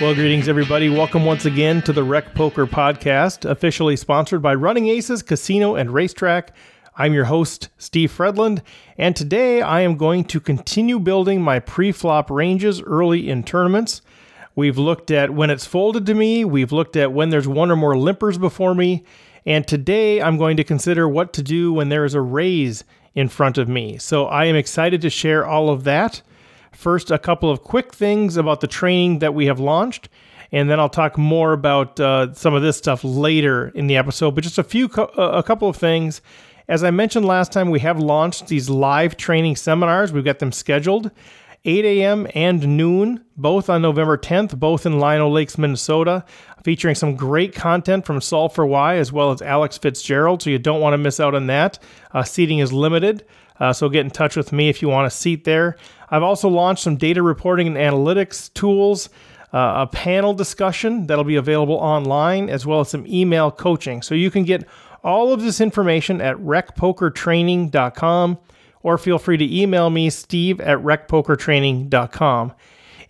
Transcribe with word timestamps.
Well, 0.00 0.14
greetings, 0.14 0.48
everybody. 0.48 0.88
Welcome 0.88 1.24
once 1.24 1.44
again 1.44 1.82
to 1.82 1.92
the 1.92 2.04
Rec 2.04 2.32
Poker 2.32 2.68
Podcast, 2.68 3.44
officially 3.44 3.96
sponsored 3.96 4.40
by 4.40 4.54
Running 4.54 4.86
Aces 4.86 5.24
Casino 5.24 5.74
and 5.74 5.90
Racetrack. 5.90 6.54
I'm 6.96 7.14
your 7.14 7.24
host, 7.24 7.68
Steve 7.78 8.12
Fredlund, 8.16 8.62
and 8.96 9.16
today 9.16 9.60
I 9.60 9.80
am 9.80 9.96
going 9.96 10.22
to 10.26 10.38
continue 10.38 11.00
building 11.00 11.42
my 11.42 11.58
pre 11.58 11.90
flop 11.90 12.30
ranges 12.30 12.80
early 12.80 13.28
in 13.28 13.42
tournaments. 13.42 14.00
We've 14.54 14.78
looked 14.78 15.10
at 15.10 15.34
when 15.34 15.50
it's 15.50 15.66
folded 15.66 16.06
to 16.06 16.14
me, 16.14 16.44
we've 16.44 16.70
looked 16.70 16.94
at 16.94 17.12
when 17.12 17.30
there's 17.30 17.48
one 17.48 17.68
or 17.68 17.76
more 17.76 17.96
limpers 17.96 18.38
before 18.38 18.76
me, 18.76 19.04
and 19.44 19.66
today 19.66 20.22
I'm 20.22 20.38
going 20.38 20.56
to 20.58 20.64
consider 20.64 21.08
what 21.08 21.32
to 21.32 21.42
do 21.42 21.72
when 21.72 21.88
there 21.88 22.04
is 22.04 22.14
a 22.14 22.20
raise 22.20 22.84
in 23.16 23.28
front 23.28 23.58
of 23.58 23.68
me. 23.68 23.98
So 23.98 24.26
I 24.26 24.44
am 24.44 24.54
excited 24.54 25.00
to 25.00 25.10
share 25.10 25.44
all 25.44 25.70
of 25.70 25.82
that. 25.84 26.22
First, 26.72 27.10
a 27.10 27.18
couple 27.18 27.50
of 27.50 27.62
quick 27.62 27.94
things 27.94 28.36
about 28.36 28.60
the 28.60 28.66
training 28.66 29.18
that 29.20 29.34
we 29.34 29.46
have 29.46 29.60
launched, 29.60 30.08
and 30.52 30.70
then 30.70 30.80
I'll 30.80 30.88
talk 30.88 31.18
more 31.18 31.52
about 31.52 31.98
uh, 32.00 32.32
some 32.34 32.54
of 32.54 32.62
this 32.62 32.76
stuff 32.76 33.04
later 33.04 33.68
in 33.74 33.86
the 33.86 33.96
episode. 33.96 34.34
But 34.34 34.44
just 34.44 34.58
a 34.58 34.64
few, 34.64 34.88
co- 34.88 35.04
a 35.16 35.42
couple 35.42 35.68
of 35.68 35.76
things. 35.76 36.20
As 36.68 36.84
I 36.84 36.90
mentioned 36.90 37.26
last 37.26 37.50
time, 37.52 37.70
we 37.70 37.80
have 37.80 37.98
launched 37.98 38.48
these 38.48 38.68
live 38.68 39.16
training 39.16 39.56
seminars. 39.56 40.12
We've 40.12 40.24
got 40.24 40.38
them 40.38 40.52
scheduled 40.52 41.10
8 41.64 41.84
a.m. 41.84 42.26
and 42.34 42.76
noon, 42.76 43.24
both 43.36 43.68
on 43.68 43.82
November 43.82 44.16
10th, 44.16 44.58
both 44.58 44.86
in 44.86 45.00
Lino 45.00 45.28
Lakes, 45.28 45.58
Minnesota, 45.58 46.24
featuring 46.62 46.94
some 46.94 47.16
great 47.16 47.54
content 47.54 48.06
from 48.06 48.20
Solve 48.20 48.54
for 48.54 48.64
Why 48.64 48.96
as 48.96 49.12
well 49.12 49.32
as 49.32 49.42
Alex 49.42 49.76
Fitzgerald. 49.76 50.42
So 50.42 50.50
you 50.50 50.58
don't 50.58 50.80
want 50.80 50.94
to 50.94 50.98
miss 50.98 51.20
out 51.20 51.34
on 51.34 51.46
that. 51.48 51.78
Uh, 52.12 52.22
seating 52.22 52.58
is 52.58 52.72
limited. 52.72 53.24
Uh, 53.60 53.72
so 53.72 53.88
get 53.88 54.04
in 54.04 54.10
touch 54.10 54.36
with 54.36 54.52
me 54.52 54.68
if 54.68 54.82
you 54.82 54.88
want 54.88 55.06
a 55.06 55.10
seat 55.10 55.44
there. 55.44 55.76
I've 56.10 56.22
also 56.22 56.48
launched 56.48 56.82
some 56.82 56.96
data 56.96 57.22
reporting 57.22 57.66
and 57.66 57.76
analytics 57.76 58.52
tools, 58.54 59.08
uh, 59.52 59.74
a 59.78 59.86
panel 59.86 60.34
discussion 60.34 61.06
that'll 61.06 61.24
be 61.24 61.36
available 61.36 61.76
online, 61.76 62.48
as 62.48 62.66
well 62.66 62.80
as 62.80 62.90
some 62.90 63.06
email 63.06 63.50
coaching. 63.50 64.02
So 64.02 64.14
you 64.14 64.30
can 64.30 64.44
get 64.44 64.66
all 65.02 65.32
of 65.32 65.42
this 65.42 65.60
information 65.60 66.20
at 66.20 66.36
recpokertraining.com 66.36 68.38
or 68.82 68.98
feel 68.98 69.18
free 69.18 69.36
to 69.36 69.60
email 69.60 69.90
me, 69.90 70.10
steve 70.10 70.60
at 70.60 70.78
recpokertraining.com. 70.78 72.52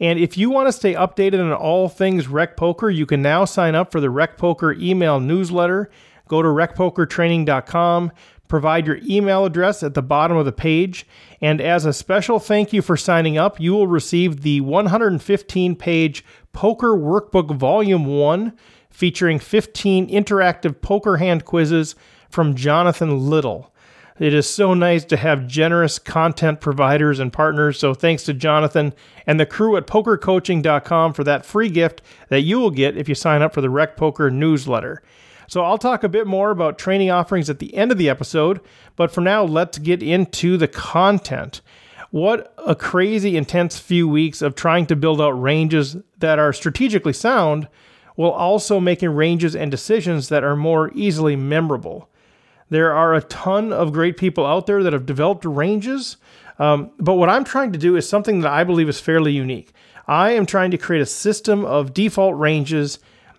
And 0.01 0.19
if 0.19 0.39
you 0.39 0.51
want 0.51 0.69
to 0.69 0.73
stay 0.73 0.95
updated 0.95 1.41
on 1.41 1.53
all 1.53 1.89
things 1.89 2.29
Rec 2.29 2.57
Poker, 2.57 2.89
you 2.89 3.05
can 3.05 3.21
now 3.21 3.45
sign 3.45 3.75
up 3.75 3.91
for 3.91 4.01
the 4.01 4.11
Rec 4.11 4.39
Poker 4.39 4.73
email 4.73 5.19
newsletter. 5.19 5.91
Go 6.29 6.43
to 6.43 6.49
recpokertraining.com, 6.49 8.13
provide 8.49 8.87
your 8.87 8.99
email 9.09 9.45
address 9.45 9.83
at 9.83 9.95
the 9.95 10.03
bottom 10.03 10.37
of 10.37 10.47
the 10.47 10.53
page, 10.53 11.07
and 11.41 11.61
as 11.61 11.85
a 11.85 11.93
special 11.93 12.39
thank 12.39 12.73
you 12.73 12.83
for 12.83 12.97
signing 12.97 13.39
up, 13.39 13.61
you 13.61 13.73
will 13.73 13.87
receive 13.87 14.41
the 14.41 14.61
115 14.63 15.77
page 15.77 16.25
Poker 16.53 16.97
Workbook 16.97 17.55
Volume 17.55 18.07
1 18.07 18.53
featuring 18.91 19.39
15 19.39 20.09
interactive 20.09 20.81
poker 20.81 21.19
hand 21.19 21.45
quizzes 21.45 21.95
from 22.31 22.57
Jonathan 22.57 23.31
Little. 23.31 23.73
It 24.19 24.35
is 24.35 24.49
so 24.49 24.75
nice 24.75 25.05
to 25.07 25.17
have 25.17 25.47
generous 25.47 25.99
content 25.99 26.61
providers 26.61 27.21
and 27.21 27.33
partners. 27.33 27.79
So 27.79 27.95
thanks 27.95 28.25
to 28.25 28.35
Jonathan 28.35 28.93
and 29.27 29.39
the 29.39 29.47
crew 29.47 29.77
at 29.77 29.87
pokercoaching.com 29.87 31.13
for 31.13 31.23
that 31.25 31.47
free 31.47 31.69
gift 31.69 32.03
that 32.29 32.41
you 32.41 32.59
will 32.59 32.73
get 32.73 32.97
if 32.97 33.09
you 33.09 33.15
sign 33.15 33.43
up 33.43 33.55
for 33.55 33.61
the 33.61 33.71
Rec 33.71 33.97
Poker 33.97 34.31
newsletter. 34.31 35.03
So 35.49 35.65
I'll 35.65 35.79
talk 35.79 36.05
a 36.05 36.11
bit 36.11 36.27
more 36.27 36.51
about 36.51 36.79
training 36.79 37.11
offerings 37.11 37.49
at 37.49 37.59
the 37.59 37.75
end 37.75 37.91
of 37.91 37.97
the 37.97 38.11
episode, 38.11 38.61
but 38.97 39.11
for 39.11 39.23
now, 39.23 39.45
let's 39.45 39.79
get 39.79 40.03
into 40.03 40.59
the 40.59 40.69
content. 40.69 41.63
What 42.11 42.55
a 42.65 42.75
crazy, 42.75 43.35
intense 43.35 43.79
few 43.79 44.07
weeks 44.07 44.43
of 44.43 44.55
trying 44.55 44.85
to 44.87 44.97
build 44.97 45.23
out 45.23 45.31
ranges 45.31 45.97
that 46.19 46.39
are 46.39 46.53
strategically 46.53 47.15
sound 47.15 47.67
while 48.15 48.31
also 48.31 48.79
making 48.79 49.11
ranges 49.11 49.57
and 49.57 49.71
decisions 49.71 50.29
that 50.29 50.45
are 50.45 50.57
more 50.57 50.91
easily 50.95 51.35
memorable. 51.35 52.11
There 52.69 52.93
are 52.93 53.15
a 53.15 53.23
ton 53.23 53.73
of 53.73 53.95
great 53.95 54.19
people 54.19 54.45
out 54.45 54.67
there 54.67 54.83
that 54.83 54.93
have 54.93 55.07
developed 55.07 55.47
ranges, 55.47 56.19
um, 56.59 56.91
but 56.99 57.15
what 57.15 57.31
I'm 57.31 57.45
trying 57.45 57.73
to 57.73 57.79
do 57.79 57.97
is 57.97 58.07
something 58.07 58.41
that 58.41 58.53
I 58.53 58.65
believe 58.65 58.89
is 58.89 59.01
fairly 59.01 59.33
unique. 59.33 59.73
I 60.07 60.33
am 60.33 60.45
trying 60.45 60.73
to 60.73 60.79
create 60.79 61.01
a 61.01 61.07
system 61.07 61.65
of 61.65 61.95
default 61.95 62.37
ranges 62.37 62.99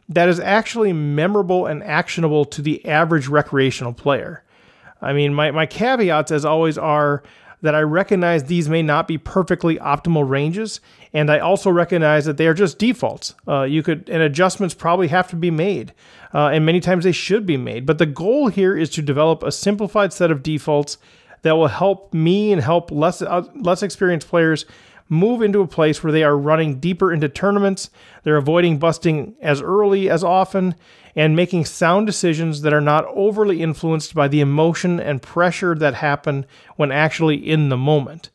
that 0.09 0.27
is 0.27 0.39
actually 0.39 0.91
memorable 0.91 1.67
and 1.67 1.83
actionable 1.83 2.43
to 2.43 2.61
the 2.61 2.85
average 2.85 3.27
recreational 3.27 3.93
player. 3.93 4.43
I 5.01 5.13
mean, 5.13 5.33
my, 5.33 5.51
my 5.51 5.65
caveats, 5.65 6.31
as 6.31 6.43
always, 6.43 6.77
are 6.77 7.23
that 7.61 7.75
I 7.75 7.81
recognize 7.81 8.45
these 8.45 8.69
may 8.69 8.81
not 8.81 9.07
be 9.07 9.17
perfectly 9.17 9.77
optimal 9.77 10.27
ranges, 10.27 10.79
and 11.13 11.29
I 11.29 11.39
also 11.39 11.69
recognize 11.69 12.25
that 12.25 12.37
they 12.37 12.47
are 12.47 12.53
just 12.53 12.79
defaults. 12.79 13.35
Uh, 13.47 13.63
you 13.63 13.83
could 13.83 14.09
and 14.09 14.23
adjustments 14.23 14.73
probably 14.73 15.09
have 15.09 15.29
to 15.29 15.35
be 15.35 15.51
made, 15.51 15.93
uh, 16.33 16.47
and 16.47 16.65
many 16.65 16.79
times 16.79 17.03
they 17.03 17.11
should 17.11 17.45
be 17.45 17.57
made. 17.57 17.85
But 17.85 17.97
the 17.97 18.05
goal 18.05 18.47
here 18.47 18.77
is 18.77 18.89
to 18.91 19.01
develop 19.01 19.43
a 19.43 19.51
simplified 19.51 20.13
set 20.13 20.31
of 20.31 20.41
defaults 20.41 20.97
that 21.41 21.53
will 21.53 21.67
help 21.67 22.13
me 22.13 22.51
and 22.53 22.61
help 22.61 22.91
less 22.91 23.21
uh, 23.21 23.43
less 23.55 23.83
experienced 23.83 24.27
players 24.27 24.65
move 25.09 25.41
into 25.41 25.61
a 25.61 25.67
place 25.67 26.03
where 26.03 26.13
they 26.13 26.23
are 26.23 26.37
running 26.37 26.79
deeper 26.79 27.11
into 27.11 27.27
tournaments, 27.27 27.89
they're 28.23 28.37
avoiding 28.37 28.77
busting 28.77 29.35
as 29.41 29.61
early 29.61 30.09
as 30.09 30.23
often, 30.23 30.75
and 31.15 31.35
making 31.35 31.65
sound 31.65 32.05
decisions 32.05 32.61
that 32.61 32.73
are 32.73 32.79
not 32.79 33.05
overly 33.07 33.61
influenced 33.61 34.13
by 34.13 34.27
the 34.27 34.39
emotion 34.39 34.99
and 34.99 35.21
pressure 35.21 35.75
that 35.75 35.95
happen 35.95 36.45
when 36.75 36.91
actually 36.91 37.35
in 37.35 37.69
the 37.69 37.77
moment. 37.77 38.29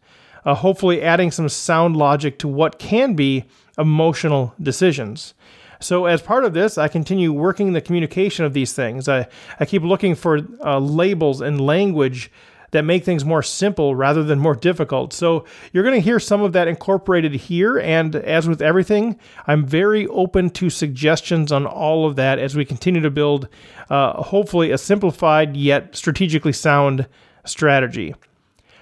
Uh, 0.44 0.54
hopefully, 0.54 1.00
adding 1.00 1.30
some 1.30 1.48
sound 1.48 1.96
logic 1.96 2.38
to 2.38 2.48
what 2.48 2.78
can 2.78 3.14
be 3.14 3.44
emotional 3.78 4.52
decisions. 4.60 5.32
So, 5.80 6.06
as 6.06 6.22
part 6.22 6.44
of 6.44 6.54
this, 6.54 6.76
I 6.76 6.88
continue 6.88 7.32
working 7.32 7.72
the 7.72 7.80
communication 7.80 8.44
of 8.44 8.52
these 8.52 8.72
things. 8.72 9.08
I, 9.08 9.26
I 9.58 9.64
keep 9.64 9.82
looking 9.82 10.14
for 10.14 10.40
uh, 10.64 10.78
labels 10.78 11.40
and 11.40 11.60
language 11.60 12.30
that 12.74 12.84
make 12.84 13.04
things 13.04 13.24
more 13.24 13.42
simple 13.42 13.94
rather 13.94 14.24
than 14.24 14.40
more 14.40 14.56
difficult. 14.56 15.12
So 15.12 15.44
you're 15.72 15.84
going 15.84 15.94
to 15.94 16.00
hear 16.00 16.18
some 16.18 16.42
of 16.42 16.52
that 16.54 16.66
incorporated 16.66 17.32
here. 17.32 17.78
And 17.78 18.16
as 18.16 18.48
with 18.48 18.60
everything, 18.60 19.16
I'm 19.46 19.64
very 19.64 20.08
open 20.08 20.50
to 20.50 20.68
suggestions 20.68 21.52
on 21.52 21.66
all 21.66 22.04
of 22.04 22.16
that 22.16 22.40
as 22.40 22.56
we 22.56 22.64
continue 22.64 23.00
to 23.00 23.12
build, 23.12 23.46
uh, 23.90 24.20
hopefully, 24.24 24.72
a 24.72 24.78
simplified 24.78 25.56
yet 25.56 25.94
strategically 25.94 26.52
sound 26.52 27.06
strategy. 27.44 28.12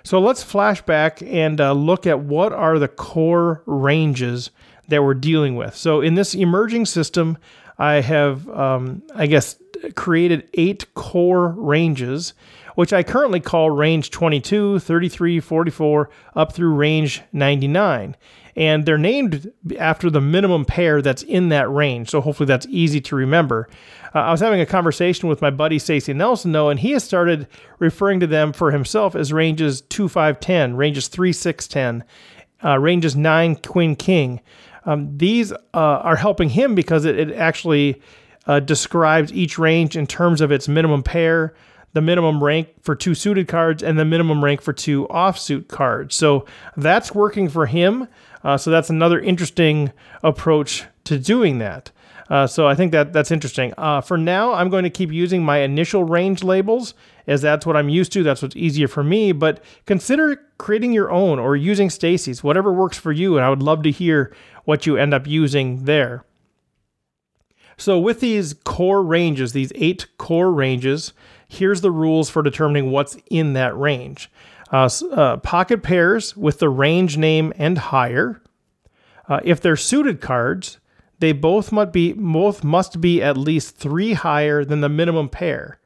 So 0.04 0.19
let's 0.19 0.42
flash 0.42 0.81
back 0.81 1.20
and 1.20 1.60
uh, 1.60 1.72
look 1.72 2.06
at 2.06 2.19
what 2.19 2.54
are 2.54 2.78
the 2.78 2.88
core 2.88 3.62
ranges 3.66 4.50
that 4.88 5.04
we're 5.04 5.12
dealing 5.12 5.54
with. 5.54 5.76
So 5.76 6.00
in 6.00 6.14
this 6.14 6.34
emerging 6.34 6.86
system, 6.86 7.36
I 7.78 8.00
have, 8.00 8.48
um, 8.48 9.02
I 9.14 9.26
guess, 9.26 9.56
created 9.94 10.48
eight 10.54 10.93
core 10.94 11.48
ranges 11.48 12.34
which 12.75 12.93
I 12.93 13.03
currently 13.03 13.41
call 13.41 13.70
range 13.70 14.10
22, 14.10 14.78
33, 14.78 15.41
44, 15.41 16.10
up 16.34 16.53
through 16.53 16.75
range 16.75 17.22
99. 17.32 18.16
And 18.54 18.84
they're 18.84 18.98
named 18.98 19.50
after 19.78 20.10
the 20.10 20.20
minimum 20.20 20.66
pair 20.66 21.00
that's 21.00 21.22
in 21.22 21.48
that 21.48 21.70
range. 21.70 22.10
So 22.10 22.20
hopefully 22.20 22.47
that's 22.47 22.66
easy 22.69 23.00
to 23.03 23.16
remember. 23.16 23.69
Uh, 24.15 24.20
I 24.20 24.31
was 24.31 24.41
having 24.41 24.60
a 24.60 24.66
conversation 24.66 25.28
with 25.28 25.41
my 25.41 25.50
buddy 25.50 25.78
Stacey 25.78 26.12
Nelson, 26.12 26.53
though, 26.53 26.69
and 26.69 26.78
he 26.78 26.93
has 26.93 27.03
started 27.03 27.49
referring 27.78 28.20
to 28.20 28.26
them 28.26 28.53
for 28.53 28.70
himself 28.70 29.16
as 29.16 29.32
ranges 29.32 29.81
2, 29.81 30.09
5, 30.09 30.38
10, 30.38 30.76
ranges 30.76 31.09
3, 31.09 31.32
6, 31.32 31.69
10, 31.69 32.04
uh, 32.62 32.78
ranges 32.78 33.16
9, 33.16 33.56
Queen, 33.56 33.97
King. 33.97 34.41
Um, 34.84 35.16
these 35.16 35.53
uh, 35.53 35.56
are 35.72 36.16
helping 36.16 36.50
him 36.50 36.75
because 36.75 37.06
it, 37.06 37.19
it 37.19 37.32
actually 37.34 38.03
uh, 38.47 38.60
describes 38.60 39.32
each 39.32 39.58
range 39.58 39.97
in 39.97 40.06
terms 40.06 40.41
of 40.41 40.50
its 40.50 40.69
minimum 40.69 41.03
pair, 41.03 41.54
the 41.92 42.00
minimum 42.00 42.42
rank 42.42 42.69
for 42.80 42.94
two 42.94 43.14
suited 43.14 43.48
cards 43.48 43.82
and 43.82 43.98
the 43.98 44.04
minimum 44.04 44.42
rank 44.42 44.60
for 44.60 44.72
two 44.72 45.06
offsuit 45.08 45.69
cards. 45.69 46.14
So 46.14 46.46
that's 46.76 47.14
working 47.14 47.49
for 47.49 47.67
him. 47.67 48.08
Uh, 48.43 48.56
so 48.56 48.70
that's 48.70 48.90
another 48.90 49.20
interesting 49.20 49.93
approach 50.22 50.84
to 51.05 51.19
doing 51.19 51.58
that. 51.58 51.90
Uh, 52.31 52.46
so 52.46 52.67
I 52.67 52.75
think 52.75 52.93
that 52.93 53.12
that's 53.12 53.31
interesting. 53.31 53.75
Uh, 53.76 54.00
for 54.00 54.17
now, 54.17 54.55
I'm 54.55 54.70
going 54.70 54.84
to 54.84 54.90
keep 54.90 55.12
using 55.12 55.44
my 55.44 55.58
initial 55.58 56.02
range 56.02 56.43
labels 56.43 56.94
as 57.26 57.43
that's 57.43 57.67
what 57.67 57.76
I'm 57.76 57.90
used 57.90 58.12
to. 58.12 58.22
That's 58.22 58.40
what's 58.40 58.56
easier 58.56 58.88
for 58.88 59.05
me. 59.05 59.32
But 59.32 59.62
consider 59.87 60.40
creating 60.56 60.93
your 60.93 61.11
own 61.11 61.38
or 61.38 61.56
using 61.56 61.90
Stacy's, 61.90 62.43
whatever 62.43 62.72
works 62.72 62.96
for 62.96 63.12
you. 63.12 63.37
And 63.37 63.44
I 63.44 63.50
would 63.50 63.62
love 63.62 63.82
to 63.82 63.90
hear 63.90 64.34
what 64.64 64.87
you 64.87 64.96
end 64.96 65.12
up 65.12 65.26
using 65.26 65.84
there. 65.84 66.25
So 67.82 67.99
with 67.99 68.20
these 68.20 68.55
core 68.55 69.02
ranges, 69.02 69.55
these 69.55 69.73
eight 69.75 70.06
core 70.17 70.52
ranges, 70.52 71.12
here's 71.49 71.81
the 71.81 71.90
rules 71.90 72.31
for 72.31 72.40
determining 72.40 72.93
what's 72.93 73.17
in 73.29 73.55
that 73.55 73.76
range. 73.76 74.31
Uh, 74.70 74.88
uh, 75.11 75.38
pocket 75.38 75.82
pairs 75.82 76.37
with 76.37 76.61
the 76.61 76.69
range 76.69 77.17
name 77.17 77.52
and 77.56 77.76
higher. 77.76 78.40
Uh, 79.29 79.40
if 79.43 79.61
they're 79.61 79.75
suited 79.75 80.20
cards, 80.20 80.79
they 81.19 81.32
both 81.32 81.73
must 81.73 81.90
be 81.90 82.12
both 82.12 82.62
must 82.62 83.00
be 83.00 83.20
at 83.20 83.37
least 83.37 83.76
three 83.76 84.12
higher 84.12 84.64
than 84.64 84.81
the 84.81 84.88
minimum 84.88 85.29
pair. 85.29 85.81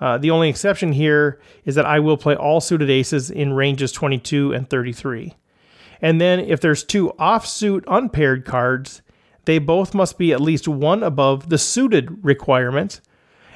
Uh, 0.00 0.18
the 0.18 0.32
only 0.32 0.48
exception 0.48 0.90
here 0.90 1.40
is 1.64 1.76
that 1.76 1.86
I 1.86 2.00
will 2.00 2.16
play 2.16 2.34
all 2.34 2.60
suited 2.60 2.90
aces 2.90 3.30
in 3.30 3.52
ranges 3.52 3.92
22 3.92 4.52
and 4.52 4.68
33. 4.68 5.34
And 6.02 6.20
then 6.20 6.40
if 6.40 6.60
there's 6.60 6.82
two 6.82 7.12
offsuit 7.20 7.84
unpaired 7.86 8.44
cards, 8.44 9.00
they 9.46 9.58
both 9.58 9.94
must 9.94 10.18
be 10.18 10.32
at 10.32 10.40
least 10.40 10.68
one 10.68 11.02
above 11.02 11.48
the 11.48 11.58
suited 11.58 12.24
requirement. 12.24 13.00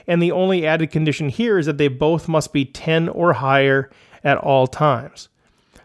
And 0.06 0.22
the 0.22 0.32
only 0.32 0.66
added 0.66 0.90
condition 0.90 1.28
here 1.28 1.58
is 1.58 1.66
that 1.66 1.78
they 1.78 1.88
both 1.88 2.28
must 2.28 2.52
be 2.52 2.64
10 2.64 3.08
or 3.10 3.34
higher 3.34 3.90
at 4.24 4.38
all 4.38 4.66
times. 4.66 5.28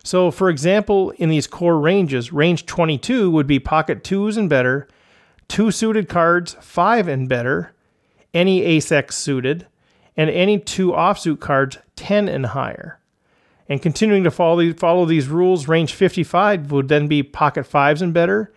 So, 0.04 0.30
for 0.30 0.50
example, 0.50 1.12
in 1.12 1.30
these 1.30 1.48
core 1.48 1.80
ranges, 1.80 2.32
range 2.32 2.66
22 2.66 3.32
would 3.32 3.48
be 3.48 3.60
pocket 3.60 4.04
twos 4.04 4.38
and 4.38 4.48
better, 4.50 4.88
two 5.48 5.72
suited 5.72 6.08
cards, 6.08 6.56
five 6.62 7.08
and 7.08 7.28
better, 7.28 7.74
any 8.34 8.64
ace 8.64 8.92
X 8.92 9.18
suited, 9.18 9.66
and 10.16 10.30
any 10.30 10.60
two 10.60 10.92
offsuit 10.92 11.40
cards, 11.40 11.78
10 11.96 12.30
and 12.30 12.48
higher. 12.48 13.00
And 13.68 13.82
continuing 13.82 14.24
to 14.24 14.32
follow 14.32 14.72
follow 14.74 15.06
these 15.06 15.28
rules, 15.28 15.68
range 15.68 15.94
55 15.94 16.72
would 16.72 16.88
then 16.88 17.08
be 17.08 17.24
pocket 17.24 17.66
fives 17.66 18.02
and 18.02 18.14
better, 18.14 18.54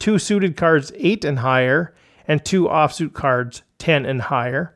two 0.00 0.18
suited 0.18 0.56
cards, 0.56 0.90
8 0.96 1.24
and 1.24 1.38
higher, 1.38 1.94
and 2.26 2.44
two 2.44 2.64
offsuit 2.64 3.12
cards, 3.12 3.62
10 3.78 4.04
and 4.04 4.22
higher. 4.22 4.74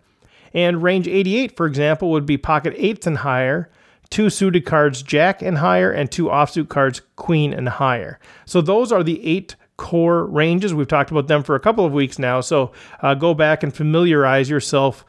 And 0.53 0.85
range 0.85 1.09
88, 1.09 1.57
for 1.57 1.67
example, 1.67 2.11
would 2.13 2.27
be 2.27 2.37
pocket 2.37 2.77
8s 2.77 3.09
and 3.09 3.19
higher, 3.19 3.71
two 4.11 4.31
suited 4.31 4.65
cards, 4.65 5.03
jack 5.03 5.43
and 5.43 5.59
higher, 5.59 5.91
and 5.91 6.11
two 6.11 6.27
offsuit 6.27 6.69
cards, 6.69 7.03
queen 7.17 7.53
and 7.53 7.69
higher. 7.69 8.21
So 8.47 8.61
those 8.61 8.93
are 8.93 9.03
the 9.03 9.25
eight 9.27 9.57
core 9.77 10.25
ranges. 10.27 10.73
We've 10.73 10.87
talked 10.87 11.11
about 11.11 11.27
them 11.27 11.43
for 11.43 11.57
a 11.57 11.61
couple 11.61 11.85
of 11.85 11.93
weeks 11.93 12.19
now. 12.19 12.41
So 12.41 12.71
uh, 13.01 13.15
go 13.15 13.35
back 13.35 13.65
and 13.65 13.75
familiarize 13.75 14.49
yourself 14.49 15.05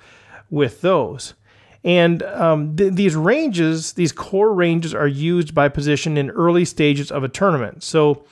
with 0.50 0.82
those. 0.82 1.36
And 1.84 2.24
um, 2.24 2.76
th- 2.76 2.94
these 2.94 3.16
ranges, 3.16 3.94
these 3.94 4.12
core 4.12 4.54
ranges, 4.54 4.96
are 4.96 5.08
used 5.08 5.54
by 5.54 5.70
position 5.70 6.18
in 6.18 6.32
early 6.32 6.66
stages 6.66 7.12
of 7.12 7.24
a 7.24 7.30
tournament. 7.30 7.84
So 7.84 8.26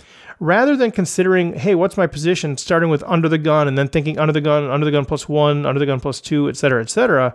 rather 0.44 0.76
than 0.76 0.92
considering, 0.92 1.54
hey, 1.54 1.74
what's 1.74 1.96
my 1.96 2.06
position, 2.06 2.58
starting 2.58 2.90
with 2.90 3.02
under 3.04 3.30
the 3.30 3.38
gun 3.38 3.66
and 3.66 3.78
then 3.78 3.88
thinking 3.88 4.20
under 4.20 4.34
the 4.34 4.42
gun, 4.42 4.70
under 4.70 4.84
the 4.84 4.92
gun 4.92 5.06
plus 5.06 5.30
one, 5.30 5.66
under 5.66 5.80
the 5.80 5.86
gun 5.86 6.02
plus 6.02 6.20
two, 6.20 6.50
et 6.50 6.58
cetera, 6.58 6.82
et 6.82 6.90
cetera, 6.90 7.34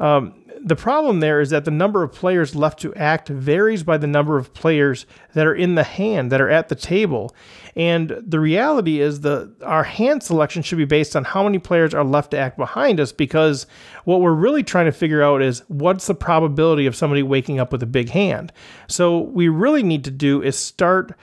um, 0.00 0.34
the 0.62 0.74
problem 0.74 1.20
there 1.20 1.40
is 1.40 1.50
that 1.50 1.64
the 1.64 1.70
number 1.70 2.02
of 2.02 2.12
players 2.12 2.56
left 2.56 2.80
to 2.80 2.92
act 2.94 3.28
varies 3.28 3.84
by 3.84 3.96
the 3.96 4.08
number 4.08 4.36
of 4.36 4.52
players 4.52 5.06
that 5.32 5.46
are 5.46 5.54
in 5.54 5.76
the 5.76 5.84
hand 5.84 6.32
that 6.32 6.40
are 6.40 6.50
at 6.50 6.68
the 6.68 6.74
table. 6.74 7.34
And 7.76 8.20
the 8.26 8.40
reality 8.40 9.00
is 9.00 9.20
the 9.20 9.54
our 9.62 9.84
hand 9.84 10.22
selection 10.22 10.62
should 10.62 10.76
be 10.76 10.84
based 10.84 11.14
on 11.14 11.22
how 11.22 11.44
many 11.44 11.60
players 11.60 11.94
are 11.94 12.04
left 12.04 12.32
to 12.32 12.38
act 12.38 12.58
behind 12.58 12.98
us 12.98 13.12
because 13.12 13.66
what 14.04 14.20
we're 14.20 14.34
really 14.34 14.64
trying 14.64 14.86
to 14.86 14.92
figure 14.92 15.22
out 15.22 15.40
is 15.40 15.62
what's 15.68 16.08
the 16.08 16.14
probability 16.14 16.86
of 16.86 16.96
somebody 16.96 17.22
waking 17.22 17.60
up 17.60 17.70
with 17.70 17.82
a 17.82 17.86
big 17.86 18.10
hand. 18.10 18.52
So 18.88 19.20
we 19.20 19.48
really 19.48 19.84
need 19.84 20.04
to 20.04 20.10
do 20.10 20.42
is 20.42 20.58
start 20.58 21.16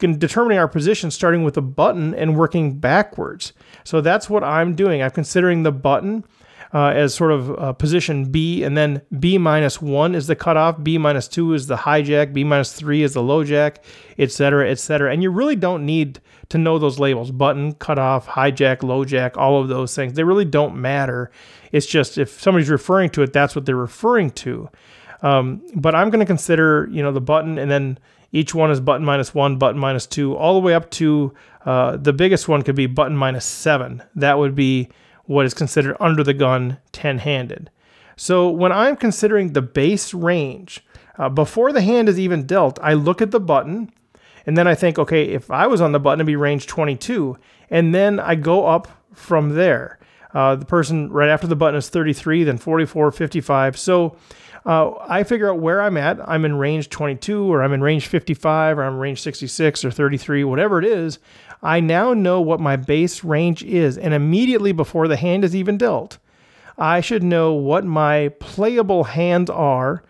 determining 0.00 0.58
our 0.58 0.68
position 0.68 1.10
starting 1.10 1.42
with 1.42 1.54
the 1.54 1.62
button 1.62 2.14
and 2.14 2.36
working 2.36 2.78
backwards 2.78 3.52
so 3.84 4.00
that's 4.00 4.28
what 4.28 4.42
i'm 4.42 4.74
doing 4.74 5.02
i'm 5.02 5.10
considering 5.10 5.62
the 5.62 5.72
button 5.72 6.24
uh, 6.72 6.88
as 6.88 7.14
sort 7.14 7.32
of 7.32 7.58
uh, 7.58 7.72
position 7.72 8.26
B, 8.26 8.62
and 8.62 8.76
then 8.76 9.02
B 9.18 9.38
minus 9.38 9.82
one 9.82 10.14
is 10.14 10.26
the 10.26 10.36
cutoff, 10.36 10.82
B 10.82 10.98
minus 10.98 11.26
two 11.26 11.52
is 11.52 11.66
the 11.66 11.76
hijack, 11.76 12.32
B 12.32 12.44
minus 12.44 12.72
three 12.72 13.02
is 13.02 13.14
the 13.14 13.22
low 13.22 13.42
jack, 13.42 13.84
etc., 14.18 14.70
etc. 14.70 15.12
And 15.12 15.22
you 15.22 15.30
really 15.30 15.56
don't 15.56 15.84
need 15.84 16.20
to 16.50 16.58
know 16.58 16.78
those 16.78 16.98
labels 16.98 17.32
button, 17.32 17.74
cutoff, 17.74 18.28
hijack, 18.28 18.82
low 18.82 19.04
jack, 19.04 19.36
all 19.36 19.60
of 19.60 19.68
those 19.68 19.94
things. 19.96 20.12
They 20.12 20.24
really 20.24 20.44
don't 20.44 20.76
matter. 20.76 21.30
It's 21.72 21.86
just 21.86 22.18
if 22.18 22.40
somebody's 22.40 22.70
referring 22.70 23.10
to 23.10 23.22
it, 23.22 23.32
that's 23.32 23.56
what 23.56 23.66
they're 23.66 23.76
referring 23.76 24.30
to. 24.30 24.68
Um, 25.22 25.62
but 25.74 25.94
I'm 25.94 26.08
going 26.10 26.20
to 26.20 26.26
consider, 26.26 26.88
you 26.90 27.02
know, 27.02 27.12
the 27.12 27.20
button 27.20 27.58
and 27.58 27.70
then 27.70 27.98
each 28.32 28.54
one 28.54 28.70
is 28.70 28.80
button 28.80 29.04
minus 29.04 29.34
one, 29.34 29.56
button 29.56 29.80
minus 29.80 30.06
two, 30.06 30.36
all 30.36 30.54
the 30.54 30.60
way 30.60 30.74
up 30.74 30.90
to 30.92 31.34
uh, 31.64 31.96
the 31.96 32.12
biggest 32.12 32.48
one 32.48 32.62
could 32.62 32.76
be 32.76 32.86
button 32.86 33.16
minus 33.16 33.44
seven. 33.44 34.02
That 34.14 34.38
would 34.38 34.54
be 34.54 34.88
what 35.24 35.46
is 35.46 35.54
considered 35.54 35.96
under 36.00 36.24
the 36.24 36.34
gun 36.34 36.78
10 36.92 37.18
handed. 37.18 37.70
So 38.16 38.50
when 38.50 38.72
I'm 38.72 38.96
considering 38.96 39.52
the 39.52 39.62
base 39.62 40.12
range, 40.12 40.84
uh, 41.18 41.28
before 41.28 41.72
the 41.72 41.82
hand 41.82 42.08
is 42.08 42.18
even 42.18 42.46
dealt, 42.46 42.78
I 42.82 42.94
look 42.94 43.22
at 43.22 43.30
the 43.30 43.40
button 43.40 43.92
and 44.46 44.56
then 44.56 44.66
I 44.66 44.74
think, 44.74 44.98
okay, 44.98 45.24
if 45.24 45.50
I 45.50 45.66
was 45.66 45.80
on 45.80 45.92
the 45.92 46.00
button, 46.00 46.18
it'd 46.20 46.26
be 46.26 46.36
range 46.36 46.66
22. 46.66 47.36
And 47.70 47.94
then 47.94 48.18
I 48.18 48.34
go 48.34 48.66
up 48.66 48.88
from 49.14 49.50
there. 49.50 49.98
Uh, 50.32 50.56
the 50.56 50.64
person 50.64 51.10
right 51.10 51.28
after 51.28 51.46
the 51.46 51.56
button 51.56 51.76
is 51.76 51.88
33, 51.88 52.44
then 52.44 52.56
44, 52.56 53.10
55. 53.10 53.78
So 53.78 54.16
uh, 54.66 54.92
I 55.08 55.24
figure 55.24 55.50
out 55.50 55.60
where 55.60 55.80
I'm 55.80 55.96
at. 55.96 56.18
I'm 56.28 56.44
in 56.44 56.56
range 56.56 56.90
22, 56.90 57.52
or 57.52 57.62
I'm 57.62 57.72
in 57.72 57.82
range 57.82 58.06
55, 58.06 58.78
or 58.78 58.82
I'm 58.84 58.98
range 58.98 59.22
66, 59.22 59.84
or 59.84 59.90
33, 59.90 60.44
whatever 60.44 60.78
it 60.78 60.84
is. 60.84 61.18
I 61.62 61.80
now 61.80 62.14
know 62.14 62.40
what 62.40 62.60
my 62.60 62.76
base 62.76 63.24
range 63.24 63.62
is, 63.62 63.98
and 63.98 64.14
immediately 64.14 64.72
before 64.72 65.08
the 65.08 65.16
hand 65.16 65.44
is 65.44 65.54
even 65.54 65.78
dealt, 65.78 66.18
I 66.78 67.00
should 67.00 67.22
know 67.22 67.52
what 67.52 67.84
my 67.84 68.28
playable 68.40 69.04
hands 69.04 69.50
are 69.50 70.02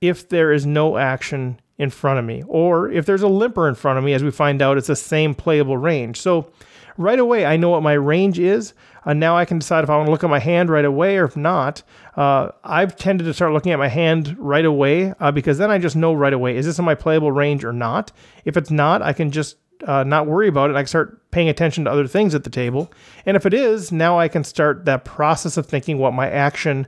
if 0.00 0.28
there 0.28 0.52
is 0.52 0.66
no 0.66 0.96
action 0.96 1.60
in 1.78 1.90
front 1.90 2.18
of 2.18 2.24
me, 2.24 2.44
or 2.46 2.90
if 2.90 3.06
there's 3.06 3.22
a 3.22 3.28
limper 3.28 3.68
in 3.68 3.74
front 3.74 3.98
of 3.98 4.04
me, 4.04 4.12
as 4.12 4.22
we 4.22 4.30
find 4.30 4.62
out 4.62 4.78
it's 4.78 4.86
the 4.86 4.96
same 4.96 5.34
playable 5.34 5.76
range. 5.76 6.20
So 6.20 6.50
right 6.96 7.18
away, 7.18 7.44
I 7.44 7.56
know 7.56 7.70
what 7.70 7.82
my 7.82 7.94
range 7.94 8.38
is. 8.38 8.74
Uh, 9.04 9.14
now 9.14 9.36
I 9.36 9.44
can 9.44 9.58
decide 9.58 9.84
if 9.84 9.90
I 9.90 9.96
want 9.96 10.06
to 10.06 10.10
look 10.12 10.24
at 10.24 10.30
my 10.30 10.38
hand 10.38 10.70
right 10.70 10.84
away 10.84 11.16
or 11.16 11.24
if 11.24 11.36
not. 11.36 11.82
Uh, 12.16 12.50
I've 12.62 12.96
tended 12.96 13.26
to 13.26 13.34
start 13.34 13.52
looking 13.52 13.72
at 13.72 13.78
my 13.78 13.88
hand 13.88 14.36
right 14.38 14.64
away 14.64 15.14
uh, 15.18 15.32
because 15.32 15.58
then 15.58 15.70
I 15.70 15.78
just 15.78 15.96
know 15.96 16.12
right 16.12 16.32
away 16.32 16.56
is 16.56 16.66
this 16.66 16.78
in 16.78 16.84
my 16.84 16.94
playable 16.94 17.32
range 17.32 17.64
or 17.64 17.72
not. 17.72 18.12
If 18.44 18.56
it's 18.56 18.70
not, 18.70 19.02
I 19.02 19.12
can 19.12 19.30
just 19.30 19.56
uh, 19.86 20.04
not 20.04 20.26
worry 20.26 20.48
about 20.48 20.70
it. 20.70 20.76
I 20.76 20.80
can 20.80 20.86
start 20.86 21.30
paying 21.30 21.48
attention 21.48 21.84
to 21.84 21.90
other 21.90 22.06
things 22.06 22.34
at 22.34 22.44
the 22.44 22.50
table. 22.50 22.92
And 23.26 23.36
if 23.36 23.46
it 23.46 23.54
is, 23.54 23.90
now 23.90 24.18
I 24.18 24.28
can 24.28 24.44
start 24.44 24.84
that 24.84 25.04
process 25.04 25.56
of 25.56 25.66
thinking 25.66 25.98
what 25.98 26.14
my 26.14 26.30
action 26.30 26.86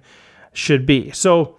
should 0.53 0.87
be. 0.87 1.11
So 1.11 1.57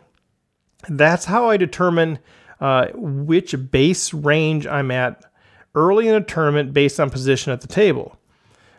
that's 0.87 1.25
how 1.25 1.49
I 1.49 1.57
determine 1.57 2.19
uh, 2.61 2.87
which 2.93 3.55
base 3.71 4.13
range 4.13 4.65
I'm 4.65 4.91
at 4.91 5.25
early 5.73 6.07
in 6.07 6.15
a 6.15 6.21
tournament 6.21 6.73
based 6.73 6.99
on 6.99 7.09
position 7.09 7.51
at 7.51 7.61
the 7.61 7.67
table. 7.67 8.17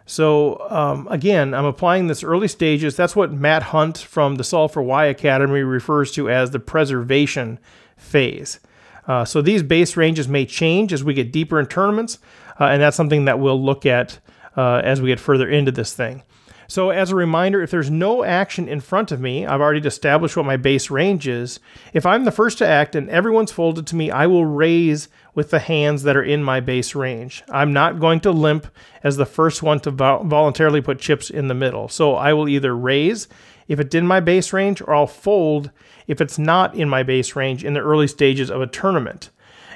So 0.06 0.64
um, 0.70 1.08
again, 1.10 1.52
I'm 1.52 1.64
applying 1.64 2.06
this 2.06 2.22
early 2.22 2.48
stages. 2.48 2.96
That's 2.96 3.16
what 3.16 3.32
Matt 3.32 3.64
Hunt 3.64 3.98
from 3.98 4.36
the 4.36 4.44
Solve 4.44 4.72
for 4.72 4.82
Why 4.82 5.06
Academy 5.06 5.60
refers 5.60 6.12
to 6.12 6.30
as 6.30 6.52
the 6.52 6.60
preservation 6.60 7.58
phase. 7.96 8.60
Uh, 9.08 9.24
so 9.24 9.42
these 9.42 9.62
base 9.62 9.96
ranges 9.96 10.28
may 10.28 10.46
change 10.46 10.92
as 10.92 11.04
we 11.04 11.14
get 11.14 11.32
deeper 11.32 11.60
in 11.60 11.66
tournaments, 11.66 12.18
uh, 12.60 12.64
and 12.64 12.80
that's 12.80 12.96
something 12.96 13.24
that 13.26 13.38
we'll 13.38 13.62
look 13.62 13.84
at 13.84 14.18
uh, 14.56 14.80
as 14.84 15.00
we 15.00 15.08
get 15.08 15.20
further 15.20 15.48
into 15.48 15.70
this 15.70 15.92
thing. 15.92 16.22
So, 16.68 16.90
as 16.90 17.10
a 17.10 17.16
reminder, 17.16 17.62
if 17.62 17.70
there's 17.70 17.90
no 17.90 18.24
action 18.24 18.68
in 18.68 18.80
front 18.80 19.12
of 19.12 19.20
me, 19.20 19.46
I've 19.46 19.60
already 19.60 19.86
established 19.86 20.36
what 20.36 20.46
my 20.46 20.56
base 20.56 20.90
range 20.90 21.28
is. 21.28 21.60
If 21.92 22.04
I'm 22.04 22.24
the 22.24 22.32
first 22.32 22.58
to 22.58 22.66
act 22.66 22.96
and 22.96 23.08
everyone's 23.08 23.52
folded 23.52 23.86
to 23.88 23.96
me, 23.96 24.10
I 24.10 24.26
will 24.26 24.44
raise 24.44 25.08
with 25.34 25.50
the 25.50 25.60
hands 25.60 26.02
that 26.02 26.16
are 26.16 26.22
in 26.24 26.42
my 26.42 26.60
base 26.60 26.94
range. 26.94 27.44
I'm 27.50 27.72
not 27.72 28.00
going 28.00 28.20
to 28.20 28.32
limp 28.32 28.66
as 29.04 29.16
the 29.16 29.26
first 29.26 29.62
one 29.62 29.80
to 29.80 29.90
vo- 29.90 30.22
voluntarily 30.24 30.80
put 30.80 30.98
chips 30.98 31.30
in 31.30 31.48
the 31.48 31.54
middle. 31.54 31.88
So, 31.88 32.14
I 32.16 32.32
will 32.32 32.48
either 32.48 32.76
raise 32.76 33.28
if 33.68 33.78
it's 33.78 33.94
in 33.94 34.06
my 34.06 34.20
base 34.20 34.52
range 34.52 34.80
or 34.80 34.94
I'll 34.94 35.06
fold 35.06 35.70
if 36.06 36.20
it's 36.20 36.38
not 36.38 36.74
in 36.74 36.88
my 36.88 37.02
base 37.02 37.36
range 37.36 37.64
in 37.64 37.74
the 37.74 37.80
early 37.80 38.08
stages 38.08 38.50
of 38.50 38.60
a 38.60 38.66
tournament. 38.66 39.30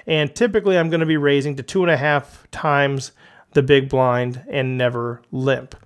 And 0.07 0.35
typically, 0.35 0.79
I'm 0.79 0.91
going 0.91 1.01
to 1.01 1.07
be 1.07 1.17
raising 1.17 1.57
to 1.57 1.63
two 1.63 1.83
and 1.83 1.91
a 1.91 1.97
half 1.97 2.51
times 2.51 3.13
the 3.53 3.63
big 3.63 3.89
blind 3.89 4.43
and 4.49 4.79
never 4.79 5.23
limp. 5.31 5.77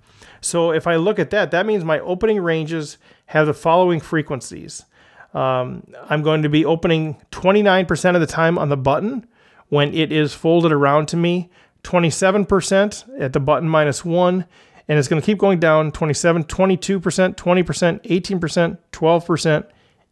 So 0.45 0.71
if 0.71 0.85
I 0.85 0.95
look 0.95 1.17
at 1.17 1.31
that, 1.31 1.49
that 1.51 1.65
means 1.65 1.83
my 1.83 1.99
opening 2.01 2.39
ranges 2.39 2.99
have 3.25 3.47
the 3.47 3.53
following 3.53 3.99
frequencies. 3.99 4.85
Um, 5.33 5.87
I'm 6.07 6.21
going 6.21 6.43
to 6.43 6.49
be 6.49 6.63
opening 6.63 7.19
29% 7.31 8.13
of 8.13 8.21
the 8.21 8.27
time 8.27 8.59
on 8.59 8.69
the 8.69 8.77
button 8.77 9.25
when 9.69 9.91
it 9.91 10.11
is 10.11 10.35
folded 10.35 10.71
around 10.71 11.07
to 11.07 11.17
me, 11.17 11.49
27% 11.83 13.19
at 13.19 13.33
the 13.33 13.39
button 13.39 13.67
minus 13.67 14.05
one, 14.05 14.45
and 14.87 14.99
it's 14.99 15.07
going 15.07 15.19
to 15.19 15.25
keep 15.25 15.39
going 15.39 15.59
down 15.59 15.91
27, 15.91 16.43
22%, 16.43 17.35
20%, 17.35 18.03
18%, 18.03 18.77
12%, 18.91 19.67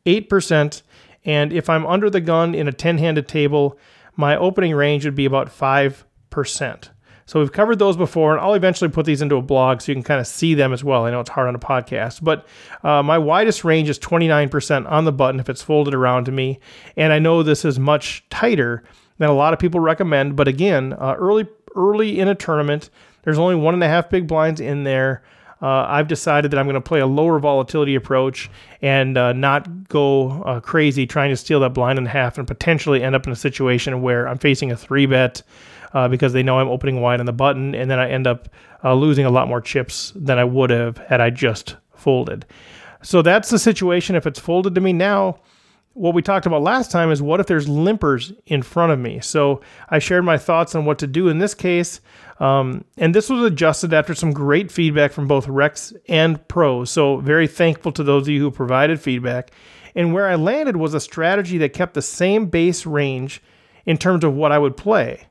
8%. 0.05 0.81
And 1.25 1.53
if 1.53 1.69
I'm 1.69 1.85
under 1.85 2.09
the 2.09 2.21
gun 2.21 2.55
in 2.55 2.67
a 2.67 2.73
10 2.73 2.97
handed 2.97 3.27
table, 3.27 3.77
my 4.15 4.35
opening 4.35 4.73
range 4.73 5.05
would 5.05 5.13
be 5.13 5.25
about 5.25 5.49
5%. 5.49 6.89
So 7.25 7.39
we've 7.39 7.51
covered 7.51 7.80
those 7.80 7.96
before, 7.96 8.34
and 8.34 8.42
I'll 8.42 8.53
eventually 8.53 8.89
put 8.89 9.06
these 9.06 9.22
into 9.22 9.36
a 9.36 9.42
blog 9.42 9.82
so 9.82 9.92
you 9.92 9.96
can 9.96 10.03
kind 10.03 10.20
of 10.20 10.27
see 10.27 10.53
them 10.53 10.74
as 10.74 10.84
well. 10.84 11.06
I 11.06 11.12
know 11.12 11.22
it's 11.22 11.30
hard 11.30 11.48
on 11.48 11.56
a 11.56 11.60
podcast, 11.60 12.24
but 12.24 12.46
uh, 12.84 13.01
my 13.01 13.18
widest 13.18 13.63
range 13.63 13.89
is 13.89 13.98
29% 14.00 14.89
on 14.89 15.06
the 15.06 15.12
button 15.12 15.39
if 15.39 15.50
it's 15.50 15.62
folded 15.62 15.94
around 15.94 16.25
to 16.25 16.32
me. 16.32 16.60
And 16.98 17.13
I 17.13 17.20
know 17.20 17.44
this 17.44 17.63
is 17.63 17.80
much 17.80 18.25
tighter 18.30 18.84
than 19.18 19.30
a 19.30 19.34
lot 19.34 19.53
of 19.53 19.60
people 19.60 19.80
recommend, 19.80 20.36
but 20.36 20.48
again, 20.48 20.94
uh, 20.94 21.15
early 21.18 21.48
early 21.75 22.20
in 22.20 22.27
a 22.27 22.36
tournament, 22.36 22.89
there's 23.24 23.39
only 23.39 23.56
one 23.56 23.74
and 23.74 23.84
a 23.84 23.88
half 23.88 24.10
big 24.10 24.27
blinds 24.27 24.60
in 24.60 24.84
there. 24.84 25.24
Uh, 25.62 25.86
I've 25.88 26.10
decided 26.10 26.51
that 26.51 26.60
I'm 26.60 26.65
going 26.65 26.75
to 26.75 26.82
play 26.82 27.00
a 27.00 27.08
lower 27.08 27.39
volatility 27.39 27.96
approach 27.96 28.51
and 28.82 29.18
uh, 29.18 29.32
not 29.32 29.88
go 29.88 30.44
uh, 30.44 30.60
crazy 30.60 31.08
trying 31.08 31.30
to 31.30 31.38
steal 31.38 31.62
that 31.62 31.74
blind 31.74 31.98
and 31.98 32.08
a 32.08 32.12
half 32.12 32.38
and 32.38 32.46
potentially 32.46 33.01
end 33.01 33.15
up 33.15 33.25
in 33.25 33.32
a 33.32 33.36
situation 33.36 34.01
where 34.01 34.27
I'm 34.27 34.38
facing 34.38 34.72
a 34.72 34.75
three 34.75 35.06
bet 35.06 35.42
uh, 35.93 36.07
because 36.07 36.33
they 36.33 36.43
know 36.43 36.59
I'm 36.59 36.67
opening 36.67 37.01
wide 37.01 37.19
on 37.19 37.25
the 37.25 37.33
button, 37.33 37.75
and 37.75 37.89
then 37.89 38.00
I 38.00 38.09
end 38.09 38.27
up 38.27 38.50
uh, 38.83 38.93
losing 38.93 39.25
a 39.25 39.31
lot 39.31 39.47
more 39.47 39.62
chips 39.62 40.12
than 40.15 40.38
I 40.38 40.43
would 40.43 40.69
have 40.69 40.97
had 40.97 41.21
I 41.21 41.29
just 41.29 41.77
folded. 41.95 42.45
So 43.01 43.21
that's 43.21 43.50
the 43.50 43.59
situation. 43.59 44.15
If 44.15 44.25
it's 44.25 44.39
folded 44.39 44.75
to 44.75 44.81
me 44.81 44.93
now, 44.93 45.39
what 45.93 46.15
we 46.15 46.21
talked 46.21 46.45
about 46.45 46.63
last 46.63 46.89
time 46.91 47.12
is 47.12 47.21
what 47.21 47.39
if 47.39 47.47
there's 47.47 47.67
limpers 47.67 48.35
in 48.47 48.63
front 48.63 48.91
of 48.91 49.00
me? 49.00 49.19
So 49.19 49.62
I 49.89 50.00
shared 50.00 50.25
my 50.25 50.38
thoughts 50.38 50.73
on 50.73 50.85
what 50.85 51.00
to 51.00 51.07
do 51.07 51.27
in 51.29 51.38
this 51.38 51.53
case. 51.53 52.01
Um, 52.39 52.83
and 52.97 53.13
this 53.13 53.29
was 53.29 53.43
adjusted 53.43 53.93
after 53.93 54.15
some 54.15 54.33
great 54.33 54.71
feedback 54.71 55.12
from 55.12 55.27
both 55.27 55.45
recs 55.45 55.95
and 56.09 56.45
pros. 56.47 56.89
So 56.89 57.17
very 57.17 57.47
thankful 57.47 57.91
to 57.91 58.03
those 58.03 58.23
of 58.23 58.29
you 58.29 58.41
who 58.41 58.51
provided 58.51 59.00
feedback. 59.00 59.51
And 59.95 60.13
where 60.13 60.27
I 60.27 60.35
landed 60.35 60.77
was 60.77 60.95
a 60.95 61.00
strategy 61.00 61.59
that 61.59 61.73
kept 61.73 61.93
the 61.93 62.01
same 62.01 62.47
base 62.47 62.85
range 62.88 63.41
in 63.85 63.97
terms 63.97 64.23
of 64.23 64.33
what 64.33 64.51
I 64.51 64.57
would 64.57 64.75
play. 64.75 65.27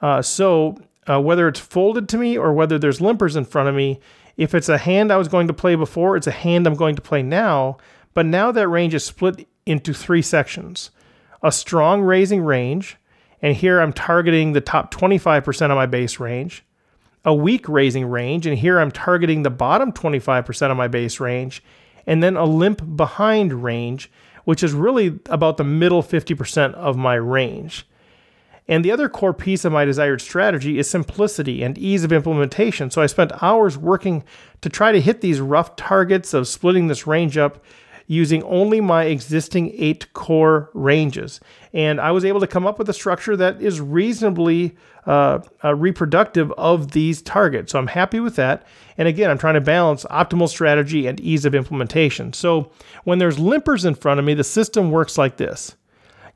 Uh, 0.00 0.22
so 0.22 0.76
uh, 1.06 1.20
whether 1.20 1.48
it's 1.48 1.60
folded 1.60 2.08
to 2.08 2.18
me 2.18 2.36
or 2.36 2.52
whether 2.52 2.78
there's 2.78 3.00
limpers 3.00 3.36
in 3.36 3.44
front 3.44 3.68
of 3.68 3.74
me, 3.74 4.00
if 4.36 4.54
it's 4.54 4.68
a 4.68 4.78
hand 4.78 5.10
I 5.10 5.16
was 5.16 5.28
going 5.28 5.46
to 5.48 5.54
play 5.54 5.74
before, 5.74 6.16
it's 6.16 6.26
a 6.26 6.32
hand 6.32 6.66
I'm 6.66 6.74
going 6.74 6.96
to 6.96 7.02
play 7.02 7.22
now. 7.22 7.78
But 8.14 8.26
now 8.26 8.52
that 8.52 8.68
range 8.68 8.94
is 8.94 9.04
split 9.04 9.46
into 9.64 9.92
three 9.92 10.22
sections 10.22 10.90
a 11.42 11.52
strong 11.52 12.00
raising 12.02 12.42
range, 12.42 12.96
and 13.42 13.54
here 13.54 13.80
I'm 13.80 13.92
targeting 13.92 14.52
the 14.52 14.60
top 14.60 14.92
25% 14.92 15.70
of 15.70 15.76
my 15.76 15.86
base 15.86 16.18
range, 16.18 16.64
a 17.24 17.34
weak 17.34 17.68
raising 17.68 18.06
range, 18.06 18.46
and 18.46 18.58
here 18.58 18.80
I'm 18.80 18.90
targeting 18.90 19.42
the 19.42 19.50
bottom 19.50 19.92
25% 19.92 20.70
of 20.70 20.76
my 20.76 20.88
base 20.88 21.20
range, 21.20 21.62
and 22.06 22.22
then 22.22 22.36
a 22.36 22.44
limp 22.44 22.96
behind 22.96 23.62
range, 23.62 24.10
which 24.44 24.62
is 24.62 24.72
really 24.72 25.20
about 25.26 25.58
the 25.58 25.64
middle 25.64 26.02
50% 26.02 26.72
of 26.74 26.96
my 26.96 27.14
range. 27.14 27.86
And 28.68 28.84
the 28.84 28.90
other 28.90 29.08
core 29.08 29.34
piece 29.34 29.64
of 29.64 29.72
my 29.72 29.84
desired 29.84 30.20
strategy 30.20 30.78
is 30.78 30.90
simplicity 30.90 31.62
and 31.62 31.78
ease 31.78 32.04
of 32.04 32.12
implementation. 32.12 32.90
So 32.90 33.00
I 33.00 33.06
spent 33.06 33.42
hours 33.42 33.78
working 33.78 34.24
to 34.62 34.68
try 34.68 34.92
to 34.92 35.00
hit 35.00 35.20
these 35.20 35.40
rough 35.40 35.76
targets 35.76 36.34
of 36.34 36.48
splitting 36.48 36.88
this 36.88 37.06
range 37.06 37.36
up 37.36 37.64
using 38.08 38.42
only 38.44 38.80
my 38.80 39.04
existing 39.04 39.72
eight 39.76 40.12
core 40.12 40.70
ranges. 40.74 41.40
And 41.72 42.00
I 42.00 42.12
was 42.12 42.24
able 42.24 42.40
to 42.40 42.46
come 42.46 42.66
up 42.66 42.78
with 42.78 42.88
a 42.88 42.92
structure 42.92 43.36
that 43.36 43.60
is 43.60 43.80
reasonably 43.80 44.76
uh, 45.06 45.40
uh, 45.64 45.74
reproductive 45.74 46.52
of 46.52 46.92
these 46.92 47.20
targets. 47.22 47.72
So 47.72 47.78
I'm 47.78 47.88
happy 47.88 48.20
with 48.20 48.36
that. 48.36 48.66
And 48.96 49.08
again, 49.08 49.30
I'm 49.30 49.38
trying 49.38 49.54
to 49.54 49.60
balance 49.60 50.04
optimal 50.04 50.48
strategy 50.48 51.06
and 51.06 51.20
ease 51.20 51.44
of 51.44 51.54
implementation. 51.54 52.32
So 52.32 52.70
when 53.04 53.18
there's 53.18 53.38
limpers 53.38 53.84
in 53.84 53.94
front 53.94 54.20
of 54.20 54.26
me, 54.26 54.34
the 54.34 54.44
system 54.44 54.90
works 54.90 55.18
like 55.18 55.36
this 55.36 55.76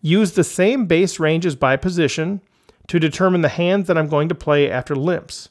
use 0.00 0.32
the 0.32 0.44
same 0.44 0.86
base 0.86 1.18
ranges 1.18 1.56
by 1.56 1.76
position 1.76 2.40
to 2.88 2.98
determine 2.98 3.42
the 3.42 3.48
hands 3.48 3.86
that 3.86 3.96
I'm 3.96 4.08
going 4.08 4.28
to 4.28 4.34
play 4.34 4.70
after 4.70 4.96
limps. 4.96 5.48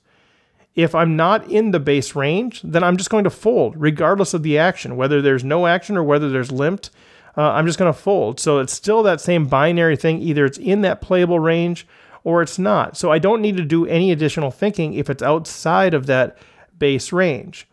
If 0.76 0.94
I'm 0.94 1.16
not 1.16 1.50
in 1.50 1.72
the 1.72 1.80
base 1.80 2.16
range, 2.16 2.62
then 2.64 2.84
I'm 2.84 2.98
just 2.98 3.10
going 3.10 3.24
to 3.24 3.30
fold 3.30 3.76
regardless 3.78 4.34
of 4.34 4.44
the 4.44 4.58
action, 4.58 4.96
whether 4.96 5.22
there's 5.22 5.44
no 5.44 5.68
action 5.68 5.98
or 5.98 6.04
whether 6.04 6.30
there's 6.30 6.52
limped. 6.52 6.90
Uh, 7.38 7.52
I'm 7.52 7.66
just 7.66 7.80
going 7.80 7.92
to 7.92 7.98
fold. 7.98 8.40
So 8.40 8.60
it's 8.60 8.74
still 8.74 9.04
that 9.04 9.22
same 9.22 9.48
binary 9.48 9.96
thing. 9.96 10.22
Either 10.22 10.46
it's 10.46 10.58
in 10.58 10.82
that 10.82 11.02
playable 11.02 11.40
range 11.40 11.88
or 12.24 12.42
it's 12.42 12.60
not. 12.60 12.98
So 12.98 13.12
I 13.12 13.20
don't 13.20 13.42
need 13.42 13.58
to 13.58 13.64
do 13.64 13.86
any 13.86 14.12
additional 14.12 14.52
thinking 14.52 14.94
if 14.94 15.10
it's 15.10 15.24
outside 15.24 15.94
of 15.94 16.06
that 16.08 16.38
base 16.78 17.12
range. 17.12 17.68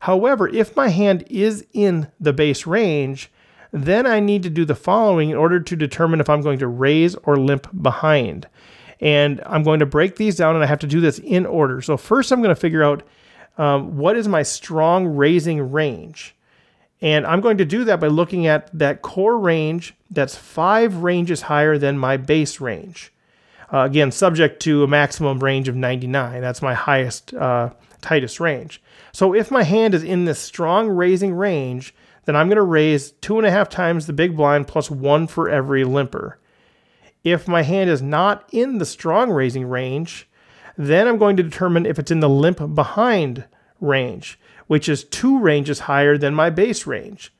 However, 0.00 0.48
if 0.48 0.74
my 0.74 0.88
hand 0.88 1.24
is 1.28 1.66
in 1.72 2.10
the 2.18 2.32
base 2.32 2.66
range, 2.66 3.30
then 3.72 4.06
I 4.06 4.20
need 4.20 4.42
to 4.42 4.50
do 4.50 4.64
the 4.64 4.74
following 4.74 5.30
in 5.30 5.36
order 5.36 5.60
to 5.60 5.76
determine 5.76 6.20
if 6.20 6.28
I'm 6.28 6.42
going 6.42 6.58
to 6.58 6.66
raise 6.66 7.14
or 7.16 7.36
limp 7.36 7.68
behind. 7.82 8.48
And 9.00 9.40
I'm 9.46 9.62
going 9.62 9.80
to 9.80 9.86
break 9.86 10.16
these 10.16 10.36
down, 10.36 10.54
and 10.54 10.64
I 10.64 10.66
have 10.66 10.80
to 10.80 10.86
do 10.86 11.00
this 11.00 11.18
in 11.18 11.46
order. 11.46 11.80
So, 11.80 11.96
first, 11.96 12.32
I'm 12.32 12.42
going 12.42 12.54
to 12.54 12.60
figure 12.60 12.82
out 12.82 13.02
um, 13.56 13.96
what 13.96 14.16
is 14.16 14.28
my 14.28 14.42
strong 14.42 15.06
raising 15.06 15.70
range. 15.72 16.34
And 17.02 17.26
I'm 17.26 17.40
going 17.40 17.58
to 17.58 17.64
do 17.64 17.84
that 17.84 18.00
by 18.00 18.08
looking 18.08 18.46
at 18.46 18.70
that 18.78 19.02
core 19.02 19.38
range 19.38 19.94
that's 20.10 20.36
five 20.36 20.96
ranges 20.96 21.42
higher 21.42 21.78
than 21.78 21.98
my 21.98 22.16
base 22.16 22.60
range. 22.60 23.12
Uh, 23.72 23.84
again, 23.84 24.10
subject 24.10 24.60
to 24.62 24.82
a 24.82 24.88
maximum 24.88 25.38
range 25.38 25.68
of 25.68 25.76
99. 25.76 26.40
That's 26.40 26.60
my 26.60 26.74
highest, 26.74 27.32
uh, 27.34 27.70
tightest 28.00 28.40
range. 28.40 28.82
So 29.12 29.34
if 29.34 29.50
my 29.50 29.62
hand 29.62 29.94
is 29.94 30.02
in 30.02 30.24
this 30.24 30.38
strong 30.38 30.88
raising 30.88 31.34
range, 31.34 31.94
then 32.30 32.36
I'm 32.36 32.46
going 32.46 32.58
to 32.58 32.62
raise 32.62 33.10
two 33.10 33.38
and 33.38 33.46
a 33.46 33.50
half 33.50 33.68
times 33.68 34.06
the 34.06 34.12
big 34.12 34.36
blind 34.36 34.68
plus 34.68 34.88
one 34.88 35.26
for 35.26 35.48
every 35.48 35.82
limper. 35.82 36.38
If 37.24 37.48
my 37.48 37.62
hand 37.62 37.90
is 37.90 38.00
not 38.00 38.48
in 38.52 38.78
the 38.78 38.84
strong 38.84 39.32
raising 39.32 39.66
range, 39.66 40.28
then 40.78 41.08
I'm 41.08 41.18
going 41.18 41.36
to 41.38 41.42
determine 41.42 41.86
if 41.86 41.98
it's 41.98 42.12
in 42.12 42.20
the 42.20 42.28
limp 42.28 42.72
behind 42.76 43.46
range, 43.80 44.38
which 44.68 44.88
is 44.88 45.02
two 45.02 45.40
ranges 45.40 45.80
higher 45.80 46.16
than 46.16 46.32
my 46.32 46.50
base 46.50 46.86
range. 46.86 47.32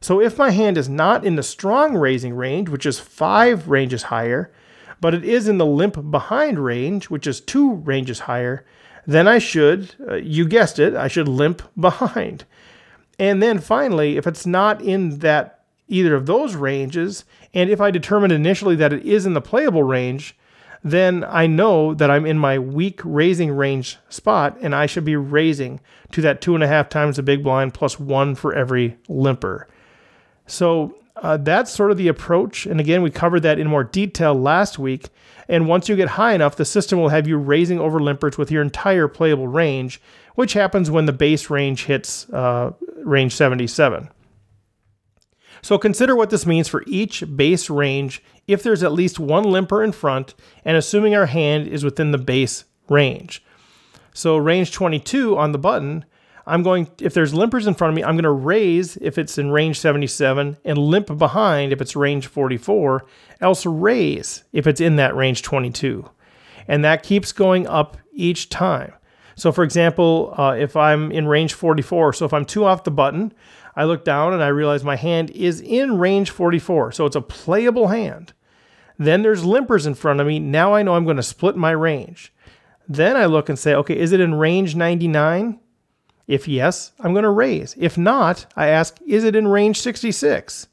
So 0.00 0.22
if 0.22 0.38
my 0.38 0.52
hand 0.52 0.78
is 0.78 0.88
not 0.88 1.22
in 1.22 1.36
the 1.36 1.42
strong 1.42 1.94
raising 1.94 2.32
range, 2.32 2.70
which 2.70 2.86
is 2.86 2.98
five 2.98 3.68
ranges 3.68 4.04
higher, 4.04 4.50
but 5.02 5.12
it 5.12 5.22
is 5.22 5.48
in 5.48 5.58
the 5.58 5.66
limp 5.66 6.10
behind 6.10 6.58
range, 6.58 7.10
which 7.10 7.26
is 7.26 7.42
two 7.42 7.74
ranges 7.74 8.20
higher, 8.20 8.64
then 9.06 9.28
I 9.28 9.38
should, 9.38 9.94
uh, 10.08 10.14
you 10.14 10.48
guessed 10.48 10.78
it, 10.78 10.94
I 10.94 11.08
should 11.08 11.28
limp 11.28 11.60
behind. 11.78 12.46
And 13.20 13.42
then 13.42 13.58
finally, 13.58 14.16
if 14.16 14.26
it's 14.26 14.46
not 14.46 14.80
in 14.80 15.18
that 15.18 15.60
either 15.88 16.14
of 16.14 16.24
those 16.24 16.54
ranges, 16.54 17.26
and 17.52 17.68
if 17.68 17.78
I 17.78 17.90
determine 17.90 18.30
initially 18.30 18.74
that 18.76 18.94
it 18.94 19.04
is 19.04 19.26
in 19.26 19.34
the 19.34 19.42
playable 19.42 19.82
range, 19.82 20.34
then 20.82 21.24
I 21.28 21.46
know 21.46 21.92
that 21.92 22.10
I'm 22.10 22.24
in 22.24 22.38
my 22.38 22.58
weak 22.58 23.02
raising 23.04 23.52
range 23.52 23.98
spot 24.08 24.56
and 24.62 24.74
I 24.74 24.86
should 24.86 25.04
be 25.04 25.16
raising 25.16 25.80
to 26.12 26.22
that 26.22 26.40
two 26.40 26.54
and 26.54 26.64
a 26.64 26.66
half 26.66 26.88
times 26.88 27.16
the 27.16 27.22
big 27.22 27.44
blind 27.44 27.74
plus 27.74 28.00
one 28.00 28.34
for 28.34 28.54
every 28.54 28.96
limper. 29.06 29.68
So 30.46 30.96
uh, 31.16 31.36
that's 31.36 31.70
sort 31.70 31.90
of 31.90 31.98
the 31.98 32.08
approach. 32.08 32.64
And 32.64 32.80
again, 32.80 33.02
we 33.02 33.10
covered 33.10 33.40
that 33.40 33.58
in 33.58 33.66
more 33.66 33.84
detail 33.84 34.34
last 34.34 34.78
week. 34.78 35.10
And 35.46 35.68
once 35.68 35.90
you 35.90 35.96
get 35.96 36.08
high 36.08 36.32
enough, 36.32 36.56
the 36.56 36.64
system 36.64 36.98
will 36.98 37.10
have 37.10 37.28
you 37.28 37.36
raising 37.36 37.78
over 37.78 38.00
limpers 38.00 38.38
with 38.38 38.50
your 38.50 38.62
entire 38.62 39.08
playable 39.08 39.48
range, 39.48 40.00
which 40.36 40.54
happens 40.54 40.90
when 40.90 41.04
the 41.04 41.12
base 41.12 41.50
range 41.50 41.84
hits 41.84 42.30
uh, 42.30 42.72
range 43.04 43.34
77. 43.34 44.08
So 45.62 45.78
consider 45.78 46.16
what 46.16 46.30
this 46.30 46.46
means 46.46 46.68
for 46.68 46.82
each 46.86 47.24
base 47.36 47.68
range 47.68 48.22
if 48.46 48.62
there's 48.62 48.82
at 48.82 48.92
least 48.92 49.20
one 49.20 49.44
limper 49.44 49.82
in 49.82 49.92
front 49.92 50.34
and 50.64 50.76
assuming 50.76 51.14
our 51.14 51.26
hand 51.26 51.68
is 51.68 51.84
within 51.84 52.12
the 52.12 52.18
base 52.18 52.64
range. 52.88 53.44
So 54.14 54.36
range 54.36 54.72
22 54.72 55.36
on 55.36 55.52
the 55.52 55.58
button, 55.58 56.04
I'm 56.46 56.62
going 56.62 56.90
if 56.98 57.14
there's 57.14 57.32
limpers 57.34 57.66
in 57.66 57.74
front 57.74 57.92
of 57.92 57.96
me, 57.96 58.02
I'm 58.02 58.16
going 58.16 58.24
to 58.24 58.30
raise 58.30 58.96
if 58.96 59.18
it's 59.18 59.38
in 59.38 59.50
range 59.50 59.78
77 59.78 60.56
and 60.64 60.78
limp 60.78 61.16
behind 61.16 61.72
if 61.72 61.80
it's 61.80 61.94
range 61.94 62.26
44, 62.26 63.06
else 63.40 63.66
raise 63.66 64.44
if 64.52 64.66
it's 64.66 64.80
in 64.80 64.96
that 64.96 65.14
range 65.14 65.42
22. 65.42 66.08
And 66.66 66.84
that 66.84 67.02
keeps 67.02 67.32
going 67.32 67.66
up 67.66 67.98
each 68.12 68.48
time. 68.48 68.92
So 69.36 69.52
for 69.52 69.64
example, 69.64 70.34
uh, 70.36 70.56
if 70.58 70.76
I'm 70.76 71.10
in 71.12 71.26
range 71.26 71.54
44, 71.54 72.14
so 72.14 72.24
if 72.26 72.32
I'm 72.32 72.44
two 72.44 72.64
off 72.64 72.84
the 72.84 72.90
button, 72.90 73.32
I 73.76 73.84
look 73.84 74.04
down 74.04 74.32
and 74.32 74.42
I 74.42 74.48
realize 74.48 74.84
my 74.84 74.96
hand 74.96 75.30
is 75.30 75.60
in 75.60 75.98
range 75.98 76.30
44. 76.30 76.92
So 76.92 77.06
it's 77.06 77.16
a 77.16 77.22
playable 77.22 77.88
hand. 77.88 78.32
Then 78.98 79.22
there's 79.22 79.44
limpers 79.44 79.86
in 79.86 79.94
front 79.94 80.20
of 80.20 80.26
me. 80.26 80.38
Now 80.38 80.74
I 80.74 80.82
know 80.82 80.94
I'm 80.94 81.04
going 81.04 81.16
to 81.16 81.22
split 81.22 81.56
my 81.56 81.70
range. 81.70 82.32
Then 82.88 83.16
I 83.16 83.26
look 83.26 83.48
and 83.48 83.58
say, 83.58 83.74
okay, 83.74 83.96
is 83.96 84.12
it 84.12 84.20
in 84.20 84.34
range 84.34 84.76
99? 84.76 85.58
If 86.26 86.46
yes, 86.46 86.92
I'm 87.00 87.12
going 87.12 87.24
to 87.24 87.30
raise. 87.30 87.74
If 87.78 87.96
not, 87.96 88.46
I 88.56 88.66
ask, 88.66 88.98
is 89.06 89.24
it 89.24 89.34
in 89.34 89.48
range 89.48 89.80
66? 89.80 90.68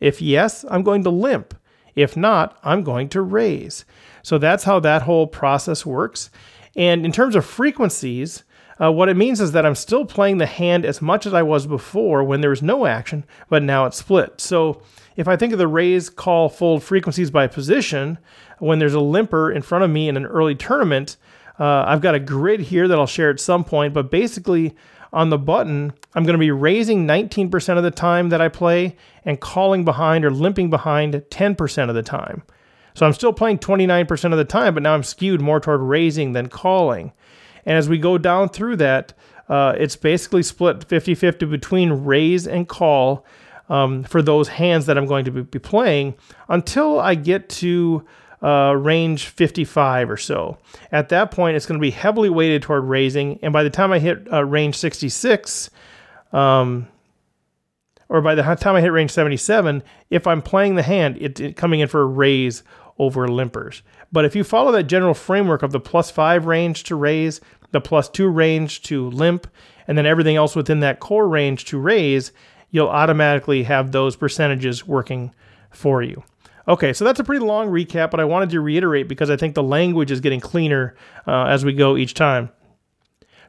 If 0.00 0.20
yes, 0.20 0.64
I'm 0.68 0.82
going 0.82 1.04
to 1.04 1.10
limp. 1.10 1.54
If 1.94 2.16
not, 2.16 2.58
I'm 2.62 2.82
going 2.82 3.08
to 3.10 3.22
raise. 3.22 3.84
So 4.22 4.38
that's 4.38 4.64
how 4.64 4.80
that 4.80 5.02
whole 5.02 5.26
process 5.26 5.86
works. 5.86 6.30
And 6.78 7.04
in 7.04 7.10
terms 7.10 7.34
of 7.34 7.44
frequencies, 7.44 8.44
uh, 8.80 8.92
what 8.92 9.08
it 9.08 9.16
means 9.16 9.40
is 9.40 9.50
that 9.50 9.66
I'm 9.66 9.74
still 9.74 10.04
playing 10.04 10.38
the 10.38 10.46
hand 10.46 10.86
as 10.86 11.02
much 11.02 11.26
as 11.26 11.34
I 11.34 11.42
was 11.42 11.66
before 11.66 12.22
when 12.22 12.40
there 12.40 12.50
was 12.50 12.62
no 12.62 12.86
action, 12.86 13.24
but 13.50 13.64
now 13.64 13.84
it's 13.84 13.96
split. 13.96 14.40
So 14.40 14.80
if 15.16 15.26
I 15.26 15.36
think 15.36 15.52
of 15.52 15.58
the 15.58 15.66
raise, 15.66 16.08
call, 16.08 16.48
fold 16.48 16.84
frequencies 16.84 17.32
by 17.32 17.48
position, 17.48 18.18
when 18.60 18.78
there's 18.78 18.94
a 18.94 19.00
limper 19.00 19.50
in 19.50 19.62
front 19.62 19.82
of 19.82 19.90
me 19.90 20.08
in 20.08 20.16
an 20.16 20.24
early 20.24 20.54
tournament, 20.54 21.16
uh, 21.58 21.82
I've 21.84 22.00
got 22.00 22.14
a 22.14 22.20
grid 22.20 22.60
here 22.60 22.86
that 22.86 22.96
I'll 22.96 23.08
share 23.08 23.30
at 23.30 23.40
some 23.40 23.64
point, 23.64 23.92
but 23.92 24.12
basically 24.12 24.76
on 25.12 25.30
the 25.30 25.38
button, 25.38 25.92
I'm 26.14 26.22
going 26.22 26.34
to 26.34 26.38
be 26.38 26.52
raising 26.52 27.08
19% 27.08 27.76
of 27.76 27.82
the 27.82 27.90
time 27.90 28.28
that 28.28 28.40
I 28.40 28.48
play 28.48 28.96
and 29.24 29.40
calling 29.40 29.84
behind 29.84 30.24
or 30.24 30.30
limping 30.30 30.70
behind 30.70 31.14
10% 31.14 31.88
of 31.88 31.96
the 31.96 32.02
time. 32.04 32.44
So 32.98 33.06
I'm 33.06 33.12
still 33.12 33.32
playing 33.32 33.60
29% 33.60 34.32
of 34.32 34.38
the 34.38 34.44
time, 34.44 34.74
but 34.74 34.82
now 34.82 34.92
I'm 34.92 35.04
skewed 35.04 35.40
more 35.40 35.60
toward 35.60 35.80
raising 35.82 36.32
than 36.32 36.48
calling. 36.48 37.12
And 37.64 37.78
as 37.78 37.88
we 37.88 37.96
go 37.96 38.18
down 38.18 38.48
through 38.48 38.74
that, 38.78 39.12
uh, 39.48 39.74
it's 39.78 39.94
basically 39.94 40.42
split 40.42 40.82
50 40.82 41.14
50 41.14 41.46
between 41.46 41.92
raise 41.92 42.44
and 42.48 42.68
call 42.68 43.24
um, 43.68 44.02
for 44.02 44.20
those 44.20 44.48
hands 44.48 44.86
that 44.86 44.98
I'm 44.98 45.06
going 45.06 45.24
to 45.26 45.30
be 45.30 45.60
playing 45.60 46.16
until 46.48 46.98
I 46.98 47.14
get 47.14 47.48
to 47.50 48.04
uh, 48.42 48.74
range 48.76 49.26
55 49.26 50.10
or 50.10 50.16
so. 50.16 50.58
At 50.90 51.08
that 51.10 51.30
point, 51.30 51.56
it's 51.56 51.66
going 51.66 51.78
to 51.78 51.82
be 51.82 51.92
heavily 51.92 52.30
weighted 52.30 52.62
toward 52.62 52.82
raising, 52.82 53.38
and 53.42 53.52
by 53.52 53.62
the 53.62 53.70
time 53.70 53.92
I 53.92 54.00
hit 54.00 54.26
uh, 54.32 54.44
range 54.44 54.74
66, 54.74 55.70
um, 56.32 56.88
or 58.08 58.22
by 58.22 58.34
the 58.34 58.42
time 58.42 58.74
I 58.74 58.80
hit 58.80 58.88
range 58.88 59.10
77, 59.10 59.82
if 60.10 60.26
I'm 60.26 60.42
playing 60.42 60.76
the 60.76 60.82
hand, 60.82 61.18
it's 61.20 61.40
it 61.40 61.56
coming 61.56 61.80
in 61.80 61.88
for 61.88 62.00
a 62.00 62.06
raise 62.06 62.62
over 62.98 63.28
limpers. 63.28 63.82
But 64.10 64.24
if 64.24 64.34
you 64.34 64.44
follow 64.44 64.72
that 64.72 64.84
general 64.84 65.14
framework 65.14 65.62
of 65.62 65.72
the 65.72 65.80
plus 65.80 66.10
five 66.10 66.46
range 66.46 66.84
to 66.84 66.96
raise, 66.96 67.40
the 67.70 67.80
plus 67.80 68.08
two 68.08 68.28
range 68.28 68.82
to 68.84 69.10
limp, 69.10 69.46
and 69.86 69.96
then 69.96 70.06
everything 70.06 70.36
else 70.36 70.56
within 70.56 70.80
that 70.80 71.00
core 71.00 71.28
range 71.28 71.64
to 71.66 71.78
raise, 71.78 72.32
you'll 72.70 72.88
automatically 72.88 73.62
have 73.64 73.92
those 73.92 74.16
percentages 74.16 74.86
working 74.86 75.32
for 75.70 76.02
you. 76.02 76.22
Okay, 76.66 76.92
so 76.92 77.04
that's 77.04 77.20
a 77.20 77.24
pretty 77.24 77.44
long 77.44 77.68
recap, 77.68 78.10
but 78.10 78.20
I 78.20 78.24
wanted 78.24 78.50
to 78.50 78.60
reiterate 78.60 79.08
because 79.08 79.30
I 79.30 79.36
think 79.36 79.54
the 79.54 79.62
language 79.62 80.10
is 80.10 80.20
getting 80.20 80.40
cleaner 80.40 80.94
uh, 81.26 81.44
as 81.44 81.64
we 81.64 81.72
go 81.72 81.96
each 81.96 82.12
time. 82.12 82.50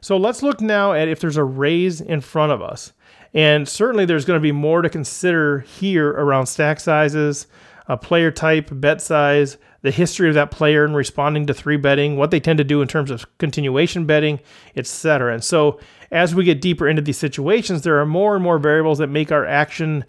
So 0.00 0.16
let's 0.16 0.42
look 0.42 0.62
now 0.62 0.94
at 0.94 1.08
if 1.08 1.20
there's 1.20 1.36
a 1.36 1.44
raise 1.44 2.00
in 2.00 2.22
front 2.22 2.52
of 2.52 2.62
us. 2.62 2.94
And 3.34 3.68
certainly 3.68 4.06
there's 4.06 4.24
going 4.24 4.38
to 4.38 4.42
be 4.42 4.52
more 4.52 4.80
to 4.80 4.88
consider 4.88 5.60
here 5.60 6.08
around 6.08 6.46
stack 6.46 6.80
sizes, 6.80 7.46
a 7.90 7.96
player 7.96 8.30
type, 8.30 8.68
bet 8.70 9.02
size, 9.02 9.58
the 9.82 9.90
history 9.90 10.28
of 10.28 10.36
that 10.36 10.52
player 10.52 10.84
in 10.84 10.94
responding 10.94 11.44
to 11.44 11.52
three 11.52 11.76
betting, 11.76 12.16
what 12.16 12.30
they 12.30 12.38
tend 12.38 12.56
to 12.58 12.64
do 12.64 12.80
in 12.80 12.86
terms 12.86 13.10
of 13.10 13.26
continuation 13.38 14.06
betting, 14.06 14.38
etc. 14.76 15.34
And 15.34 15.42
so 15.42 15.80
as 16.12 16.32
we 16.32 16.44
get 16.44 16.60
deeper 16.60 16.88
into 16.88 17.02
these 17.02 17.18
situations, 17.18 17.82
there 17.82 17.98
are 17.98 18.06
more 18.06 18.36
and 18.36 18.44
more 18.44 18.60
variables 18.60 18.98
that 18.98 19.08
make 19.08 19.32
our 19.32 19.44
action 19.44 20.04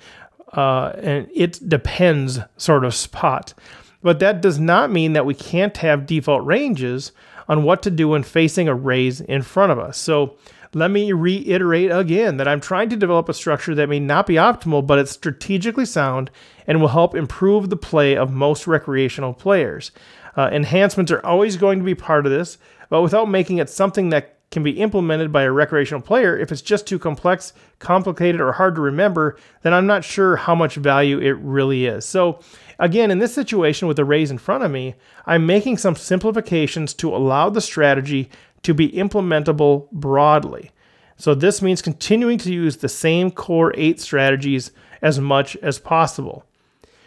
uh, 0.53 0.91
and 0.97 1.27
it 1.33 1.59
depends 1.67 2.38
sort 2.55 2.85
of 2.85 2.93
spot. 2.93 3.55
But 4.03 4.19
that 4.19 4.41
does 4.41 4.59
not 4.59 4.91
mean 4.91 5.13
that 5.13 5.25
we 5.25 5.33
can't 5.33 5.77
have 5.77 6.05
default 6.05 6.45
ranges 6.45 7.11
on 7.47 7.63
what 7.63 7.81
to 7.83 7.89
do 7.89 8.09
when 8.09 8.21
facing 8.21 8.67
a 8.67 8.75
raise 8.75 9.21
in 9.21 9.41
front 9.41 9.71
of 9.71 9.79
us. 9.79 9.97
So 9.97 10.38
let 10.73 10.91
me 10.91 11.11
reiterate 11.11 11.91
again 11.91 12.37
that 12.37 12.47
I'm 12.47 12.61
trying 12.61 12.89
to 12.89 12.95
develop 12.95 13.27
a 13.27 13.33
structure 13.33 13.75
that 13.75 13.89
may 13.89 13.99
not 13.99 14.27
be 14.27 14.35
optimal, 14.35 14.85
but 14.85 14.99
it's 14.99 15.11
strategically 15.11 15.85
sound 15.85 16.31
and 16.65 16.79
will 16.79 16.89
help 16.89 17.13
improve 17.13 17.69
the 17.69 17.77
play 17.77 18.15
of 18.15 18.31
most 18.31 18.67
recreational 18.67 19.33
players. 19.33 19.91
Uh, 20.37 20.49
enhancements 20.51 21.11
are 21.11 21.25
always 21.25 21.57
going 21.57 21.79
to 21.79 21.85
be 21.85 21.95
part 21.95 22.25
of 22.25 22.31
this, 22.31 22.57
but 22.89 23.01
without 23.01 23.29
making 23.29 23.57
it 23.57 23.69
something 23.69 24.09
that 24.09 24.37
can 24.51 24.63
be 24.63 24.81
implemented 24.81 25.31
by 25.31 25.43
a 25.43 25.51
recreational 25.51 26.01
player, 26.01 26.37
if 26.37 26.51
it's 26.51 26.61
just 26.61 26.85
too 26.85 26.99
complex, 26.99 27.53
complicated, 27.79 28.41
or 28.41 28.51
hard 28.51 28.75
to 28.75 28.81
remember, 28.81 29.37
then 29.61 29.73
I'm 29.73 29.87
not 29.87 30.03
sure 30.03 30.35
how 30.35 30.55
much 30.55 30.75
value 30.75 31.19
it 31.19 31.37
really 31.37 31.85
is. 31.85 32.03
So, 32.03 32.41
again, 32.77 33.11
in 33.11 33.19
this 33.19 33.33
situation 33.33 33.87
with 33.87 33.95
the 33.95 34.03
raise 34.03 34.29
in 34.29 34.37
front 34.37 34.65
of 34.65 34.71
me, 34.71 34.95
I'm 35.25 35.45
making 35.45 35.77
some 35.77 35.95
simplifications 35.95 36.93
to 36.95 37.15
allow 37.15 37.49
the 37.49 37.61
strategy 37.61 38.29
to 38.63 38.74
be 38.74 38.89
implementable 38.89 39.89
broadly. 39.91 40.72
So 41.18 41.36
this 41.36 41.62
means 41.62 41.82
continuing 41.82 42.38
to 42.39 42.53
use 42.53 42.77
the 42.77 42.89
same 42.89 43.32
core 43.32 43.74
eight 43.75 44.00
strategies 44.00 44.72
as 45.01 45.20
much 45.20 45.56
as 45.58 45.80
possible. 45.80 46.46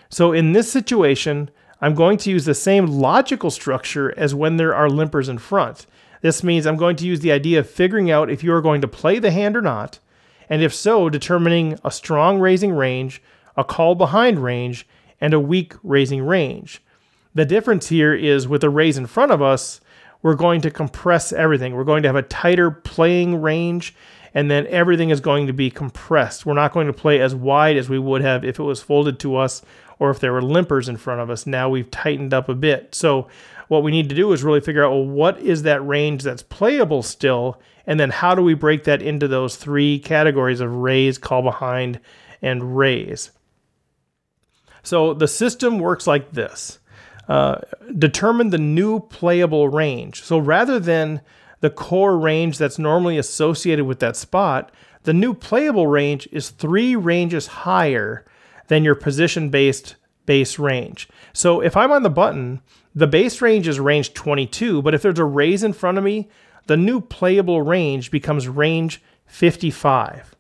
So 0.09 0.33
in 0.33 0.53
this 0.53 0.71
situation, 0.71 1.51
I'm 1.81 1.95
going 1.95 2.19
to 2.19 2.31
use 2.31 2.45
the 2.45 2.55
same 2.55 2.87
logical 2.87 3.51
structure 3.51 4.17
as 4.17 4.35
when 4.35 4.57
there 4.57 4.75
are 4.75 4.89
limpers 4.89 5.29
in 5.29 5.39
front. 5.39 5.87
This 6.21 6.43
means 6.43 6.65
I'm 6.65 6.77
going 6.77 6.97
to 6.97 7.07
use 7.07 7.21
the 7.21 7.33
idea 7.33 7.59
of 7.59 7.69
figuring 7.69 8.11
out 8.11 8.31
if 8.31 8.43
you 8.43 8.53
are 8.53 8.63
going 8.63 8.81
to 8.81 8.89
play 8.89 9.19
the 9.19 9.31
hand 9.31 9.57
or 9.57 9.63
not, 9.63 9.99
and 10.49 10.63
if 10.63 10.75
so, 10.75 11.11
determining 11.11 11.79
a 11.85 11.91
strong 11.91 12.39
raising 12.39 12.73
range, 12.73 13.23
a 13.57 13.65
call 13.65 13.95
behind 13.95 14.39
range, 14.39 14.87
and 15.21 15.35
a 15.35 15.41
weak 15.41 15.75
raising 15.83 16.25
range. 16.25 16.83
The 17.35 17.45
difference 17.45 17.89
here 17.89 18.15
is 18.15 18.47
with 18.47 18.61
the 18.61 18.71
raise 18.71 18.97
in 18.97 19.07
front 19.07 19.33
of 19.33 19.43
us, 19.43 19.81
we're 20.25 20.35
going 20.35 20.63
to 20.63 20.71
compress 20.71 21.35
everything. 21.35 21.75
We're 21.75 21.85
going 21.85 22.03
to 22.03 22.09
have 22.09 22.17
a 22.17 22.23
tighter 22.23 22.71
playing 22.71 23.43
range, 23.43 23.95
and 24.33 24.51
then 24.51 24.67
everything 24.69 25.11
is 25.11 25.21
going 25.21 25.47
to 25.49 25.53
be 25.53 25.71
compressed. 25.71 26.47
We're 26.47 26.55
not 26.55 26.73
going 26.73 26.87
to 26.87 26.95
play 26.95 27.21
as 27.21 27.35
wide 27.35 27.77
as 27.77 27.91
we 27.91 27.99
would 27.99 28.23
have 28.23 28.43
if 28.43 28.59
it 28.59 28.63
was 28.63 28.81
folded 28.81 29.21
to 29.21 29.37
us 29.37 29.61
or 29.99 30.11
if 30.11 30.21
there 30.21 30.33
were 30.33 30.41
limpers 30.41 30.89
in 30.89 30.97
front 30.97 31.21
of 31.21 31.29
us. 31.29 31.47
Now 31.47 31.69
we've 31.69 31.91
tightened 31.91 32.33
up 32.33 32.49
a 32.49 32.55
bit. 32.55 32.95
So, 32.95 33.29
what 33.69 33.83
we 33.83 33.91
need 33.91 34.09
to 34.09 34.15
do 34.15 34.33
is 34.33 34.43
really 34.43 34.63
figure 34.63 34.83
out 34.83 34.93
well, 34.93 35.07
what 35.07 35.39
is 35.41 35.63
that 35.65 35.87
range 35.87 36.23
that's 36.23 36.43
playable 36.43 37.03
still, 37.03 37.61
and 37.87 38.01
then 38.01 38.09
how 38.09 38.35
do 38.35 38.41
we 38.41 38.55
break 38.55 38.85
that 38.85 39.03
into 39.03 39.29
those 39.29 39.57
three 39.57 39.99
categories 39.99 40.61
of 40.61 40.75
raise, 40.75 41.19
call 41.19 41.43
behind, 41.43 42.01
and 42.41 42.79
raise. 42.79 43.31
So, 44.83 45.13
the 45.13 45.29
system 45.29 45.79
works 45.79 46.07
like 46.07 46.33
this 46.33 46.79
uh, 47.29 47.61
determine 47.97 48.51
the 48.51 48.59
new 48.59 49.01
playable 49.01 49.69
range. 49.69 50.23
So 50.23 50.39
rather 50.39 50.79
than 50.79 51.21
the 51.61 51.71
core 51.71 52.19
range 52.19 52.59
that's 52.59 52.79
normally 52.79 53.17
associated 53.19 53.87
with 53.87 53.99
that 54.01 54.17
spot, 54.17 54.71
the 55.05 55.15
new 55.15 55.35
playable 55.35 55.87
range 55.87 56.29
is 56.33 56.51
three 56.51 56.97
ranges 56.97 57.47
higher 57.47 58.25
than 58.69 58.85
your 58.85 58.95
position 58.95 59.51
based 59.51 59.97
base 60.27 60.59
range. 60.59 61.09
So 61.33 61.61
if 61.61 61.77
I'm 61.77 61.93
on 61.93 62.03
the 62.03 62.11
button, 62.11 62.61
the 62.95 63.07
base 63.07 63.41
range 63.41 63.69
is 63.69 63.81
range 63.81 64.15
22, 64.15 64.83
but 64.83 64.95
if 64.95 65.03
there's 65.03 65.19
a 65.19 65.25
raise 65.25 65.63
in 65.63 65.73
front 65.73 65.99
of 65.99 66.05
me, 66.05 66.29
the 66.67 66.77
new 66.77 67.01
playable 67.01 67.63
range 67.63 68.11
becomes 68.11 68.49
range 68.49 69.03
55. 69.27 70.35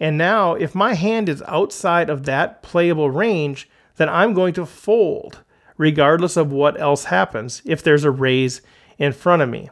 And 0.00 0.18
now, 0.18 0.54
if 0.54 0.74
my 0.74 0.94
hand 0.94 1.28
is 1.28 1.42
outside 1.46 2.10
of 2.10 2.24
that 2.24 2.62
playable 2.62 3.10
range, 3.10 3.68
then 3.96 4.08
I'm 4.08 4.34
going 4.34 4.54
to 4.54 4.66
fold 4.66 5.42
regardless 5.76 6.36
of 6.36 6.52
what 6.52 6.80
else 6.80 7.04
happens 7.04 7.62
if 7.64 7.82
there's 7.82 8.04
a 8.04 8.10
raise 8.10 8.62
in 8.98 9.12
front 9.12 9.42
of 9.42 9.48
me. 9.48 9.70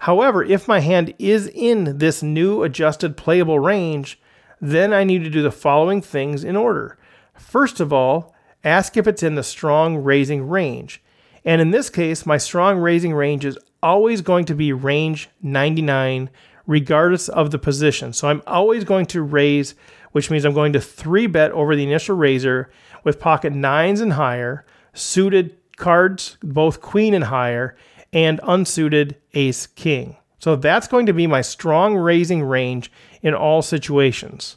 However, 0.00 0.44
if 0.44 0.68
my 0.68 0.80
hand 0.80 1.14
is 1.18 1.48
in 1.48 1.98
this 1.98 2.22
new 2.22 2.62
adjusted 2.62 3.16
playable 3.16 3.58
range, 3.58 4.20
then 4.60 4.92
I 4.92 5.04
need 5.04 5.24
to 5.24 5.30
do 5.30 5.42
the 5.42 5.50
following 5.50 6.02
things 6.02 6.44
in 6.44 6.56
order. 6.56 6.98
First 7.34 7.80
of 7.80 7.92
all, 7.92 8.34
ask 8.64 8.96
if 8.96 9.06
it's 9.06 9.22
in 9.22 9.34
the 9.34 9.42
strong 9.42 9.96
raising 9.96 10.48
range. 10.48 11.02
And 11.44 11.60
in 11.60 11.70
this 11.70 11.90
case, 11.90 12.26
my 12.26 12.36
strong 12.36 12.78
raising 12.78 13.14
range 13.14 13.44
is 13.44 13.58
always 13.82 14.20
going 14.20 14.44
to 14.46 14.54
be 14.54 14.72
range 14.72 15.28
99, 15.42 16.30
regardless 16.66 17.28
of 17.28 17.50
the 17.50 17.58
position. 17.58 18.12
So 18.12 18.28
I'm 18.28 18.42
always 18.46 18.84
going 18.84 19.06
to 19.06 19.22
raise, 19.22 19.74
which 20.12 20.30
means 20.30 20.44
I'm 20.44 20.54
going 20.54 20.72
to 20.72 20.80
three 20.80 21.26
bet 21.26 21.52
over 21.52 21.74
the 21.74 21.84
initial 21.84 22.16
raiser 22.16 22.70
with 23.04 23.20
pocket 23.20 23.52
nines 23.52 24.00
and 24.00 24.14
higher 24.14 24.64
suited 24.98 25.56
cards, 25.76 26.36
both 26.42 26.80
queen 26.80 27.14
and 27.14 27.24
higher, 27.24 27.76
and 28.12 28.40
unsuited 28.42 29.16
ace 29.34 29.66
king. 29.66 30.16
So 30.38 30.56
that's 30.56 30.88
going 30.88 31.06
to 31.06 31.12
be 31.12 31.26
my 31.26 31.40
strong 31.40 31.96
raising 31.96 32.42
range 32.42 32.90
in 33.22 33.34
all 33.34 33.62
situations. 33.62 34.56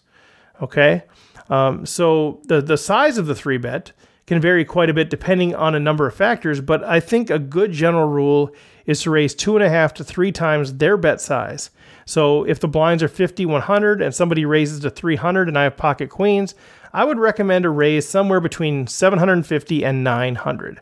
Okay. 0.62 1.04
Um, 1.50 1.86
so 1.86 2.42
the, 2.46 2.62
the 2.62 2.78
size 2.78 3.18
of 3.18 3.26
the 3.26 3.36
three 3.36 3.58
bet 3.58 3.92
can 4.28 4.40
vary 4.40 4.64
quite 4.64 4.90
a 4.90 4.94
bit 4.94 5.10
depending 5.10 5.54
on 5.56 5.76
a 5.76 5.80
number 5.80 6.08
of 6.08 6.16
factors, 6.16 6.62
but 6.62 6.84
I 6.84 7.00
think 7.00 7.30
a 7.30 7.40
good 7.40 7.72
general 7.72 8.08
rule 8.08 8.54
is 8.86 9.02
to 9.02 9.12
raise 9.12 9.36
two 9.36 9.56
and 9.56 9.64
a 9.64 9.70
half 9.70 9.94
to 9.96 10.04
three 10.04 10.32
times 10.32 10.76
their 10.76 10.98
bet 10.98 11.20
size. 11.20 11.72
So 12.06 12.44
if 12.46 12.60
the 12.60 12.68
blinds 12.68 13.04
are 13.04 13.08
50, 13.08 13.46
100, 13.46 14.02
and 14.02 14.14
somebody 14.14 14.46
raises 14.46 14.80
to 14.82 14.90
300 14.90 15.48
and 15.48 15.58
I 15.58 15.64
have 15.64 15.78
pocket 15.78 16.10
queens, 16.10 16.56
I 16.94 17.06
would 17.06 17.20
recommend 17.20 17.66
a 17.66 17.70
raise 17.70 18.08
somewhere 18.08 18.40
between 18.40 18.88
750 18.88 19.84
and 19.84 20.04
900. 20.04 20.82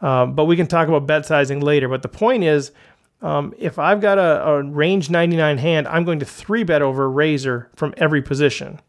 Um, 0.00 0.34
but 0.34 0.46
we 0.46 0.56
can 0.56 0.66
talk 0.66 0.88
about 0.88 1.06
bet 1.06 1.26
sizing 1.26 1.60
later. 1.60 1.88
But 1.88 2.02
the 2.02 2.08
point 2.08 2.42
is, 2.42 2.72
um, 3.22 3.54
if 3.56 3.78
I've 3.78 4.00
got 4.00 4.18
a, 4.18 4.44
a, 4.44 4.62
range 4.62 5.08
99 5.08 5.58
hand, 5.58 5.86
I'm 5.86 6.04
going 6.04 6.18
to 6.18 6.24
three 6.24 6.64
bet 6.64 6.82
over 6.82 7.04
a 7.04 7.08
raiser 7.08 7.70
from 7.76 7.94
every 7.96 8.20
position. 8.20 8.80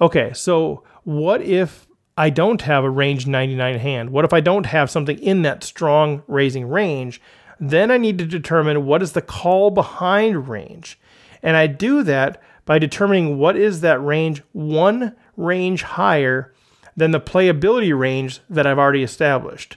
Okay, 0.00 0.32
so 0.32 0.82
what 1.04 1.42
if 1.42 1.86
I 2.16 2.30
don't 2.30 2.62
have 2.62 2.82
a 2.82 2.90
range 2.90 3.26
99 3.26 3.78
hand? 3.78 4.10
What 4.10 4.24
if 4.24 4.32
I 4.32 4.40
don't 4.40 4.66
have 4.66 4.90
something 4.90 5.18
in 5.18 5.42
that 5.42 5.62
strong 5.64 6.22
raising 6.26 6.66
range? 6.66 7.20
Then 7.60 7.90
I 7.90 7.98
need 7.98 8.18
to 8.18 8.26
determine 8.26 8.86
what 8.86 9.02
is 9.02 9.12
the 9.12 9.22
call 9.22 9.70
behind 9.70 10.48
range. 10.48 10.98
And 11.42 11.56
I 11.56 11.66
do 11.66 12.02
that 12.04 12.42
by 12.64 12.78
determining 12.78 13.38
what 13.38 13.56
is 13.56 13.82
that 13.82 14.02
range 14.02 14.42
one 14.52 15.14
range 15.36 15.82
higher 15.82 16.52
than 16.96 17.10
the 17.10 17.20
playability 17.20 17.96
range 17.96 18.40
that 18.50 18.66
I've 18.66 18.78
already 18.78 19.02
established, 19.02 19.76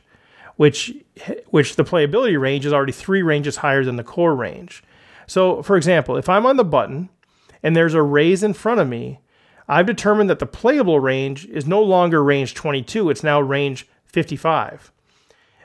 which 0.56 0.94
which 1.48 1.76
the 1.76 1.84
playability 1.86 2.39
range 2.39 2.65
is 2.65 2.74
already 2.74 2.91
three 2.91 3.22
ranges 3.22 3.58
higher 3.58 3.84
than 3.84 3.96
the 3.96 4.04
core 4.04 4.36
range. 4.36 4.84
So, 5.28 5.63
for 5.63 5.78
example, 5.78 6.18
if 6.18 6.30
I'm 6.30 6.46
on 6.46 6.58
the 6.58 6.63
button 6.63 7.10
and 7.63 7.76
there's 7.76 7.94
a 7.94 8.02
raise 8.02 8.44
in 8.44 8.54
front 8.54 8.80
of 8.80 8.88
me, 8.88 9.20
I've 9.68 9.88
determined 9.88 10.30
that 10.30 10.39
the 10.39 10.46
playable 10.46 11.00
range 11.00 11.46
is 11.46 11.65
no 11.65 11.82
longer 11.82 12.24
range 12.24 12.54
22, 12.54 13.10
it's 13.10 13.24
now 13.24 13.41
range 13.41 13.88
55. 14.06 14.91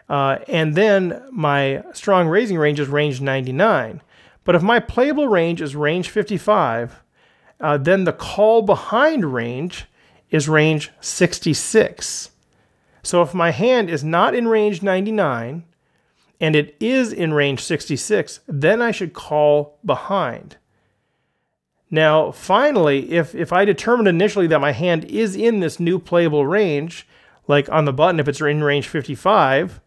Uh, 0.09 0.39
and 0.49 0.75
then 0.75 1.23
my 1.31 1.85
strong 1.93 2.27
raising 2.27 2.59
range 2.59 2.81
is 2.81 2.89
range 2.89 3.21
99. 3.21 4.01
But 4.45 4.55
if 4.55 4.63
my 4.63 4.81
playable 4.81 5.29
range 5.29 5.61
is 5.61 5.77
range 5.77 6.09
55, 6.09 7.01
uh, 7.61 7.77
then 7.79 8.05
the 8.05 8.13
call 8.13 8.63
behind 8.63 9.33
range 9.33 9.87
is 10.31 10.49
range 10.49 10.91
66. 11.01 12.31
So 13.03 13.23
if 13.23 13.35
my 13.35 13.51
hand 13.51 13.91
is 13.91 14.05
not 14.05 14.35
in 14.35 14.49
range 14.49 14.83
99 14.83 15.65
and 16.41 16.57
it 16.57 16.77
is 16.81 17.13
in 17.13 17.35
range 17.35 17.61
66, 17.61 18.41
then 18.47 18.81
I 18.81 18.91
should 18.91 19.13
call 19.13 19.79
behind. 19.85 20.57
Now, 21.91 22.31
finally, 22.31 23.13
if, 23.13 23.35
if 23.35 23.53
I 23.53 23.65
determined 23.65 24.09
initially 24.09 24.47
that 24.47 24.61
my 24.61 24.73
hand 24.73 25.05
is 25.07 25.35
in 25.35 25.61
this 25.61 25.81
new 25.81 25.99
playable 25.99 26.47
range, 26.47 27.07
like 27.49 27.69
on 27.69 27.85
the 27.85 27.93
button 27.93 28.21
if 28.21 28.29
it's 28.29 28.41
in 28.41 28.63
range 28.63 28.87
55, 28.87 29.81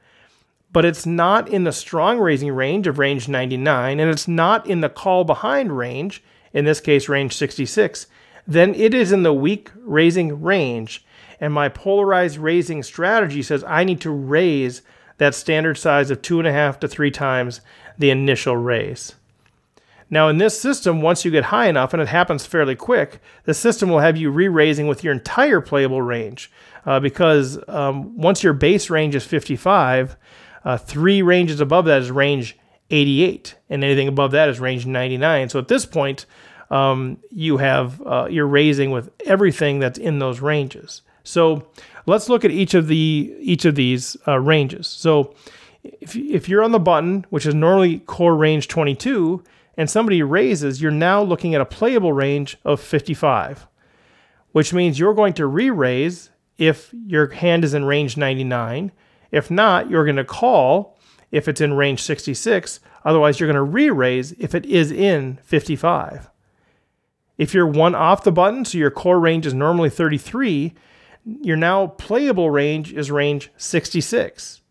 but 0.72 0.84
it's 0.84 1.06
not 1.06 1.48
in 1.48 1.64
the 1.64 1.72
strong 1.72 2.20
raising 2.20 2.52
range 2.52 2.88
of 2.88 3.00
range 3.00 3.30
99, 3.30 4.00
and 4.00 4.10
it's 4.12 4.28
not 4.28 4.68
in 4.68 4.82
the 4.82 4.90
call 4.90 5.24
behind 5.24 5.78
range, 5.78 6.22
in 6.54 6.66
this 6.66 6.80
case 6.80 7.10
range 7.10 7.36
66, 7.36 8.08
then 8.48 8.76
it 8.76 8.94
is 8.94 9.12
in 9.12 9.24
the 9.24 9.34
weak 9.34 9.72
raising 9.76 10.42
range. 10.42 11.06
And 11.40 11.54
my 11.54 11.68
polarized 11.68 12.38
raising 12.38 12.84
strategy 12.84 13.42
says 13.42 13.64
I 13.66 13.84
need 13.84 14.00
to 14.02 14.12
raise 14.12 14.82
that 15.18 15.36
standard 15.36 15.78
size 15.78 16.10
of 16.10 16.22
two 16.22 16.40
and 16.40 16.48
a 16.48 16.54
half 16.54 16.80
to 16.80 16.88
three 16.88 17.12
times 17.12 17.62
the 17.98 18.10
initial 18.10 18.56
raise. 18.56 19.16
Now, 20.10 20.28
in 20.30 20.38
this 20.38 20.60
system, 20.60 21.02
once 21.02 21.26
you 21.26 21.32
get 21.32 21.46
high 21.46 21.68
enough, 21.68 21.94
and 21.94 22.02
it 22.02 22.08
happens 22.08 22.46
fairly 22.46 22.76
quick, 22.76 23.20
the 23.46 23.54
system 23.54 23.90
will 23.90 24.00
have 24.00 24.16
you 24.16 24.30
re 24.30 24.48
raising 24.48 24.88
with 24.88 25.04
your 25.04 25.14
entire 25.14 25.60
playable 25.60 26.02
range. 26.02 26.52
Uh, 26.86 27.00
because 27.00 27.58
um, 27.68 28.16
once 28.18 28.44
your 28.44 28.54
base 28.54 28.90
range 28.90 29.16
is 29.16 29.26
55, 29.26 30.16
uh, 30.66 30.78
three 30.78 31.22
ranges 31.22 31.62
above 31.62 31.86
that 31.86 32.02
is 32.02 32.12
range 32.12 32.58
88, 32.94 33.56
and 33.70 33.84
anything 33.84 34.08
above 34.08 34.32
that 34.32 34.50
is 34.50 34.60
range 34.60 34.86
99. 34.86 35.50
So 35.50 35.60
at 35.60 35.68
this 35.68 35.86
point, 35.86 36.26
um, 36.70 37.18
you 37.32 37.58
have 37.58 38.02
uh, 38.06 38.28
you're 38.30 38.48
raising 38.48 38.92
with 38.92 39.10
everything 39.26 39.80
that's 39.80 39.98
in 39.98 40.20
those 40.20 40.40
ranges. 40.40 41.02
So 41.24 41.68
let's 42.06 42.30
look 42.30 42.46
at 42.46 42.52
each 42.52 42.74
of 42.74 42.88
the 42.88 43.36
each 43.40 43.66
of 43.66 43.76
these 43.76 44.16
uh, 44.28 44.40
ranges. 44.40 44.88
So 44.88 45.34
if, 45.84 46.16
if 46.16 46.48
you're 46.48 46.64
on 46.64 46.72
the 46.72 46.80
button, 46.80 47.26
which 47.30 47.46
is 47.46 47.56
normally 47.56 48.00
core 48.00 48.36
range 48.36 48.68
22, 48.68 49.44
and 49.76 49.90
somebody 49.90 50.22
raises, 50.22 50.82
you're 50.82 50.92
now 50.92 51.22
looking 51.22 51.56
at 51.56 51.62
a 51.62 51.66
playable 51.66 52.14
range 52.14 52.58
of 52.64 52.80
55, 52.80 53.68
which 54.52 54.74
means 54.74 55.00
you're 55.00 55.16
going 55.16 55.34
to 55.34 55.48
re-raise 55.48 56.30
if 56.58 56.94
your 57.06 57.30
hand 57.30 57.64
is 57.64 57.74
in 57.74 57.86
range 57.86 58.18
99. 58.18 58.92
If 59.32 59.50
not, 59.50 59.90
you're 59.90 60.06
going 60.06 60.18
to 60.18 60.24
call 60.24 60.93
if 61.34 61.48
it's 61.48 61.60
in 61.60 61.74
range 61.74 62.02
66. 62.02 62.80
Otherwise, 63.04 63.40
you're 63.40 63.48
going 63.48 63.56
to 63.56 63.64
re-raise 63.64 64.34
if 64.34 64.54
it 64.54 64.66
is 64.68 64.92
in 64.92 65.40
55. 65.44 66.30
If 67.40 67.56
you're 67.56 67.68
one 67.68 67.96
off 67.96 68.24
the 68.24 68.32
button, 68.32 68.64
so 68.64 68.78
your 68.78 68.92
core 68.92 69.20
range 69.20 69.48
is 69.48 69.54
normally 69.54 69.90
33, 69.90 70.76
your 71.42 71.58
now 71.58 71.88
playable 71.88 72.52
range 72.52 72.94
is 72.94 73.10
range 73.10 73.52
66. 73.58 74.62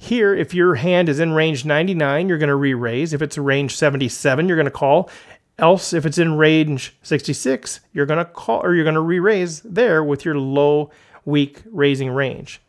Here, 0.00 0.32
if 0.32 0.54
your 0.54 0.76
hand 0.76 1.08
is 1.08 1.18
in 1.18 1.32
range 1.32 1.64
99, 1.64 2.28
you're 2.28 2.38
going 2.38 2.48
to 2.48 2.54
re 2.54 2.74
raise. 2.74 3.12
If 3.12 3.20
it's 3.20 3.36
range 3.36 3.76
77, 3.76 4.46
you're 4.46 4.56
going 4.56 4.66
to 4.66 4.70
call. 4.70 5.10
Else, 5.58 5.92
if 5.92 6.06
it's 6.06 6.18
in 6.18 6.36
range 6.36 6.96
66, 7.02 7.80
you're 7.92 8.06
going 8.06 8.24
to 8.24 8.24
call 8.24 8.64
or 8.64 8.76
you're 8.76 8.84
going 8.84 8.94
to 8.94 9.00
re 9.00 9.18
raise 9.18 9.62
there 9.62 10.04
with 10.04 10.24
your 10.24 10.38
low, 10.38 10.92
weak 11.24 11.62
raising 11.66 12.10
range. 12.10 12.60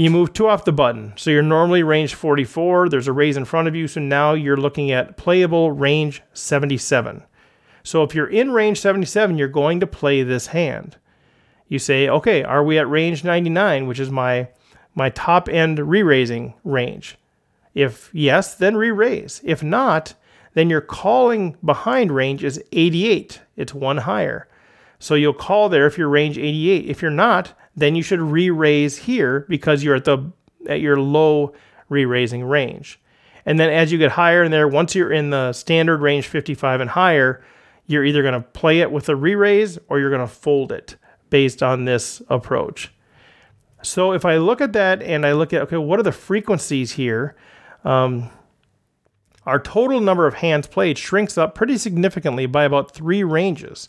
You 0.00 0.08
move 0.08 0.32
two 0.32 0.48
off 0.48 0.64
the 0.64 0.72
button. 0.72 1.12
So 1.16 1.28
you're 1.28 1.42
normally 1.42 1.82
range 1.82 2.14
44. 2.14 2.88
There's 2.88 3.06
a 3.06 3.12
raise 3.12 3.36
in 3.36 3.44
front 3.44 3.68
of 3.68 3.76
you. 3.76 3.86
So 3.86 4.00
now 4.00 4.32
you're 4.32 4.56
looking 4.56 4.90
at 4.90 5.18
playable 5.18 5.72
range 5.72 6.22
77. 6.32 7.22
So 7.82 8.02
if 8.02 8.14
you're 8.14 8.26
in 8.26 8.50
range 8.50 8.80
77, 8.80 9.36
you're 9.36 9.46
going 9.46 9.78
to 9.78 9.86
play 9.86 10.22
this 10.22 10.46
hand. 10.46 10.96
You 11.68 11.78
say, 11.78 12.08
okay, 12.08 12.42
are 12.42 12.64
we 12.64 12.78
at 12.78 12.88
range 12.88 13.24
99, 13.24 13.86
which 13.86 14.00
is 14.00 14.10
my 14.10 14.48
my 14.94 15.10
top 15.10 15.50
end 15.50 15.78
re-raising 15.78 16.54
range? 16.64 17.18
If 17.74 18.08
yes, 18.14 18.54
then 18.54 18.78
re-raise. 18.78 19.42
If 19.44 19.62
not, 19.62 20.14
then 20.54 20.70
your 20.70 20.80
calling 20.80 21.58
behind 21.62 22.10
range 22.10 22.42
is 22.42 22.58
88. 22.72 23.42
It's 23.54 23.74
one 23.74 23.98
higher. 23.98 24.48
So 24.98 25.14
you'll 25.14 25.34
call 25.34 25.68
there 25.68 25.86
if 25.86 25.98
you're 25.98 26.08
range 26.08 26.38
88. 26.38 26.86
If 26.86 27.02
you're 27.02 27.10
not, 27.10 27.52
then 27.80 27.94
you 27.94 28.02
should 28.02 28.20
re-raise 28.20 28.96
here 28.98 29.46
because 29.48 29.82
you're 29.82 29.96
at 29.96 30.04
the 30.04 30.30
at 30.68 30.80
your 30.80 30.98
low 30.98 31.52
re-raising 31.88 32.44
range. 32.44 33.00
And 33.46 33.58
then 33.58 33.70
as 33.70 33.90
you 33.90 33.98
get 33.98 34.12
higher 34.12 34.44
in 34.44 34.50
there, 34.50 34.68
once 34.68 34.94
you're 34.94 35.12
in 35.12 35.30
the 35.30 35.52
standard 35.52 36.00
range 36.00 36.26
55 36.26 36.80
and 36.80 36.90
higher, 36.90 37.42
you're 37.86 38.04
either 38.04 38.22
going 38.22 38.34
to 38.34 38.40
play 38.40 38.80
it 38.80 38.92
with 38.92 39.08
a 39.08 39.16
re-raise 39.16 39.78
or 39.88 39.98
you're 39.98 40.10
going 40.10 40.20
to 40.20 40.32
fold 40.32 40.70
it 40.70 40.96
based 41.30 41.62
on 41.62 41.84
this 41.84 42.22
approach. 42.28 42.92
So 43.82 44.12
if 44.12 44.24
I 44.24 44.36
look 44.36 44.60
at 44.60 44.74
that 44.74 45.02
and 45.02 45.24
I 45.24 45.32
look 45.32 45.52
at, 45.52 45.62
okay, 45.62 45.78
what 45.78 45.98
are 45.98 46.04
the 46.04 46.12
frequencies 46.12 46.92
here? 46.92 47.34
Um, 47.84 48.30
our 49.46 49.58
total 49.58 50.00
number 50.00 50.26
of 50.26 50.34
hands 50.34 50.66
played 50.66 50.98
shrinks 50.98 51.38
up 51.38 51.54
pretty 51.54 51.78
significantly 51.78 52.46
by 52.46 52.64
about 52.64 52.92
three 52.92 53.24
ranges. 53.24 53.88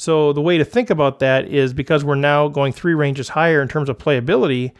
So 0.00 0.32
the 0.32 0.40
way 0.40 0.56
to 0.56 0.64
think 0.64 0.88
about 0.88 1.18
that 1.18 1.46
is 1.46 1.74
because 1.74 2.02
we're 2.02 2.14
now 2.14 2.48
going 2.48 2.72
three 2.72 2.94
ranges 2.94 3.28
higher 3.28 3.60
in 3.60 3.68
terms 3.68 3.90
of 3.90 3.98
playability, 3.98 4.72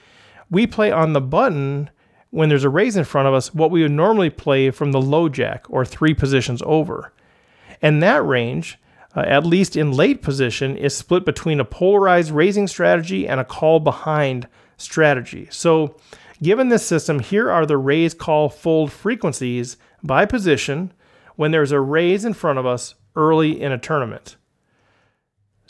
we 0.48 0.66
play 0.66 0.90
on 0.90 1.12
the 1.12 1.20
button 1.20 1.90
when 2.30 2.48
there's 2.48 2.64
a 2.64 2.70
raise 2.70 2.96
in 2.96 3.04
front 3.04 3.28
of 3.28 3.34
us 3.34 3.52
what 3.52 3.70
we 3.70 3.82
would 3.82 3.90
normally 3.90 4.30
play 4.30 4.70
from 4.70 4.92
the 4.92 5.00
low 5.02 5.28
jack 5.28 5.66
or 5.68 5.84
three 5.84 6.14
positions 6.14 6.62
over. 6.64 7.12
And 7.82 8.02
that 8.02 8.24
range 8.24 8.78
uh, 9.14 9.20
at 9.26 9.44
least 9.44 9.76
in 9.76 9.92
late 9.92 10.22
position, 10.22 10.74
is 10.76 10.96
split 10.96 11.24
between 11.24 11.60
a 11.60 11.64
polarized 11.64 12.30
raising 12.30 12.66
strategy 12.66 13.28
and 13.28 13.40
a 13.40 13.44
call 13.44 13.80
behind 13.80 14.46
strategy. 14.76 15.48
So, 15.50 15.96
given 16.42 16.68
this 16.68 16.86
system, 16.86 17.18
here 17.18 17.50
are 17.50 17.66
the 17.66 17.76
raise, 17.76 18.14
call, 18.14 18.48
fold 18.48 18.90
frequencies 18.92 19.76
by 20.02 20.24
position 20.24 20.92
when 21.36 21.50
there's 21.50 21.72
a 21.72 21.80
raise 21.80 22.24
in 22.24 22.34
front 22.34 22.58
of 22.58 22.66
us 22.66 22.94
early 23.16 23.60
in 23.60 23.72
a 23.72 23.78
tournament. 23.78 24.36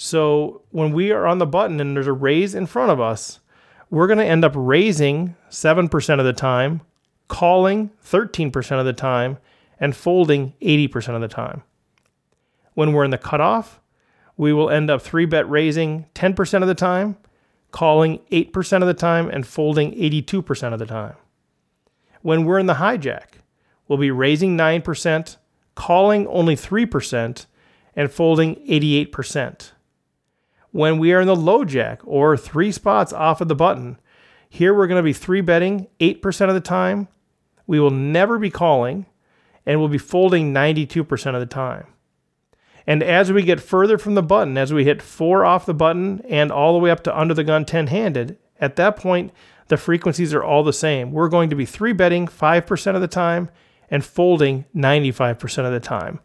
So, 0.03 0.63
when 0.71 0.93
we 0.93 1.11
are 1.11 1.27
on 1.27 1.37
the 1.37 1.47
button 1.47 1.79
and 1.79 1.95
there's 1.95 2.07
a 2.07 2.13
raise 2.15 2.55
in 2.55 2.65
front 2.65 2.91
of 2.91 3.01
us, 3.01 3.41
we're 3.91 4.07
going 4.07 4.19
to 4.19 4.25
end 4.25 4.47
up 4.47 4.53
raising 4.55 5.37
7% 5.51 6.19
of 6.19 6.25
the 6.25 6.33
time, 6.33 6.81
calling 7.29 7.91
13% 8.03 8.79
of 8.79 8.87
the 8.87 8.95
time, 8.95 9.37
and 9.79 9.95
folding 9.95 10.55
80% 10.63 11.15
of 11.17 11.21
the 11.21 11.29
time 11.29 11.65
when 12.75 12.93
we're 12.93 13.05
in 13.05 13.11
the 13.11 13.19
cutoff, 13.19 13.81
we 14.37 14.53
will 14.53 14.71
end 14.71 14.91
up 14.91 15.03
three 15.03 15.27
bet 15.27 15.49
raising 15.51 16.07
10% 16.15 16.63
of 16.63 16.69
the 16.69 16.75
time, 16.75 17.17
calling 17.73 18.21
8% 18.31 18.81
of 18.81 18.89
the 18.89 18.95
time, 18.95 19.29
and 19.29 19.47
folding 19.47 19.93
82% 19.93 20.73
of 20.73 20.79
the 20.79 20.87
time. 20.87 21.15
When 22.23 22.45
we're 22.45 22.59
in 22.59 22.67
the 22.67 22.75
hijack, 22.75 23.43
we'll 23.87 23.99
be 23.99 24.11
raising 24.11 24.57
9%, 24.57 25.37
calling 25.75 26.27
only 26.29 26.57
3%, 26.57 27.47
and 27.95 28.11
folding 28.11 28.57
88%. 28.67 29.73
When 30.73 30.99
we 30.99 31.13
are 31.13 31.21
in 31.21 31.27
the 31.27 31.37
low 31.37 31.65
jack 31.65 32.01
or 32.05 32.37
three 32.37 32.71
spots 32.71 33.13
off 33.13 33.41
of 33.41 33.49
the 33.49 33.55
button, 33.55 33.99
here 34.49 34.75
we're 34.75 34.87
going 34.87 34.99
to 34.99 35.05
be 35.05 35.13
three 35.13 35.41
betting 35.41 35.89
8% 36.01 36.49
of 36.49 36.55
the 36.55 36.61
time. 36.61 37.09
We 37.67 37.81
will 37.81 37.91
never 37.91 38.39
be 38.39 38.51
calling, 38.51 39.07
and 39.65 39.79
we'll 39.79 39.89
be 39.89 39.99
folding 39.99 40.53
92% 40.53 41.35
of 41.35 41.41
the 41.41 41.47
time. 41.47 41.87
And 42.87 43.03
as 43.03 43.31
we 43.33 43.43
get 43.43 43.61
further 43.61 43.99
from 43.99 44.15
the 44.15 44.23
button, 44.23 44.59
as 44.59 44.73
we 44.73 44.85
hit 44.85 45.03
four 45.03 45.45
off 45.45 45.67
the 45.67 45.75
button 45.75 46.21
and 46.29 46.51
all 46.51 46.73
the 46.73 46.79
way 46.79 46.91
up 46.91 47.05
to 47.05 47.17
under 47.17 47.35
the 47.35 47.45
gun 47.45 47.65
10 47.65 47.89
handed, 47.89 48.39
at 48.61 48.77
that 48.77 48.97
point, 48.97 49.33
the 49.69 49.77
frequencies 49.77 50.35
are 50.35 50.43
all 50.43 50.65
the 50.65 50.73
same. 50.73 51.13
We're 51.13 51.29
going 51.29 51.51
to 51.51 51.57
be 51.57 51.65
three 51.65 51.93
betting 51.93 52.27
5% 52.27 52.95
of 52.95 53.01
the 53.01 53.09
time 53.09 53.51
and 53.91 54.05
folding 54.05 54.65
95% 54.75 55.67
of 55.67 55.73
the 55.73 55.81
time. 55.81 56.21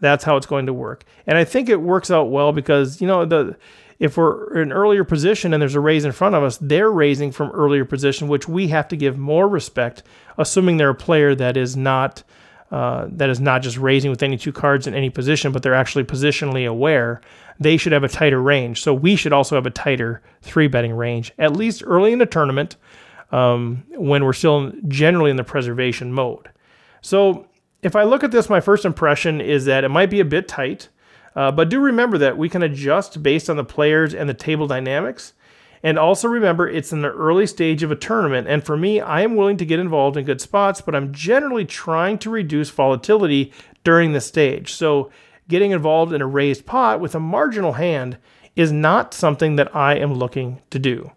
That's 0.00 0.24
how 0.24 0.36
it's 0.36 0.46
going 0.46 0.66
to 0.66 0.72
work. 0.72 1.04
And 1.26 1.36
I 1.36 1.44
think 1.44 1.68
it 1.68 1.80
works 1.80 2.10
out 2.10 2.30
well 2.30 2.52
because, 2.52 3.00
you 3.00 3.06
know, 3.06 3.24
the 3.24 3.56
if 3.98 4.16
we're 4.16 4.62
in 4.62 4.70
earlier 4.70 5.02
position 5.02 5.52
and 5.52 5.60
there's 5.60 5.74
a 5.74 5.80
raise 5.80 6.04
in 6.04 6.12
front 6.12 6.36
of 6.36 6.42
us, 6.44 6.56
they're 6.58 6.90
raising 6.90 7.32
from 7.32 7.50
earlier 7.50 7.84
position, 7.84 8.28
which 8.28 8.48
we 8.48 8.68
have 8.68 8.86
to 8.88 8.96
give 8.96 9.18
more 9.18 9.48
respect, 9.48 10.04
assuming 10.36 10.76
they're 10.76 10.90
a 10.90 10.94
player 10.94 11.34
that 11.34 11.56
is 11.56 11.76
not 11.76 12.22
uh, 12.70 13.06
that 13.10 13.30
is 13.30 13.40
not 13.40 13.62
just 13.62 13.78
raising 13.78 14.10
with 14.10 14.22
any 14.22 14.36
two 14.36 14.52
cards 14.52 14.86
in 14.86 14.94
any 14.94 15.08
position, 15.08 15.52
but 15.52 15.62
they're 15.62 15.74
actually 15.74 16.04
positionally 16.04 16.68
aware, 16.68 17.22
they 17.58 17.78
should 17.78 17.92
have 17.92 18.04
a 18.04 18.08
tighter 18.08 18.42
range. 18.42 18.82
So 18.82 18.92
we 18.92 19.16
should 19.16 19.32
also 19.32 19.54
have 19.54 19.64
a 19.64 19.70
tighter 19.70 20.22
three 20.42 20.68
betting 20.68 20.92
range, 20.92 21.32
at 21.38 21.56
least 21.56 21.82
early 21.86 22.12
in 22.12 22.18
the 22.18 22.26
tournament 22.26 22.76
um, 23.32 23.84
when 23.96 24.22
we're 24.22 24.34
still 24.34 24.70
generally 24.86 25.30
in 25.30 25.36
the 25.36 25.44
preservation 25.44 26.12
mode. 26.12 26.50
So 27.00 27.46
if 27.82 27.94
I 27.94 28.02
look 28.02 28.24
at 28.24 28.30
this, 28.30 28.50
my 28.50 28.60
first 28.60 28.84
impression 28.84 29.40
is 29.40 29.64
that 29.66 29.84
it 29.84 29.88
might 29.88 30.10
be 30.10 30.20
a 30.20 30.24
bit 30.24 30.48
tight, 30.48 30.88
uh, 31.36 31.52
but 31.52 31.68
do 31.68 31.80
remember 31.80 32.18
that 32.18 32.36
we 32.36 32.48
can 32.48 32.62
adjust 32.62 33.22
based 33.22 33.48
on 33.48 33.56
the 33.56 33.64
players 33.64 34.14
and 34.14 34.28
the 34.28 34.34
table 34.34 34.66
dynamics. 34.66 35.34
And 35.82 35.96
also 35.96 36.26
remember, 36.26 36.68
it's 36.68 36.92
in 36.92 37.02
the 37.02 37.12
early 37.12 37.46
stage 37.46 37.84
of 37.84 37.92
a 37.92 37.96
tournament. 37.96 38.48
And 38.48 38.64
for 38.64 38.76
me, 38.76 39.00
I 39.00 39.20
am 39.20 39.36
willing 39.36 39.56
to 39.58 39.64
get 39.64 39.78
involved 39.78 40.16
in 40.16 40.24
good 40.24 40.40
spots, 40.40 40.80
but 40.80 40.94
I'm 40.94 41.12
generally 41.12 41.64
trying 41.64 42.18
to 42.18 42.30
reduce 42.30 42.70
volatility 42.70 43.52
during 43.84 44.12
the 44.12 44.20
stage. 44.20 44.72
So 44.72 45.10
getting 45.48 45.70
involved 45.70 46.12
in 46.12 46.20
a 46.20 46.26
raised 46.26 46.66
pot 46.66 46.98
with 46.98 47.14
a 47.14 47.20
marginal 47.20 47.74
hand 47.74 48.18
is 48.56 48.72
not 48.72 49.14
something 49.14 49.54
that 49.54 49.74
I 49.74 49.94
am 49.94 50.14
looking 50.14 50.60
to 50.70 50.80
do. 50.80 51.12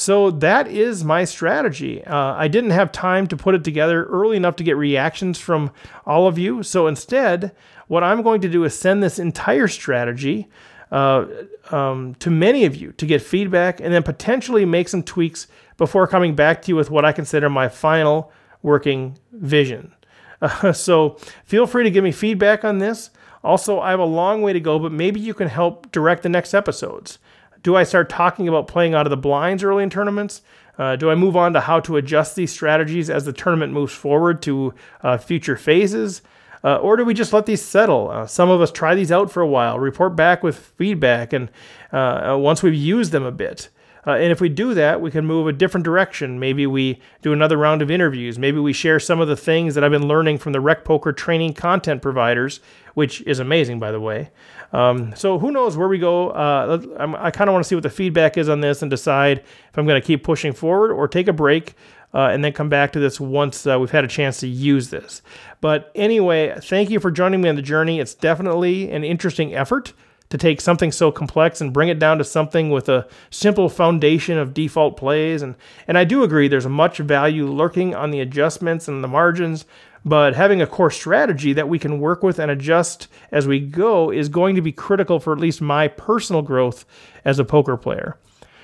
So 0.00 0.30
that 0.30 0.66
is 0.66 1.04
my 1.04 1.26
strategy. 1.26 2.02
Uh, 2.02 2.32
I 2.32 2.48
didn't 2.48 2.70
have 2.70 2.90
time 2.90 3.26
to 3.26 3.36
put 3.36 3.54
it 3.54 3.62
together 3.62 4.06
early 4.06 4.38
enough 4.38 4.56
to 4.56 4.64
get 4.64 4.78
reactions 4.78 5.38
from 5.38 5.72
all 6.06 6.26
of 6.26 6.38
you. 6.38 6.62
So 6.62 6.86
instead, 6.86 7.54
what 7.86 8.02
I'm 8.02 8.22
going 8.22 8.40
to 8.40 8.48
do 8.48 8.64
is 8.64 8.74
send 8.74 9.02
this 9.02 9.18
entire 9.18 9.68
strategy 9.68 10.48
uh, 10.90 11.26
um, 11.70 12.14
to 12.14 12.30
many 12.30 12.64
of 12.64 12.74
you 12.74 12.92
to 12.92 13.04
get 13.04 13.20
feedback 13.20 13.78
and 13.78 13.92
then 13.92 14.02
potentially 14.02 14.64
make 14.64 14.88
some 14.88 15.02
tweaks 15.02 15.48
before 15.76 16.06
coming 16.06 16.34
back 16.34 16.62
to 16.62 16.68
you 16.70 16.76
with 16.76 16.90
what 16.90 17.04
I 17.04 17.12
consider 17.12 17.50
my 17.50 17.68
final 17.68 18.32
working 18.62 19.18
vision. 19.32 19.92
Uh, 20.40 20.72
so 20.86 21.18
feel 21.44 21.66
free 21.66 21.84
to 21.84 21.90
give 21.90 22.04
me 22.04 22.12
feedback 22.12 22.64
on 22.64 22.78
this. 22.78 23.10
Also, 23.44 23.80
I 23.80 23.90
have 23.90 24.00
a 24.00 24.04
long 24.06 24.40
way 24.40 24.54
to 24.54 24.60
go, 24.60 24.78
but 24.78 24.92
maybe 24.92 25.20
you 25.20 25.34
can 25.34 25.48
help 25.48 25.92
direct 25.92 26.22
the 26.22 26.30
next 26.30 26.54
episodes. 26.54 27.18
Do 27.62 27.76
I 27.76 27.82
start 27.82 28.08
talking 28.08 28.48
about 28.48 28.68
playing 28.68 28.94
out 28.94 29.06
of 29.06 29.10
the 29.10 29.16
blinds 29.16 29.62
early 29.62 29.82
in 29.82 29.90
tournaments? 29.90 30.42
Uh, 30.78 30.96
do 30.96 31.10
I 31.10 31.14
move 31.14 31.36
on 31.36 31.52
to 31.52 31.60
how 31.60 31.80
to 31.80 31.96
adjust 31.96 32.36
these 32.36 32.50
strategies 32.50 33.10
as 33.10 33.26
the 33.26 33.34
tournament 33.34 33.72
moves 33.72 33.92
forward 33.92 34.40
to 34.42 34.72
uh, 35.02 35.18
future 35.18 35.56
phases? 35.56 36.22
Uh, 36.64 36.76
or 36.76 36.96
do 36.96 37.04
we 37.04 37.14
just 37.14 37.32
let 37.32 37.46
these 37.46 37.62
settle? 37.62 38.10
Uh, 38.10 38.26
some 38.26 38.50
of 38.50 38.60
us 38.60 38.70
try 38.70 38.94
these 38.94 39.12
out 39.12 39.30
for 39.30 39.42
a 39.42 39.46
while, 39.46 39.78
report 39.78 40.16
back 40.16 40.42
with 40.42 40.58
feedback, 40.58 41.32
and 41.32 41.50
uh, 41.92 42.32
uh, 42.32 42.36
once 42.38 42.62
we've 42.62 42.74
used 42.74 43.12
them 43.12 43.24
a 43.24 43.32
bit. 43.32 43.68
Uh, 44.06 44.12
and 44.12 44.32
if 44.32 44.40
we 44.40 44.48
do 44.48 44.74
that, 44.74 45.00
we 45.00 45.10
can 45.10 45.26
move 45.26 45.46
a 45.46 45.52
different 45.52 45.84
direction. 45.84 46.38
Maybe 46.38 46.66
we 46.66 47.00
do 47.22 47.32
another 47.32 47.56
round 47.56 47.82
of 47.82 47.90
interviews. 47.90 48.38
Maybe 48.38 48.58
we 48.58 48.72
share 48.72 48.98
some 48.98 49.20
of 49.20 49.28
the 49.28 49.36
things 49.36 49.74
that 49.74 49.84
I've 49.84 49.90
been 49.90 50.08
learning 50.08 50.38
from 50.38 50.52
the 50.52 50.60
Rec 50.60 50.84
Poker 50.84 51.12
training 51.12 51.54
content 51.54 52.00
providers, 52.00 52.60
which 52.94 53.20
is 53.22 53.38
amazing, 53.38 53.78
by 53.78 53.92
the 53.92 54.00
way. 54.00 54.30
Um, 54.72 55.14
so 55.14 55.38
who 55.38 55.50
knows 55.50 55.76
where 55.76 55.88
we 55.88 55.98
go? 55.98 56.30
Uh, 56.30 56.80
I 57.18 57.30
kind 57.30 57.50
of 57.50 57.52
want 57.52 57.64
to 57.64 57.68
see 57.68 57.74
what 57.74 57.82
the 57.82 57.90
feedback 57.90 58.38
is 58.38 58.48
on 58.48 58.60
this 58.60 58.82
and 58.82 58.90
decide 58.90 59.38
if 59.38 59.78
I'm 59.78 59.86
going 59.86 60.00
to 60.00 60.06
keep 60.06 60.24
pushing 60.24 60.52
forward 60.52 60.92
or 60.92 61.06
take 61.08 61.28
a 61.28 61.32
break. 61.32 61.74
Uh, 62.12 62.26
and 62.32 62.44
then 62.44 62.52
come 62.52 62.68
back 62.68 62.90
to 62.90 62.98
this 62.98 63.20
once 63.20 63.68
uh, 63.68 63.78
we've 63.78 63.92
had 63.92 64.02
a 64.04 64.08
chance 64.08 64.40
to 64.40 64.48
use 64.48 64.90
this. 64.90 65.22
But 65.60 65.92
anyway, 65.94 66.58
thank 66.60 66.90
you 66.90 66.98
for 66.98 67.08
joining 67.08 67.40
me 67.40 67.48
on 67.48 67.54
the 67.54 67.62
journey. 67.62 68.00
It's 68.00 68.14
definitely 68.14 68.90
an 68.90 69.04
interesting 69.04 69.54
effort 69.54 69.92
to 70.30 70.38
take 70.38 70.60
something 70.60 70.92
so 70.92 71.12
complex 71.12 71.60
and 71.60 71.72
bring 71.72 71.88
it 71.88 71.98
down 71.98 72.18
to 72.18 72.24
something 72.24 72.70
with 72.70 72.88
a 72.88 73.06
simple 73.30 73.68
foundation 73.68 74.38
of 74.38 74.54
default 74.54 74.96
plays. 74.96 75.42
And, 75.42 75.56
and 75.86 75.98
I 75.98 76.04
do 76.04 76.22
agree 76.22 76.48
there's 76.48 76.66
much 76.66 76.98
value 76.98 77.46
lurking 77.46 77.94
on 77.94 78.10
the 78.10 78.20
adjustments 78.20 78.88
and 78.88 79.02
the 79.02 79.08
margins, 79.08 79.66
but 80.04 80.34
having 80.34 80.62
a 80.62 80.66
core 80.66 80.90
strategy 80.90 81.52
that 81.52 81.68
we 81.68 81.78
can 81.78 82.00
work 82.00 82.22
with 82.22 82.38
and 82.38 82.50
adjust 82.50 83.08
as 83.32 83.46
we 83.46 83.58
go 83.58 84.10
is 84.10 84.28
going 84.28 84.54
to 84.54 84.62
be 84.62 84.72
critical 84.72 85.20
for 85.20 85.32
at 85.32 85.40
least 85.40 85.60
my 85.60 85.88
personal 85.88 86.42
growth 86.42 86.86
as 87.24 87.38
a 87.38 87.44
poker 87.44 87.76
player. 87.76 88.16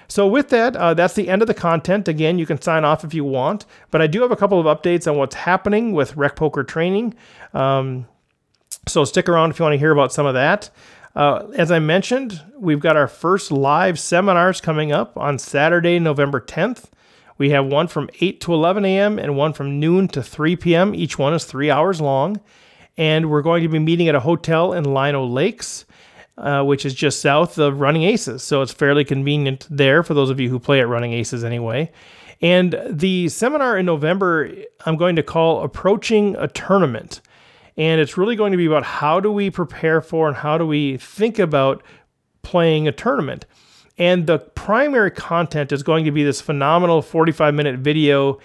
So, 0.09 0.27
with 0.29 0.51
that, 0.51 0.77
uh, 0.77 0.95
that's 0.95 1.15
the 1.15 1.29
end 1.29 1.43
of 1.43 1.49
the 1.49 1.55
content. 1.55 2.07
Again, 2.07 2.39
you 2.39 2.47
can 2.47 2.63
sign 2.63 2.85
off 2.85 3.03
if 3.03 3.13
you 3.13 3.25
want, 3.25 3.67
but 3.91 4.01
I 4.01 4.07
do 4.07 4.23
have 4.23 4.31
a 4.31 4.37
couple 4.37 4.61
of 4.61 4.67
updates 4.67 5.11
on 5.11 5.19
what's 5.19 5.35
happening 5.35 5.93
with 5.93 6.17
Rec 6.17 6.37
Poker 6.37 6.63
training. 6.63 7.15
Um, 7.53 8.07
so, 8.87 9.05
stick 9.05 9.29
around 9.29 9.51
if 9.51 9.59
you 9.59 9.65
want 9.65 9.75
to 9.75 9.79
hear 9.79 9.91
about 9.91 10.13
some 10.13 10.25
of 10.25 10.35
that. 10.35 10.71
Uh, 11.17 11.49
as 11.55 11.71
I 11.71 11.79
mentioned, 11.79 12.43
we've 12.59 12.79
got 12.79 12.95
our 12.95 13.09
first 13.09 13.51
live 13.51 13.99
seminars 13.99 14.61
coming 14.61 14.93
up 14.93 15.17
on 15.17 15.39
Saturday, 15.39 15.99
November 15.99 16.43
10th. 16.43 16.91
We 17.39 17.51
have 17.51 17.65
one 17.65 17.89
from 17.89 18.11
8 18.21 18.39
to 18.43 18.53
11 18.53 18.85
a.m. 18.85 19.19
and 19.19 19.35
one 19.35 19.55
from 19.55 19.81
noon 19.81 20.09
to 20.09 20.23
3 20.23 20.57
p.m. 20.57 20.95
Each 20.95 21.19
one 21.19 21.33
is 21.33 21.47
three 21.47 21.71
hours 21.71 22.03
long. 22.03 22.39
And 22.99 23.31
we're 23.31 23.41
going 23.41 23.63
to 23.63 23.69
be 23.69 23.79
meeting 23.79 24.09
at 24.09 24.15
a 24.15 24.21
hotel 24.21 24.75
in 24.75 24.93
Lino 24.93 25.25
Lakes, 25.25 25.87
uh, 26.37 26.63
which 26.65 26.85
is 26.85 26.93
just 26.93 27.23
south 27.23 27.57
of 27.57 27.81
Running 27.81 28.03
Aces. 28.03 28.43
So 28.43 28.61
it's 28.61 28.73
fairly 28.73 29.05
convenient 29.05 29.67
there 29.71 30.03
for 30.03 30.13
those 30.13 30.29
of 30.29 30.39
you 30.39 30.51
who 30.51 30.59
play 30.59 30.81
at 30.81 30.89
Running 30.89 31.15
Aces 31.15 31.45
anyway. 31.45 31.91
And 32.43 32.79
the 32.91 33.31
seminar 33.31 33.79
in 33.79 33.87
November, 33.87 34.51
I'm 34.85 34.97
going 34.97 35.17
to 35.17 35.23
call 35.23 35.63
Approaching 35.63 36.37
a 36.37 36.49
Tournament. 36.49 37.23
And 37.77 38.01
it's 38.01 38.17
really 38.17 38.37
going 38.37 38.53
to 38.53 38.59
be 38.59 38.67
about 38.67 38.85
how 38.85 39.21
do 39.21 39.31
we 39.31 39.51
prepare 39.51 40.01
for 40.01 40.29
and 40.29 40.37
how 40.37 40.57
do 40.57 40.67
we 40.67 40.97
think 40.97 41.39
about 41.39 41.83
playing 42.43 42.89
a 42.89 42.93
tournament. 42.93 43.45
And 43.99 44.27
the 44.27 44.39
primary 44.39 45.11
content 45.11 45.73
is 45.73 45.83
going 45.83 46.05
to 46.05 46.11
be 46.11 46.25
this 46.25 46.41
phenomenal 46.41 47.03
45 47.03 47.55
minute 47.55 47.79
video 47.79 48.39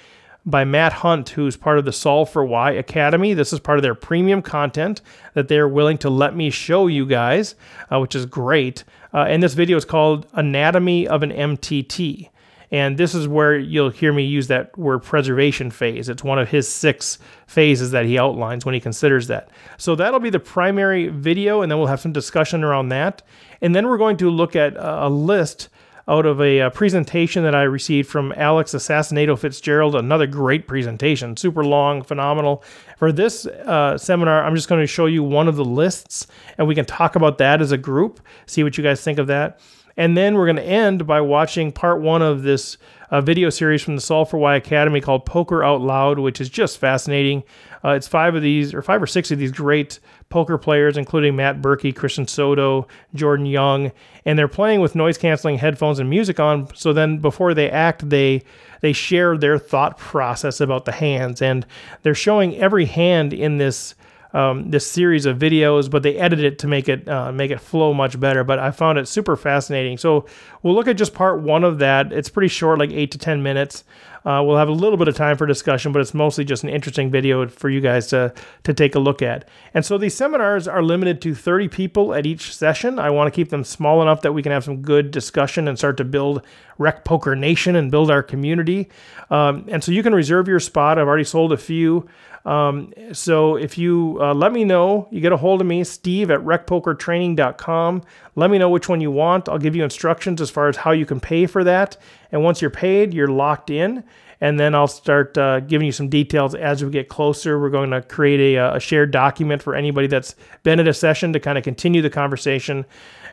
by 0.45 0.63
Matt 0.63 0.93
Hunt, 0.93 1.29
who's 1.29 1.55
part 1.55 1.77
of 1.77 1.85
the 1.85 1.91
Solve 1.91 2.29
for 2.29 2.43
Why 2.43 2.71
Academy. 2.71 3.33
This 3.33 3.53
is 3.53 3.59
part 3.59 3.77
of 3.77 3.83
their 3.83 3.93
premium 3.93 4.41
content 4.41 5.01
that 5.33 5.47
they're 5.47 5.67
willing 5.67 5.97
to 5.99 6.09
let 6.09 6.35
me 6.35 6.49
show 6.49 6.87
you 6.87 7.05
guys, 7.05 7.55
uh, 7.91 7.99
which 7.99 8.15
is 8.15 8.25
great. 8.25 8.83
Uh, 9.13 9.25
and 9.27 9.43
this 9.43 9.53
video 9.53 9.77
is 9.77 9.85
called 9.85 10.25
Anatomy 10.33 11.07
of 11.07 11.21
an 11.21 11.31
MTT. 11.31 12.29
And 12.71 12.97
this 12.97 13.13
is 13.13 13.27
where 13.27 13.57
you'll 13.57 13.89
hear 13.89 14.13
me 14.13 14.23
use 14.23 14.47
that 14.47 14.77
word 14.77 14.99
preservation 14.99 15.71
phase. 15.71 16.07
It's 16.07 16.23
one 16.23 16.39
of 16.39 16.49
his 16.49 16.69
six 16.69 17.19
phases 17.45 17.91
that 17.91 18.05
he 18.05 18.17
outlines 18.17 18.65
when 18.65 18.73
he 18.73 18.79
considers 18.79 19.27
that. 19.27 19.49
So 19.77 19.95
that'll 19.95 20.21
be 20.21 20.29
the 20.29 20.39
primary 20.39 21.09
video, 21.09 21.61
and 21.61 21.71
then 21.71 21.79
we'll 21.79 21.87
have 21.87 21.99
some 21.99 22.13
discussion 22.13 22.63
around 22.63 22.89
that. 22.89 23.23
And 23.61 23.75
then 23.75 23.87
we're 23.87 23.97
going 23.97 24.17
to 24.17 24.29
look 24.29 24.55
at 24.55 24.75
a 24.77 25.09
list 25.09 25.67
out 26.07 26.25
of 26.25 26.41
a, 26.41 26.69
presentation 26.71 27.43
that 27.43 27.55
I 27.55 27.63
received 27.63 28.09
from 28.09 28.33
Alex 28.35 28.73
Assassinato 28.73 29.37
Fitzgerald. 29.37 29.95
Another 29.95 30.27
great 30.27 30.67
presentation, 30.67 31.37
super 31.37 31.63
long, 31.63 32.01
phenomenal. 32.03 32.63
For 32.97 33.11
this 33.11 33.45
uh, 33.45 33.97
seminar, 33.97 34.43
I'm 34.43 34.55
just 34.55 34.67
going 34.67 34.81
to 34.81 34.87
show 34.87 35.05
you 35.05 35.23
one 35.23 35.47
of 35.47 35.55
the 35.55 35.65
lists, 35.65 36.27
and 36.57 36.67
we 36.67 36.75
can 36.75 36.85
talk 36.85 37.15
about 37.15 37.37
that 37.37 37.61
as 37.61 37.71
a 37.71 37.77
group, 37.77 38.19
see 38.45 38.63
what 38.63 38.77
you 38.77 38.83
guys 38.83 39.01
think 39.03 39.19
of 39.19 39.27
that. 39.27 39.59
And 39.97 40.15
then 40.15 40.35
we're 40.35 40.45
going 40.45 40.55
to 40.55 40.63
end 40.63 41.05
by 41.05 41.21
watching 41.21 41.71
part 41.71 42.01
one 42.01 42.21
of 42.21 42.43
this 42.43 42.77
uh, 43.09 43.21
video 43.21 43.49
series 43.49 43.81
from 43.81 43.95
the 43.95 44.01
Solve 44.01 44.29
for 44.29 44.37
Why 44.37 44.55
Academy 44.55 45.01
called 45.01 45.25
Poker 45.25 45.63
Out 45.63 45.81
Loud, 45.81 46.19
which 46.19 46.39
is 46.39 46.49
just 46.49 46.77
fascinating. 46.77 47.43
Uh, 47.83 47.89
it's 47.89 48.07
five 48.07 48.35
of 48.35 48.41
these, 48.41 48.73
or 48.73 48.81
five 48.81 49.01
or 49.01 49.07
six 49.07 49.31
of 49.31 49.39
these 49.39 49.51
great 49.51 49.99
poker 50.29 50.57
players, 50.57 50.97
including 50.97 51.35
Matt 51.35 51.61
Berkey, 51.61 51.93
Christian 51.95 52.25
Soto, 52.27 52.87
Jordan 53.13 53.45
Young, 53.45 53.91
and 54.25 54.39
they're 54.39 54.47
playing 54.47 54.79
with 54.79 54.95
noise 54.95 55.17
canceling 55.17 55.57
headphones 55.57 55.99
and 55.99 56.09
music 56.09 56.39
on. 56.39 56.73
So 56.75 56.93
then 56.93 57.17
before 57.17 57.53
they 57.53 57.69
act, 57.69 58.09
they 58.09 58.43
they 58.81 58.93
share 58.93 59.37
their 59.37 59.59
thought 59.59 59.97
process 59.97 60.61
about 60.61 60.85
the 60.85 60.91
hands, 60.91 61.41
and 61.41 61.65
they're 62.03 62.15
showing 62.15 62.55
every 62.55 62.85
hand 62.85 63.33
in 63.33 63.57
this 63.57 63.93
um, 64.33 64.71
this 64.71 64.89
series 64.89 65.25
of 65.25 65.37
videos, 65.37 65.89
but 65.89 66.03
they 66.03 66.17
edited 66.17 66.45
it 66.45 66.59
to 66.59 66.67
make 66.67 66.87
it 66.87 67.07
uh, 67.07 67.31
make 67.31 67.51
it 67.51 67.59
flow 67.59 67.93
much 67.93 68.19
better. 68.19 68.43
But 68.43 68.59
I 68.59 68.71
found 68.71 68.97
it 68.97 69.07
super 69.07 69.35
fascinating. 69.35 69.97
So 69.97 70.25
we'll 70.61 70.75
look 70.75 70.87
at 70.87 70.97
just 70.97 71.13
part 71.13 71.41
one 71.41 71.63
of 71.63 71.79
that. 71.79 72.11
It's 72.13 72.29
pretty 72.29 72.47
short, 72.47 72.79
like 72.79 72.91
eight 72.91 73.11
to 73.11 73.17
ten 73.17 73.43
minutes. 73.43 73.83
Uh, 74.25 74.43
we'll 74.45 74.57
have 74.57 74.69
a 74.69 74.73
little 74.73 74.97
bit 74.97 75.07
of 75.07 75.15
time 75.15 75.37
for 75.37 75.45
discussion, 75.45 75.91
but 75.91 75.99
it's 75.99 76.13
mostly 76.13 76.45
just 76.45 76.63
an 76.63 76.69
interesting 76.69 77.09
video 77.09 77.47
for 77.47 77.69
you 77.69 77.81
guys 77.81 78.07
to 78.07 78.33
to 78.63 78.73
take 78.73 78.95
a 78.95 78.99
look 78.99 79.21
at. 79.21 79.47
And 79.73 79.85
so 79.85 79.97
these 79.97 80.15
seminars 80.15 80.67
are 80.67 80.83
limited 80.83 81.21
to 81.23 81.33
30 81.33 81.67
people 81.69 82.13
at 82.13 82.25
each 82.25 82.55
session. 82.55 82.99
I 82.99 83.09
want 83.09 83.27
to 83.27 83.35
keep 83.35 83.49
them 83.49 83.63
small 83.63 84.01
enough 84.01 84.21
that 84.21 84.33
we 84.33 84.43
can 84.43 84.51
have 84.51 84.63
some 84.63 84.81
good 84.81 85.11
discussion 85.11 85.67
and 85.67 85.77
start 85.77 85.97
to 85.97 86.03
build 86.03 86.45
Rec 86.77 87.03
Poker 87.03 87.35
Nation 87.35 87.75
and 87.75 87.89
build 87.89 88.11
our 88.11 88.23
community. 88.23 88.89
Um, 89.29 89.65
and 89.69 89.83
so 89.83 89.91
you 89.91 90.03
can 90.03 90.13
reserve 90.13 90.47
your 90.47 90.59
spot. 90.59 90.99
I've 90.99 91.07
already 91.07 91.23
sold 91.23 91.53
a 91.53 91.57
few. 91.57 92.07
Um, 92.45 92.93
so 93.13 93.55
if 93.55 93.77
you 93.77 94.17
uh, 94.19 94.33
let 94.33 94.51
me 94.51 94.63
know, 94.63 95.07
you 95.11 95.21
get 95.21 95.31
a 95.31 95.37
hold 95.37 95.61
of 95.61 95.67
me, 95.67 95.83
Steve 95.83 96.31
at 96.31 96.39
recpokertraining.com. 96.39 98.03
Let 98.35 98.49
me 98.49 98.57
know 98.57 98.69
which 98.69 98.89
one 98.89 99.01
you 99.01 99.11
want. 99.11 99.47
I'll 99.47 99.59
give 99.59 99.75
you 99.75 99.83
instructions 99.83 100.41
as 100.41 100.49
far 100.49 100.67
as 100.67 100.77
how 100.77 100.91
you 100.91 101.05
can 101.05 101.19
pay 101.19 101.45
for 101.45 101.63
that. 101.63 101.97
And 102.31 102.43
once 102.43 102.61
you're 102.61 102.69
paid, 102.71 103.13
you're 103.13 103.27
locked 103.27 103.69
in. 103.69 104.03
And 104.39 104.59
then 104.59 104.73
I'll 104.73 104.87
start 104.87 105.37
uh, 105.37 105.59
giving 105.59 105.85
you 105.85 105.91
some 105.91 106.09
details 106.09 106.55
as 106.55 106.83
we 106.83 106.89
get 106.89 107.09
closer. 107.09 107.59
We're 107.59 107.69
going 107.69 107.91
to 107.91 108.01
create 108.01 108.55
a, 108.55 108.75
a 108.75 108.79
shared 108.79 109.11
document 109.11 109.61
for 109.61 109.75
anybody 109.75 110.07
that's 110.07 110.35
been 110.63 110.79
at 110.79 110.87
a 110.87 110.93
session 110.93 111.31
to 111.33 111.39
kind 111.39 111.59
of 111.59 111.63
continue 111.63 112.01
the 112.01 112.09
conversation 112.09 112.85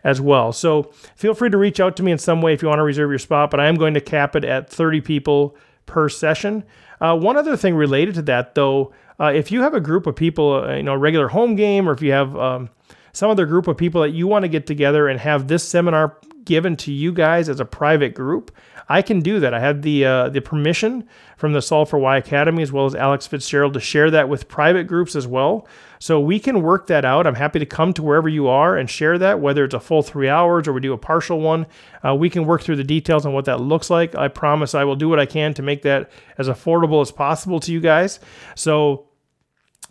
as 0.05 0.21
well. 0.21 0.53
So 0.53 0.85
feel 1.17 1.35
free 1.35 1.51
to 1.51 1.57
reach 1.57 1.81
out 1.81 1.97
to 1.97 2.03
me 2.03 2.13
in 2.13 2.19
some 2.19 2.43
way 2.43 2.53
if 2.53 2.63
you 2.63 2.69
want 2.69 2.79
to 2.79 2.85
reserve 2.85 3.11
your 3.11 3.19
spot, 3.19 3.51
but 3.51 3.59
I 3.59 3.67
am 3.67 3.77
going 3.77 3.95
to 3.95 4.01
cap 4.01 4.37
it 4.37 4.45
at 4.45 4.69
30 4.69 5.01
people 5.01 5.57
per 5.87 6.09
session. 6.09 6.65
Uh, 7.01 7.17
one 7.17 7.37
other 7.37 7.57
thing 7.57 7.75
related 7.75 8.15
to 8.17 8.23
that, 8.23 8.55
though, 8.55 8.93
uh, 9.21 9.33
if 9.35 9.51
you 9.51 9.63
have 9.63 9.75
a 9.75 9.81
group 9.81 10.07
of 10.07 10.15
people, 10.15 10.65
uh, 10.65 10.77
you 10.77 10.83
know, 10.83 10.93
a 10.93 10.99
regular 10.99 11.29
home 11.29 11.57
game, 11.57 11.89
or 11.89 11.93
if 11.93 12.03
you 12.03 12.13
have 12.13 12.37
um, 12.37 12.71
some 13.13 13.31
other 13.31 13.47
group 13.47 13.67
of 13.67 13.77
people 13.77 14.03
that 14.03 14.11
you 14.11 14.27
want 14.27 14.45
to 14.45 14.49
get 14.49 14.67
together 14.67 15.09
and 15.09 15.21
have 15.21 15.49
this 15.49 15.67
seminar 15.67 16.17
given 16.49 16.77
to 16.79 16.91
you 16.91 17.13
guys 17.13 17.49
as 17.49 17.61
a 17.61 17.65
private 17.65 18.15
group, 18.15 18.51
I 18.89 19.03
can 19.03 19.21
do 19.21 19.39
that. 19.39 19.53
I 19.53 19.61
have 19.61 19.83
the 19.83 20.05
uh, 20.05 20.29
the 20.31 20.41
permission 20.41 21.07
from 21.37 21.53
the 21.53 21.61
Solve 21.61 21.91
for 21.91 21.99
Why 21.99 22.17
Academy 22.17 22.63
as 22.63 22.73
well 22.73 22.87
as 22.87 22.95
Alex 22.95 23.27
Fitzgerald 23.27 23.75
to 23.75 23.81
share 23.81 24.11
that 24.11 24.31
with 24.31 24.49
private 24.49 24.85
groups 24.85 25.15
as 25.15 25.27
well. 25.27 25.69
So 25.99 26.19
we 26.19 26.41
can 26.41 26.63
work 26.63 26.87
that 26.87 27.05
out. 27.05 27.27
I'm 27.27 27.35
happy 27.35 27.59
to 27.59 27.67
come 27.67 27.93
to 27.93 28.03
wherever 28.03 28.29
you 28.29 28.49
are 28.49 28.79
and 28.79 28.89
share 28.89 29.19
that, 29.19 29.41
whether 29.41 29.65
it's 29.65 29.75
a 29.75 29.81
full 29.81 30.03
three 30.03 30.29
hours 30.29 30.67
or 30.67 30.73
we 30.73 30.81
do 30.81 30.95
a 30.95 30.99
partial 30.99 31.41
one. 31.41 31.67
Uh, 32.05 32.15
we 32.15 32.31
can 32.31 32.47
work 32.47 32.63
through 32.63 32.77
the 32.77 32.85
details 32.85 33.27
on 33.27 33.35
what 33.35 33.45
that 33.45 33.61
looks 33.61 33.91
like. 33.91 34.15
I 34.15 34.29
promise 34.29 34.75
I 34.75 34.85
will 34.85 34.97
do 34.97 35.09
what 35.09 35.21
I 35.21 35.27
can 35.27 35.53
to 35.55 35.63
make 35.63 35.83
that 35.83 36.11
as 36.39 36.49
affordable 36.49 37.03
as 37.03 37.13
possible 37.13 37.61
to 37.61 37.73
you 37.73 37.81
guys. 37.81 38.21
So 38.55 39.08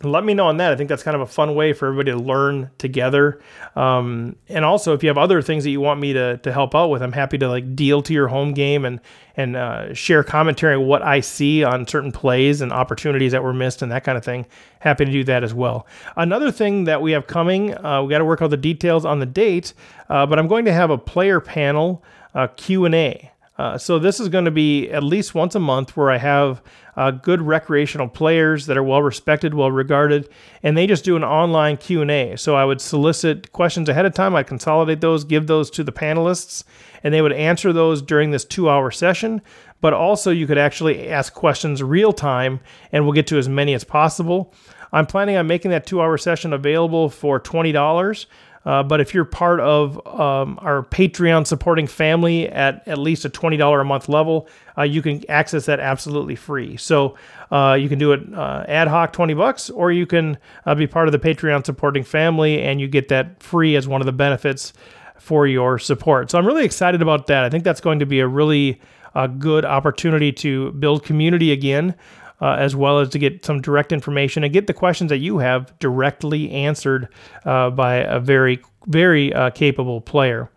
let 0.02 0.24
me 0.24 0.32
know 0.32 0.46
on 0.46 0.58
that. 0.58 0.72
I 0.72 0.76
think 0.76 0.88
that's 0.88 1.02
kind 1.02 1.16
of 1.16 1.20
a 1.20 1.26
fun 1.26 1.56
way 1.56 1.72
for 1.72 1.88
everybody 1.88 2.12
to 2.12 2.18
learn 2.18 2.70
together. 2.78 3.40
Um, 3.74 4.36
and 4.48 4.64
also, 4.64 4.94
if 4.94 5.02
you 5.02 5.08
have 5.08 5.18
other 5.18 5.42
things 5.42 5.64
that 5.64 5.70
you 5.70 5.80
want 5.80 5.98
me 5.98 6.12
to, 6.12 6.36
to 6.38 6.52
help 6.52 6.74
out 6.74 6.88
with, 6.88 7.02
I'm 7.02 7.12
happy 7.12 7.36
to 7.38 7.48
like 7.48 7.74
deal 7.74 8.00
to 8.02 8.12
your 8.12 8.28
home 8.28 8.54
game 8.54 8.84
and 8.84 9.00
and 9.36 9.56
uh, 9.56 9.94
share 9.94 10.24
commentary 10.24 10.74
on 10.74 10.86
what 10.86 11.02
I 11.02 11.20
see 11.20 11.62
on 11.62 11.86
certain 11.86 12.10
plays 12.10 12.60
and 12.60 12.72
opportunities 12.72 13.32
that 13.32 13.42
were 13.42 13.52
missed 13.52 13.82
and 13.82 13.92
that 13.92 14.02
kind 14.02 14.18
of 14.18 14.24
thing. 14.24 14.46
Happy 14.80 15.04
to 15.04 15.12
do 15.12 15.24
that 15.24 15.44
as 15.44 15.54
well. 15.54 15.86
Another 16.16 16.50
thing 16.50 16.84
that 16.84 17.02
we 17.02 17.12
have 17.12 17.28
coming, 17.28 17.76
uh, 17.84 18.02
we 18.02 18.10
got 18.10 18.18
to 18.18 18.24
work 18.24 18.42
out 18.42 18.50
the 18.50 18.56
details 18.56 19.04
on 19.04 19.20
the 19.20 19.26
date, 19.26 19.74
uh, 20.08 20.26
but 20.26 20.40
I'm 20.40 20.48
going 20.48 20.64
to 20.64 20.72
have 20.72 20.90
a 20.90 20.98
player 20.98 21.40
panel 21.40 22.02
uh, 22.34 22.48
Q 22.48 22.84
and 22.84 22.94
A. 22.94 23.30
Uh, 23.58 23.76
so 23.76 23.98
this 23.98 24.20
is 24.20 24.28
going 24.28 24.44
to 24.44 24.52
be 24.52 24.88
at 24.90 25.02
least 25.02 25.34
once 25.34 25.56
a 25.56 25.60
month 25.60 25.96
where 25.96 26.12
I 26.12 26.18
have 26.18 26.62
uh, 26.96 27.10
good 27.10 27.42
recreational 27.42 28.06
players 28.06 28.66
that 28.66 28.76
are 28.76 28.82
well 28.84 29.02
respected, 29.02 29.52
well 29.52 29.70
regarded, 29.70 30.28
and 30.62 30.78
they 30.78 30.86
just 30.86 31.04
do 31.04 31.16
an 31.16 31.24
online 31.24 31.76
Q 31.76 32.02
and 32.02 32.10
A. 32.10 32.36
So 32.36 32.54
I 32.54 32.64
would 32.64 32.80
solicit 32.80 33.50
questions 33.52 33.88
ahead 33.88 34.06
of 34.06 34.14
time. 34.14 34.36
I'd 34.36 34.46
consolidate 34.46 35.00
those, 35.00 35.24
give 35.24 35.48
those 35.48 35.70
to 35.70 35.82
the 35.82 35.92
panelists, 35.92 36.62
and 37.02 37.12
they 37.12 37.20
would 37.20 37.32
answer 37.32 37.72
those 37.72 38.00
during 38.00 38.30
this 38.30 38.44
two-hour 38.44 38.92
session. 38.92 39.42
But 39.80 39.92
also, 39.92 40.30
you 40.30 40.46
could 40.46 40.58
actually 40.58 41.08
ask 41.08 41.32
questions 41.34 41.82
real 41.82 42.12
time, 42.12 42.60
and 42.92 43.04
we'll 43.04 43.12
get 43.12 43.28
to 43.28 43.38
as 43.38 43.48
many 43.48 43.74
as 43.74 43.84
possible. 43.84 44.52
I'm 44.92 45.06
planning 45.06 45.36
on 45.36 45.46
making 45.46 45.70
that 45.72 45.86
two-hour 45.86 46.16
session 46.18 46.52
available 46.52 47.08
for 47.10 47.38
twenty 47.38 47.72
dollars. 47.72 48.26
Uh, 48.68 48.82
but 48.82 49.00
if 49.00 49.14
you're 49.14 49.24
part 49.24 49.60
of 49.60 49.96
um, 50.06 50.58
our 50.60 50.82
Patreon 50.82 51.46
supporting 51.46 51.86
family 51.86 52.50
at 52.50 52.86
at 52.86 52.98
least 52.98 53.24
a 53.24 53.30
$20 53.30 53.80
a 53.80 53.84
month 53.84 54.10
level, 54.10 54.46
uh, 54.76 54.82
you 54.82 55.00
can 55.00 55.22
access 55.30 55.64
that 55.64 55.80
absolutely 55.80 56.36
free. 56.36 56.76
So 56.76 57.16
uh, 57.50 57.78
you 57.80 57.88
can 57.88 57.98
do 57.98 58.12
it 58.12 58.20
uh, 58.34 58.66
ad 58.68 58.88
hoc 58.88 59.14
20 59.14 59.32
bucks, 59.32 59.70
or 59.70 59.90
you 59.90 60.04
can 60.04 60.36
uh, 60.66 60.74
be 60.74 60.86
part 60.86 61.08
of 61.08 61.12
the 61.12 61.18
Patreon 61.18 61.64
supporting 61.64 62.04
family 62.04 62.60
and 62.60 62.78
you 62.78 62.88
get 62.88 63.08
that 63.08 63.42
free 63.42 63.74
as 63.74 63.88
one 63.88 64.02
of 64.02 64.06
the 64.06 64.12
benefits 64.12 64.74
for 65.16 65.46
your 65.46 65.78
support. 65.78 66.30
So 66.30 66.36
I'm 66.36 66.46
really 66.46 66.66
excited 66.66 67.00
about 67.00 67.26
that. 67.28 67.44
I 67.44 67.48
think 67.48 67.64
that's 67.64 67.80
going 67.80 68.00
to 68.00 68.06
be 68.06 68.20
a 68.20 68.28
really 68.28 68.82
uh, 69.14 69.28
good 69.28 69.64
opportunity 69.64 70.30
to 70.30 70.72
build 70.72 71.04
community 71.04 71.52
again 71.52 71.94
uh, 72.40 72.56
as 72.58 72.76
well 72.76 73.00
as 73.00 73.08
to 73.10 73.18
get 73.18 73.44
some 73.44 73.60
direct 73.60 73.92
information 73.92 74.44
and 74.44 74.52
get 74.52 74.66
the 74.66 74.74
questions 74.74 75.08
that 75.10 75.18
you 75.18 75.38
have 75.38 75.76
directly 75.78 76.50
answered 76.50 77.08
uh, 77.44 77.70
by 77.70 77.96
a 77.96 78.20
very, 78.20 78.60
very 78.86 79.32
uh, 79.32 79.50
capable 79.50 80.00
player. 80.00 80.50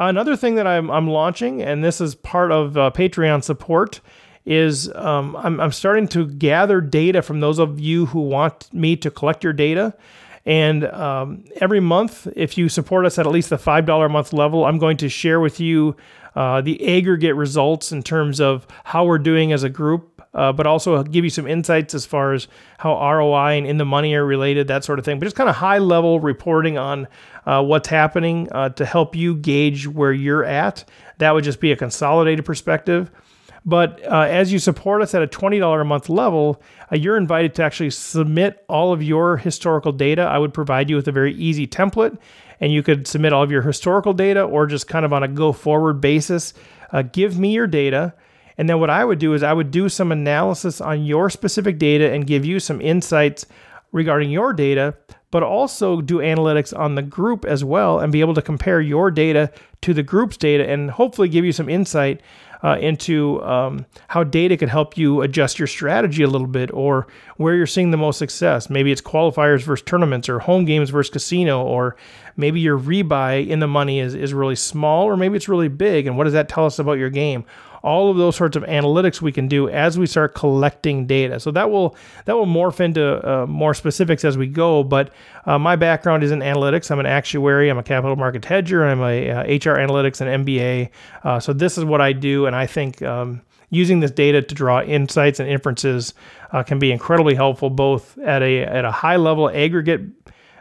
Another 0.00 0.36
thing 0.36 0.54
that 0.54 0.66
I'm, 0.66 0.90
I'm 0.92 1.08
launching, 1.08 1.60
and 1.60 1.82
this 1.82 2.00
is 2.00 2.14
part 2.14 2.52
of 2.52 2.76
uh, 2.76 2.92
Patreon 2.94 3.42
support, 3.42 4.00
is 4.46 4.90
um, 4.94 5.36
I'm, 5.36 5.60
I'm 5.60 5.72
starting 5.72 6.06
to 6.08 6.26
gather 6.26 6.80
data 6.80 7.20
from 7.20 7.40
those 7.40 7.58
of 7.58 7.80
you 7.80 8.06
who 8.06 8.20
want 8.20 8.72
me 8.72 8.94
to 8.96 9.10
collect 9.10 9.42
your 9.42 9.52
data. 9.52 9.94
And 10.46 10.86
um, 10.86 11.44
every 11.56 11.80
month, 11.80 12.28
if 12.36 12.56
you 12.56 12.68
support 12.68 13.04
us 13.06 13.18
at 13.18 13.26
at 13.26 13.32
least 13.32 13.50
the 13.50 13.56
$5 13.56 14.06
a 14.06 14.08
month 14.08 14.32
level, 14.32 14.64
I'm 14.64 14.78
going 14.78 14.96
to 14.98 15.08
share 15.08 15.40
with 15.40 15.58
you 15.58 15.96
uh, 16.36 16.60
the 16.60 16.96
aggregate 16.96 17.34
results 17.34 17.90
in 17.90 18.02
terms 18.02 18.40
of 18.40 18.66
how 18.84 19.04
we're 19.04 19.18
doing 19.18 19.52
as 19.52 19.64
a 19.64 19.68
group 19.68 20.17
uh, 20.38 20.52
but 20.52 20.66
also 20.66 21.02
give 21.02 21.24
you 21.24 21.30
some 21.30 21.48
insights 21.48 21.94
as 21.94 22.06
far 22.06 22.32
as 22.32 22.46
how 22.78 22.94
ROI 22.94 23.58
and 23.58 23.66
in 23.66 23.76
the 23.76 23.84
money 23.84 24.14
are 24.14 24.24
related, 24.24 24.68
that 24.68 24.84
sort 24.84 25.00
of 25.00 25.04
thing. 25.04 25.18
But 25.18 25.26
just 25.26 25.34
kind 25.34 25.50
of 25.50 25.56
high 25.56 25.78
level 25.78 26.20
reporting 26.20 26.78
on 26.78 27.08
uh, 27.44 27.64
what's 27.64 27.88
happening 27.88 28.48
uh, 28.52 28.68
to 28.70 28.86
help 28.86 29.16
you 29.16 29.34
gauge 29.34 29.88
where 29.88 30.12
you're 30.12 30.44
at. 30.44 30.88
That 31.18 31.34
would 31.34 31.42
just 31.42 31.58
be 31.58 31.72
a 31.72 31.76
consolidated 31.76 32.44
perspective. 32.44 33.10
But 33.64 34.00
uh, 34.04 34.20
as 34.30 34.52
you 34.52 34.60
support 34.60 35.02
us 35.02 35.12
at 35.12 35.22
a 35.22 35.26
$20 35.26 35.80
a 35.80 35.84
month 35.84 36.08
level, 36.08 36.62
uh, 36.92 36.96
you're 36.96 37.16
invited 37.16 37.56
to 37.56 37.64
actually 37.64 37.90
submit 37.90 38.64
all 38.68 38.92
of 38.92 39.02
your 39.02 39.38
historical 39.38 39.90
data. 39.90 40.22
I 40.22 40.38
would 40.38 40.54
provide 40.54 40.88
you 40.88 40.94
with 40.94 41.08
a 41.08 41.12
very 41.12 41.34
easy 41.34 41.66
template, 41.66 42.16
and 42.60 42.72
you 42.72 42.84
could 42.84 43.08
submit 43.08 43.32
all 43.32 43.42
of 43.42 43.50
your 43.50 43.62
historical 43.62 44.12
data 44.12 44.42
or 44.42 44.66
just 44.66 44.86
kind 44.86 45.04
of 45.04 45.12
on 45.12 45.24
a 45.24 45.28
go 45.28 45.52
forward 45.52 46.00
basis. 46.00 46.54
Uh, 46.92 47.02
give 47.02 47.38
me 47.38 47.52
your 47.52 47.66
data. 47.66 48.14
And 48.58 48.68
then 48.68 48.80
what 48.80 48.90
I 48.90 49.04
would 49.04 49.18
do 49.18 49.34
is 49.34 49.42
I 49.42 49.52
would 49.52 49.70
do 49.70 49.88
some 49.88 50.12
analysis 50.12 50.80
on 50.80 51.04
your 51.04 51.30
specific 51.30 51.78
data 51.78 52.12
and 52.12 52.26
give 52.26 52.44
you 52.44 52.58
some 52.60 52.80
insights 52.80 53.46
regarding 53.92 54.30
your 54.30 54.52
data, 54.52 54.94
but 55.30 55.42
also 55.42 56.00
do 56.00 56.18
analytics 56.18 56.76
on 56.76 56.94
the 56.94 57.02
group 57.02 57.44
as 57.44 57.64
well 57.64 58.00
and 58.00 58.12
be 58.12 58.20
able 58.20 58.34
to 58.34 58.42
compare 58.42 58.80
your 58.80 59.10
data 59.10 59.50
to 59.82 59.94
the 59.94 60.02
group's 60.02 60.36
data 60.36 60.68
and 60.68 60.90
hopefully 60.90 61.28
give 61.28 61.44
you 61.44 61.52
some 61.52 61.68
insight 61.68 62.20
uh, 62.64 62.76
into 62.80 63.42
um, 63.44 63.86
how 64.08 64.24
data 64.24 64.56
could 64.56 64.68
help 64.68 64.96
you 64.96 65.22
adjust 65.22 65.58
your 65.58 65.68
strategy 65.68 66.22
a 66.22 66.28
little 66.28 66.46
bit 66.46 66.70
or 66.72 67.06
where 67.36 67.54
you're 67.54 67.66
seeing 67.66 67.90
the 67.90 67.96
most 67.96 68.18
success. 68.18 68.68
Maybe 68.68 68.90
it's 68.90 69.00
qualifiers 69.00 69.62
versus 69.62 69.84
tournaments 69.84 70.28
or 70.28 70.40
home 70.40 70.64
games 70.64 70.90
versus 70.90 71.10
casino, 71.10 71.62
or 71.62 71.96
maybe 72.36 72.60
your 72.60 72.78
rebuy 72.78 73.46
in 73.46 73.60
the 73.60 73.68
money 73.68 74.00
is, 74.00 74.14
is 74.14 74.34
really 74.34 74.56
small 74.56 75.04
or 75.04 75.16
maybe 75.16 75.36
it's 75.36 75.48
really 75.48 75.68
big. 75.68 76.06
And 76.06 76.16
what 76.16 76.24
does 76.24 76.32
that 76.32 76.48
tell 76.48 76.66
us 76.66 76.78
about 76.78 76.98
your 76.98 77.10
game? 77.10 77.44
All 77.82 78.10
of 78.10 78.16
those 78.16 78.36
sorts 78.36 78.56
of 78.56 78.62
analytics 78.64 79.20
we 79.20 79.32
can 79.32 79.48
do 79.48 79.68
as 79.68 79.98
we 79.98 80.06
start 80.06 80.34
collecting 80.34 81.06
data. 81.06 81.40
So 81.40 81.50
that 81.52 81.70
will 81.70 81.96
that 82.24 82.34
will 82.34 82.46
morph 82.46 82.80
into 82.80 83.26
uh, 83.28 83.46
more 83.46 83.74
specifics 83.74 84.24
as 84.24 84.36
we 84.36 84.46
go. 84.46 84.82
But 84.82 85.12
uh, 85.46 85.58
my 85.58 85.76
background 85.76 86.22
is 86.22 86.30
in 86.30 86.40
analytics. 86.40 86.90
I'm 86.90 87.00
an 87.00 87.06
actuary. 87.06 87.68
I'm 87.68 87.78
a 87.78 87.82
capital 87.82 88.16
market 88.16 88.44
hedger. 88.44 88.84
I'm 88.84 89.00
a 89.00 89.30
uh, 89.30 89.42
HR 89.42 89.78
analytics 89.78 90.20
and 90.20 90.46
MBA. 90.46 90.90
Uh, 91.24 91.40
so 91.40 91.52
this 91.52 91.78
is 91.78 91.84
what 91.84 92.00
I 92.00 92.12
do, 92.12 92.46
and 92.46 92.54
I 92.54 92.66
think. 92.66 93.02
Um, 93.02 93.42
using 93.70 94.00
this 94.00 94.10
data 94.10 94.40
to 94.40 94.54
draw 94.54 94.80
insights 94.80 95.40
and 95.40 95.46
inferences 95.46 96.14
uh, 96.52 96.62
can 96.62 96.78
be 96.78 96.90
incredibly 96.90 97.34
helpful, 97.34 97.68
both 97.68 98.16
at 98.18 98.42
a 98.42 98.62
at 98.62 98.86
a 98.86 98.90
high 98.90 99.16
level 99.16 99.50
aggregate 99.50 100.00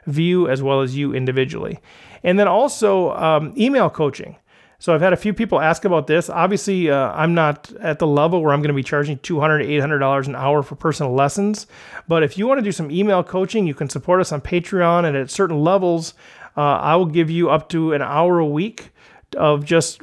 view 0.05 0.49
as 0.49 0.61
well 0.61 0.81
as 0.81 0.95
you 0.95 1.13
individually, 1.13 1.79
and 2.23 2.37
then 2.37 2.47
also 2.47 3.13
um, 3.15 3.53
email 3.57 3.89
coaching. 3.89 4.35
So 4.79 4.93
I've 4.93 5.01
had 5.01 5.11
a 5.11 5.17
few 5.17 5.33
people 5.33 5.59
ask 5.59 5.85
about 5.85 6.05
this. 6.05 6.29
Obviously, 6.29 6.91
uh, 6.91 7.11
I'm 7.11 7.33
not 7.33 7.71
at 7.79 7.97
the 7.97 8.05
level 8.05 8.43
where 8.43 8.53
I'm 8.53 8.61
going 8.61 8.67
to 8.69 8.75
be 8.75 8.83
charging 8.83 9.17
$200, 9.17 9.67
$800 9.67 10.27
an 10.27 10.35
hour 10.35 10.61
for 10.61 10.75
personal 10.75 11.13
lessons. 11.13 11.65
But 12.07 12.21
if 12.21 12.37
you 12.37 12.47
want 12.47 12.59
to 12.59 12.63
do 12.63 12.71
some 12.71 12.91
email 12.91 13.23
coaching, 13.23 13.65
you 13.65 13.73
can 13.73 13.89
support 13.89 14.21
us 14.21 14.31
on 14.31 14.41
Patreon. 14.41 15.05
And 15.05 15.17
at 15.17 15.31
certain 15.31 15.59
levels, 15.61 16.13
uh, 16.55 16.61
I 16.61 16.95
will 16.95 17.07
give 17.07 17.31
you 17.31 17.49
up 17.49 17.69
to 17.69 17.93
an 17.93 18.03
hour 18.03 18.37
a 18.37 18.45
week 18.45 18.91
of 19.35 19.65
just 19.65 19.99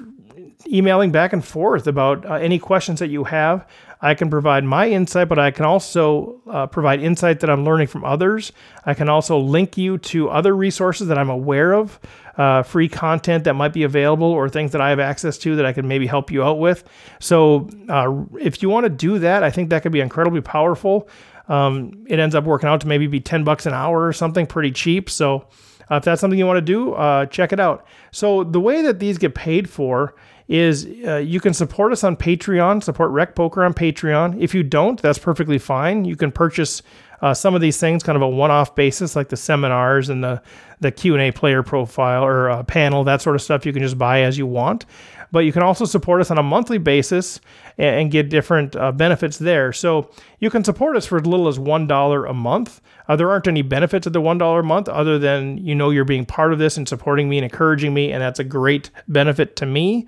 emailing 0.66 1.12
back 1.12 1.32
and 1.32 1.44
forth 1.44 1.86
about 1.86 2.26
uh, 2.26 2.34
any 2.34 2.58
questions 2.58 2.98
that 2.98 3.08
you 3.08 3.24
have. 3.24 3.66
I 4.04 4.12
can 4.12 4.28
provide 4.28 4.64
my 4.64 4.86
insight, 4.86 5.30
but 5.30 5.38
I 5.38 5.50
can 5.50 5.64
also 5.64 6.42
uh, 6.46 6.66
provide 6.66 7.00
insight 7.00 7.40
that 7.40 7.48
I'm 7.48 7.64
learning 7.64 7.86
from 7.86 8.04
others. 8.04 8.52
I 8.84 8.92
can 8.92 9.08
also 9.08 9.38
link 9.38 9.78
you 9.78 9.96
to 9.96 10.28
other 10.28 10.54
resources 10.54 11.08
that 11.08 11.16
I'm 11.16 11.30
aware 11.30 11.72
of 11.72 11.98
uh, 12.36 12.64
free 12.64 12.86
content 12.86 13.44
that 13.44 13.54
might 13.54 13.72
be 13.72 13.82
available 13.82 14.26
or 14.26 14.50
things 14.50 14.72
that 14.72 14.82
I 14.82 14.90
have 14.90 15.00
access 15.00 15.38
to 15.38 15.56
that 15.56 15.64
I 15.64 15.72
can 15.72 15.88
maybe 15.88 16.06
help 16.06 16.30
you 16.30 16.42
out 16.42 16.58
with. 16.58 16.84
So 17.18 17.70
uh, 17.88 18.12
if 18.38 18.62
you 18.62 18.68
want 18.68 18.84
to 18.84 18.90
do 18.90 19.18
that, 19.20 19.42
I 19.42 19.50
think 19.50 19.70
that 19.70 19.82
could 19.82 19.92
be 19.92 20.00
incredibly 20.00 20.42
powerful. 20.42 21.08
Um, 21.48 22.04
it 22.06 22.18
ends 22.18 22.34
up 22.34 22.44
working 22.44 22.68
out 22.68 22.82
to 22.82 22.86
maybe 22.86 23.06
be 23.06 23.20
10 23.20 23.42
bucks 23.42 23.64
an 23.64 23.72
hour 23.72 24.06
or 24.06 24.12
something 24.12 24.46
pretty 24.46 24.70
cheap. 24.70 25.08
So 25.08 25.46
uh, 25.90 25.96
if 25.96 26.04
that's 26.04 26.20
something 26.20 26.38
you 26.38 26.46
want 26.46 26.58
to 26.58 26.60
do, 26.60 26.92
uh, 26.92 27.24
check 27.24 27.54
it 27.54 27.60
out. 27.60 27.86
So 28.10 28.44
the 28.44 28.60
way 28.60 28.82
that 28.82 28.98
these 28.98 29.16
get 29.16 29.34
paid 29.34 29.70
for 29.70 30.14
is 30.48 30.86
uh, 31.06 31.16
you 31.16 31.40
can 31.40 31.54
support 31.54 31.92
us 31.92 32.04
on 32.04 32.16
Patreon, 32.16 32.82
support 32.82 33.10
Rec 33.10 33.34
Poker 33.34 33.64
on 33.64 33.72
Patreon. 33.72 34.40
If 34.40 34.54
you 34.54 34.62
don't, 34.62 35.00
that's 35.00 35.18
perfectly 35.18 35.58
fine. 35.58 36.04
You 36.04 36.16
can 36.16 36.30
purchase 36.30 36.82
uh, 37.22 37.32
some 37.32 37.54
of 37.54 37.62
these 37.62 37.78
things 37.78 38.02
kind 38.02 38.16
of 38.16 38.22
a 38.22 38.28
one-off 38.28 38.74
basis, 38.74 39.16
like 39.16 39.30
the 39.30 39.36
seminars 39.36 40.10
and 40.10 40.22
the 40.22 40.42
the 40.80 40.92
Q 40.92 41.14
and 41.14 41.22
A 41.22 41.32
player 41.32 41.62
profile 41.62 42.24
or 42.24 42.50
uh, 42.50 42.62
panel, 42.64 43.04
that 43.04 43.22
sort 43.22 43.36
of 43.36 43.42
stuff. 43.42 43.64
You 43.64 43.72
can 43.72 43.82
just 43.82 43.96
buy 43.96 44.20
as 44.22 44.36
you 44.36 44.46
want, 44.46 44.84
but 45.32 45.40
you 45.40 45.52
can 45.52 45.62
also 45.62 45.86
support 45.86 46.20
us 46.20 46.30
on 46.30 46.36
a 46.36 46.42
monthly 46.42 46.76
basis 46.76 47.40
and, 47.78 47.96
and 47.96 48.10
get 48.10 48.28
different 48.28 48.76
uh, 48.76 48.92
benefits 48.92 49.38
there. 49.38 49.72
So 49.72 50.10
you 50.40 50.50
can 50.50 50.62
support 50.62 50.96
us 50.96 51.06
for 51.06 51.18
as 51.18 51.26
little 51.26 51.48
as 51.48 51.58
one 51.58 51.86
dollar 51.86 52.26
a 52.26 52.34
month. 52.34 52.82
Uh, 53.08 53.16
there 53.16 53.30
aren't 53.30 53.46
any 53.46 53.62
benefits 53.62 54.06
of 54.06 54.12
the 54.12 54.20
one 54.20 54.36
dollar 54.36 54.60
a 54.60 54.64
month 54.64 54.88
other 54.88 55.18
than 55.18 55.56
you 55.58 55.74
know 55.74 55.88
you're 55.88 56.04
being 56.04 56.26
part 56.26 56.52
of 56.52 56.58
this 56.58 56.76
and 56.76 56.86
supporting 56.86 57.30
me 57.30 57.38
and 57.38 57.44
encouraging 57.44 57.94
me, 57.94 58.12
and 58.12 58.20
that's 58.20 58.40
a 58.40 58.44
great 58.44 58.90
benefit 59.08 59.56
to 59.56 59.64
me. 59.64 60.06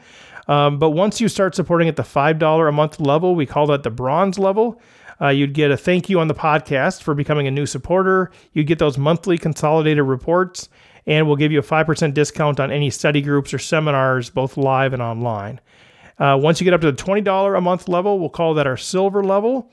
Um, 0.49 0.79
but 0.79 0.91
once 0.91 1.21
you 1.21 1.29
start 1.29 1.55
supporting 1.55 1.89
at 1.89 1.97
the 1.97 2.03
$5 2.03 2.69
a 2.69 2.73
month 2.73 3.01
level, 3.01 3.35
we 3.35 3.47
call 3.47 3.67
that 3.69 3.83
the 3.83 3.91
bronze 3.91 4.39
level. 4.39 4.81
Uh, 5.21 5.29
you'd 5.29 5.55
get 5.55 5.71
a 5.71 5.77
thank 5.77 6.09
you 6.09 6.21
on 6.21 6.29
the 6.29 6.35
podcast 6.35 7.03
for 7.03 7.15
becoming 7.15 7.47
a 7.47 7.51
new 7.51 7.67
supporter. 7.67 8.31
You'd 8.53 8.67
get 8.67 8.79
those 8.79 8.99
monthly 8.99 9.39
consolidated 9.39 10.05
reports, 10.05 10.69
and 11.07 11.27
we'll 11.27 11.37
give 11.37 11.53
you 11.53 11.59
a 11.59 11.63
5% 11.63 12.15
discount 12.15 12.61
on 12.61 12.71
any 12.71 12.91
study 12.91 13.23
groups 13.23 13.55
or 13.55 13.59
seminars, 13.59 14.31
both 14.31 14.57
live 14.57 14.93
and 14.93 15.03
online. 15.03 15.61
Uh, 16.19 16.39
once 16.41 16.61
you 16.61 16.65
get 16.65 16.75
up 16.75 16.81
to 16.83 16.93
the 16.93 17.03
$20 17.03 17.57
a 17.57 17.61
month 17.61 17.89
level, 17.89 18.19
we'll 18.19 18.29
call 18.29 18.55
that 18.55 18.67
our 18.67 18.77
silver 18.77 19.23
level. 19.23 19.71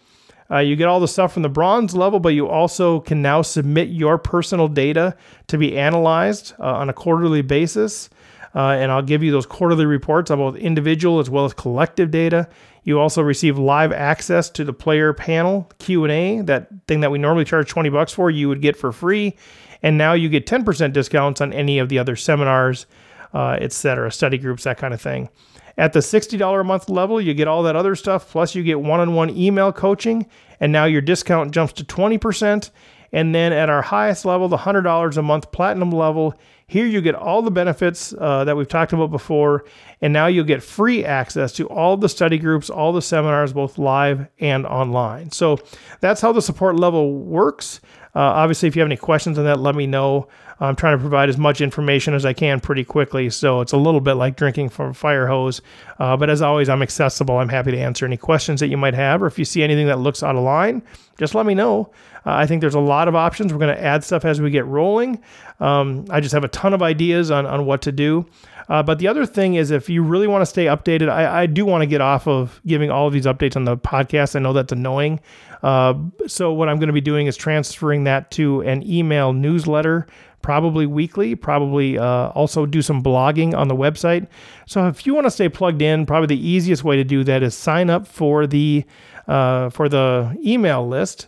Uh, 0.52 0.60
you 0.60 0.76
get 0.76 0.88
all 0.88 1.00
the 1.00 1.08
stuff 1.08 1.34
from 1.34 1.42
the 1.42 1.50
bronze 1.50 1.96
level, 1.96 2.20
but 2.20 2.30
you 2.30 2.48
also 2.48 3.00
can 3.00 3.22
now 3.22 3.42
submit 3.42 3.90
your 3.90 4.18
personal 4.18 4.68
data 4.68 5.16
to 5.48 5.58
be 5.58 5.78
analyzed 5.78 6.54
uh, 6.60 6.64
on 6.64 6.90
a 6.90 6.94
quarterly 6.94 7.42
basis. 7.42 8.10
Uh, 8.56 8.70
and 8.70 8.92
I'll 8.92 9.02
give 9.02 9.24
you 9.24 9.32
those 9.32 9.46
quarterly 9.46 9.86
reports 9.86 10.30
on 10.30 10.38
both 10.38 10.56
individual 10.56 11.20
as 11.20 11.30
well 11.30 11.46
as 11.46 11.54
collective 11.54 12.12
data. 12.12 12.48
You 12.84 13.00
also 13.00 13.22
receive 13.22 13.58
live 13.58 13.92
access 13.92 14.50
to 14.52 14.64
the 14.64 14.74
player 14.74 15.14
panel 15.14 15.72
Q&A, 15.80 16.42
that 16.42 16.68
thing 16.88 17.00
that 17.00 17.12
we 17.12 17.18
normally 17.18 17.46
charge 17.46 17.70
20 17.70 17.90
bucks 17.90 18.14
for, 18.14 18.30
you 18.30 18.50
would 18.50 18.62
get 18.62 18.76
for 18.78 18.92
free. 18.92 19.36
And 19.82 19.98
now 19.98 20.14
you 20.14 20.30
get 20.30 20.46
10% 20.46 20.94
discounts 20.94 21.42
on 21.42 21.52
any 21.52 21.80
of 21.80 21.90
the 21.90 22.00
other 22.00 22.16
seminars, 22.16 22.86
uh, 23.34 23.58
etc., 23.60 24.12
study 24.12 24.38
groups, 24.38 24.64
that 24.64 24.78
kind 24.78 24.94
of 24.94 25.02
thing. 25.02 25.30
At 25.78 25.94
the 25.94 26.00
$60 26.00 26.62
a 26.62 26.64
month 26.64 26.88
level, 26.88 27.20
you 27.20 27.34
get 27.34 27.48
all 27.48 27.64
that 27.64 27.76
other 27.76 27.96
stuff, 27.96 28.30
plus 28.30 28.54
you 28.54 28.64
get 28.64 28.80
one 28.80 29.00
on 29.00 29.16
one 29.16 29.32
email 29.32 29.74
coaching, 29.74 30.28
and 30.60 30.72
now 30.72 30.86
your 30.86 31.02
discount 31.02 31.52
jumps 31.52 31.74
to 31.74 31.84
20%. 31.84 32.70
And 33.12 33.34
then 33.34 33.54
at 33.54 33.70
our 33.70 33.82
highest 33.82 34.26
level, 34.26 34.48
the 34.48 34.58
$100 34.58 35.18
a 35.18 35.22
month 35.22 35.52
platinum 35.52 35.92
level, 35.92 36.36
here 36.74 36.88
you 36.88 37.02
get 37.02 37.14
all 37.14 37.44
the 37.44 37.52
benefits 37.52 38.16
uh, 38.18 38.44
that 38.46 38.58
we've 38.58 38.68
talked 38.68 38.94
about 38.94 39.12
before, 39.12 39.64
and 40.02 40.12
now 40.12 40.26
you'll 40.26 40.44
get 40.44 40.64
free 40.64 41.06
access 41.06 41.54
to 41.54 41.70
all 41.70 41.98
the 41.98 42.10
study 42.10 42.40
groups, 42.40 42.68
all 42.68 42.92
the 42.92 43.02
seminars, 43.02 43.54
both 43.54 43.78
live 43.78 44.26
and 44.40 44.66
online. 44.66 45.30
So 45.30 45.60
that's 46.02 46.20
how 46.20 46.32
the 46.32 46.42
support 46.42 46.76
level 46.76 47.14
works. 47.14 47.80
Uh, 48.16 48.22
obviously, 48.22 48.68
if 48.68 48.76
you 48.76 48.80
have 48.80 48.88
any 48.88 48.98
questions 48.98 49.38
on 49.38 49.46
that, 49.46 49.60
let 49.60 49.76
me 49.76 49.86
know. 49.86 50.28
I'm 50.60 50.76
trying 50.76 50.98
to 50.98 51.02
provide 51.02 51.30
as 51.30 51.38
much 51.38 51.62
information 51.62 52.14
as 52.14 52.26
I 52.26 52.34
can 52.34 52.60
pretty 52.60 52.84
quickly, 52.84 53.30
so 53.30 53.62
it's 53.62 53.74
a 53.74 53.78
little 53.78 54.02
bit 54.02 54.14
like 54.14 54.36
drinking 54.36 54.70
from 54.70 54.92
a 54.92 54.94
fire 54.94 55.28
hose. 55.28 55.62
Uh, 56.00 56.16
but 56.16 56.30
as 56.30 56.42
always, 56.42 56.70
I'm 56.70 56.82
accessible. 56.82 57.38
I'm 57.38 57.50
happy 57.50 57.72
to 57.72 57.78
answer 57.78 58.06
any 58.06 58.18
questions 58.18 58.60
that 58.60 58.68
you 58.68 58.78
might 58.78 58.94
have, 58.94 59.22
or 59.24 59.28
if 59.28 59.40
you 59.40 59.46
see 59.46 59.64
anything 59.64 59.88
that 59.88 60.00
looks 60.00 60.24
out 60.24 60.36
of 60.36 60.44
line, 60.44 60.84
just 61.18 61.36
let 61.36 61.46
me 61.46 61.54
know. 61.54 61.92
Uh, 62.26 62.32
I 62.32 62.46
think 62.46 62.62
there's 62.62 62.76
a 62.76 62.80
lot 62.80 63.08
of 63.08 63.16
options. 63.16 63.52
We're 63.52 63.60
going 63.60 63.76
to 63.76 63.84
add 63.84 64.04
stuff 64.04 64.26
as 64.26 64.40
we 64.40 64.50
get 64.50 64.66
rolling. 64.66 65.22
Um, 65.60 66.06
I 66.10 66.22
just 66.22 66.34
have 66.34 66.44
a 66.44 66.50
ton 66.50 66.74
of 66.74 66.82
ideas 66.82 67.32
on, 67.32 67.46
on 67.46 67.66
what 67.66 67.82
to 67.84 67.92
do. 67.92 68.26
Uh, 68.70 68.82
but 68.82 69.00
the 69.00 69.08
other 69.08 69.26
thing 69.26 69.56
is, 69.56 69.72
if 69.72 69.90
you 69.90 70.02
really 70.04 70.28
want 70.28 70.42
to 70.42 70.46
stay 70.46 70.66
updated, 70.66 71.10
I, 71.10 71.42
I 71.42 71.46
do 71.46 71.66
want 71.66 71.82
to 71.82 71.86
get 71.86 72.02
off 72.02 72.28
of 72.28 72.62
giving 72.66 72.90
all 72.90 73.08
of 73.08 73.14
these 73.14 73.26
updates 73.26 73.56
on 73.56 73.66
the 73.66 73.78
podcast. 73.78 74.36
I 74.36 74.40
know 74.40 74.54
that's 74.54 74.72
annoying. 74.72 75.20
Uh, 75.62 75.96
so, 76.28 76.54
what 76.54 76.70
I'm 76.70 76.78
going 76.78 76.88
to 76.88 76.94
be 76.94 77.02
doing 77.02 77.28
is 77.28 77.38
transferring 77.38 78.06
that 78.06 78.32
to 78.32 78.62
an 78.62 78.84
email 78.90 79.34
newsletter, 79.34 80.08
probably 80.44 80.86
weekly, 80.86 81.34
probably 81.34 81.98
uh, 81.98 82.28
also 82.30 82.68
do 82.68 82.84
some 82.84 83.02
blogging 83.02 83.56
on 83.56 83.68
the 83.68 83.76
website. 83.76 84.28
So, 84.68 84.88
if 84.88 85.08
you 85.08 85.16
want 85.16 85.26
to 85.26 85.32
stay 85.32 85.50
plugged 85.50 85.82
in, 85.82 86.06
probably 86.06 86.28
the 86.28 86.48
easiest 86.48 86.84
way 86.84 86.98
to 86.98 87.04
do 87.04 87.24
that 87.24 87.42
is 87.42 87.56
sign 87.56 87.90
up 87.90 88.06
for 88.06 88.46
the 88.46 88.86
uh, 89.28 89.70
for 89.70 89.90
the 89.90 90.38
email 90.46 90.88
list. 90.88 91.28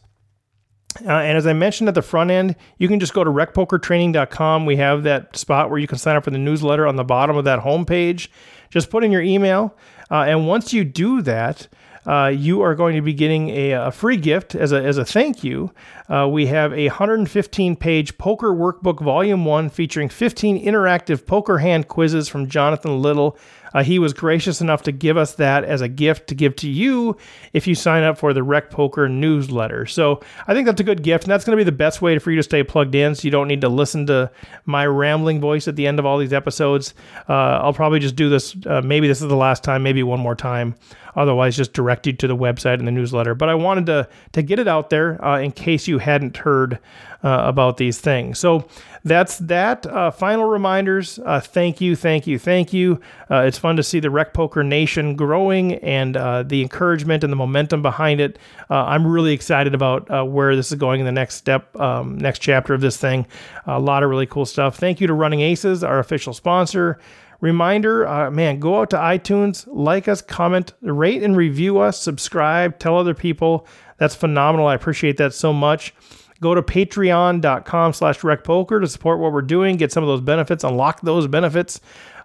Uh, 1.03 1.11
and 1.11 1.37
as 1.37 1.45
I 1.45 1.53
mentioned 1.53 1.89
at 1.89 1.95
the 1.95 2.01
front 2.01 2.31
end, 2.31 2.55
you 2.77 2.87
can 2.87 2.99
just 2.99 3.13
go 3.13 3.23
to 3.23 3.29
recpokertraining.com. 3.29 4.65
We 4.65 4.77
have 4.77 5.03
that 5.03 5.35
spot 5.35 5.69
where 5.69 5.79
you 5.79 5.87
can 5.87 5.97
sign 5.97 6.15
up 6.15 6.23
for 6.23 6.31
the 6.31 6.37
newsletter 6.37 6.87
on 6.87 6.95
the 6.95 7.03
bottom 7.03 7.35
of 7.35 7.43
that 7.45 7.59
homepage. 7.59 8.29
Just 8.69 8.89
put 8.89 9.03
in 9.03 9.11
your 9.11 9.21
email. 9.21 9.75
Uh, 10.09 10.21
and 10.21 10.47
once 10.47 10.71
you 10.71 10.85
do 10.85 11.21
that, 11.23 11.67
uh, 12.05 12.27
you 12.27 12.61
are 12.61 12.75
going 12.75 12.95
to 12.95 13.01
be 13.01 13.13
getting 13.13 13.49
a, 13.49 13.71
a, 13.71 13.91
free 13.91 14.17
gift 14.17 14.55
as 14.55 14.71
a, 14.71 14.83
as 14.83 14.97
a 14.97 15.05
thank 15.05 15.43
you. 15.43 15.71
Uh, 16.07 16.27
we 16.31 16.45
have 16.45 16.71
a 16.73 16.87
115 16.87 17.75
page 17.75 18.17
poker 18.17 18.49
workbook, 18.49 19.01
volume 19.01 19.45
one, 19.45 19.69
featuring 19.69 20.09
15 20.09 20.63
interactive 20.63 21.25
poker 21.25 21.57
hand 21.57 21.87
quizzes 21.87 22.29
from 22.29 22.47
Jonathan 22.47 23.01
Little. 23.01 23.37
Uh, 23.75 23.83
he 23.83 23.99
was 23.99 24.13
gracious 24.13 24.61
enough 24.61 24.83
to 24.83 24.91
give 24.93 25.17
us 25.17 25.35
that 25.35 25.65
as 25.65 25.81
a 25.81 25.89
gift 25.89 26.27
to 26.27 26.35
give 26.35 26.55
to 26.55 26.69
you 26.69 27.17
if 27.51 27.67
you 27.67 27.75
sign 27.75 28.03
up 28.03 28.17
for 28.17 28.33
the 28.33 28.41
Rec 28.41 28.69
Poker 28.69 29.09
newsletter. 29.09 29.85
So 29.85 30.21
I 30.47 30.53
think 30.53 30.65
that's 30.65 30.79
a 30.79 30.83
good 30.85 31.03
gift, 31.03 31.25
and 31.25 31.31
that's 31.31 31.43
going 31.43 31.57
to 31.57 31.59
be 31.59 31.65
the 31.65 31.75
best 31.75 32.01
way 32.01 32.17
for 32.17 32.31
you 32.31 32.37
to 32.37 32.43
stay 32.43 32.63
plugged 32.63 32.95
in 32.95 33.15
so 33.15 33.25
you 33.25 33.31
don't 33.31 33.49
need 33.49 33.59
to 33.61 33.69
listen 33.69 34.05
to 34.05 34.31
my 34.63 34.87
rambling 34.87 35.41
voice 35.41 35.67
at 35.67 35.75
the 35.75 35.87
end 35.87 35.99
of 35.99 36.05
all 36.05 36.17
these 36.17 36.31
episodes. 36.31 36.93
Uh, 37.27 37.33
I'll 37.33 37.73
probably 37.73 37.99
just 37.99 38.15
do 38.15 38.29
this. 38.29 38.55
Uh, 38.65 38.81
maybe 38.81 39.09
this 39.09 39.21
is 39.21 39.27
the 39.27 39.35
last 39.35 39.61
time, 39.61 39.83
maybe 39.83 40.03
one 40.03 40.21
more 40.21 40.35
time. 40.35 40.75
Otherwise, 41.15 41.55
just 41.55 41.73
direct 41.73 42.07
you 42.07 42.13
to 42.13 42.27
the 42.27 42.35
website 42.35 42.79
and 42.79 42.87
the 42.87 42.91
newsletter. 42.91 43.35
But 43.35 43.49
I 43.49 43.55
wanted 43.55 43.85
to 43.87 44.07
to 44.33 44.41
get 44.41 44.59
it 44.59 44.67
out 44.67 44.89
there 44.89 45.23
uh, 45.23 45.39
in 45.39 45.51
case 45.51 45.87
you 45.87 45.99
hadn't 45.99 46.37
heard 46.37 46.79
uh, 47.23 47.41
about 47.45 47.77
these 47.77 47.99
things. 47.99 48.37
So 48.37 48.67
that's 49.03 49.39
that. 49.39 49.85
Uh, 49.85 50.11
final 50.11 50.45
reminders. 50.45 51.17
Uh, 51.19 51.39
thank 51.39 51.81
you, 51.81 51.95
thank 51.95 52.27
you, 52.27 52.37
thank 52.37 52.71
you. 52.71 52.99
Uh, 53.31 53.41
it's 53.41 53.57
fun 53.57 53.75
to 53.77 53.83
see 53.83 53.99
the 53.99 54.11
Rec 54.11 54.33
Poker 54.33 54.63
Nation 54.63 55.15
growing 55.15 55.73
and 55.75 56.17
uh, 56.17 56.43
the 56.43 56.61
encouragement 56.61 57.23
and 57.23 57.31
the 57.31 57.37
momentum 57.37 57.81
behind 57.81 58.21
it. 58.21 58.37
I'm 58.69 59.07
really 59.07 59.33
excited 59.33 59.73
about 59.73 60.27
where 60.27 60.55
this 60.55 60.71
is 60.71 60.77
going 60.77 60.99
in 60.99 61.05
the 61.05 61.11
next 61.11 61.35
step, 61.35 61.75
um, 61.79 62.17
next 62.17 62.39
chapter 62.39 62.73
of 62.73 62.81
this 62.81 62.97
thing. 62.97 63.25
A 63.65 63.79
lot 63.79 64.03
of 64.03 64.09
really 64.09 64.25
cool 64.25 64.45
stuff. 64.45 64.77
Thank 64.77 65.01
you 65.01 65.07
to 65.07 65.13
Running 65.13 65.41
Aces, 65.41 65.83
our 65.83 65.99
official 65.99 66.33
sponsor. 66.33 66.99
Reminder, 67.41 68.07
uh, 68.07 68.31
man, 68.31 68.59
go 68.59 68.81
out 68.81 68.89
to 68.91 68.97
iTunes, 68.97 69.67
like 69.71 70.07
us, 70.07 70.21
comment, 70.21 70.73
rate 70.81 71.21
and 71.21 71.35
review 71.35 71.79
us, 71.79 72.01
subscribe, 72.01 72.79
tell 72.79 72.97
other 72.97 73.13
people. 73.13 73.67
That's 73.97 74.15
phenomenal. 74.15 74.67
I 74.67 74.75
appreciate 74.75 75.17
that 75.17 75.33
so 75.33 75.53
much. 75.53 75.93
Go 76.41 76.53
to 76.53 76.61
patreon.com 76.61 77.93
slash 77.93 78.19
recpoker 78.19 78.81
to 78.81 78.87
support 78.87 79.19
what 79.19 79.31
we're 79.31 79.41
doing, 79.41 79.77
get 79.77 79.91
some 79.91 80.03
of 80.03 80.07
those 80.07 80.21
benefits, 80.21 80.63
unlock 80.63 81.01
those 81.01 81.27
benefits. 81.27 81.79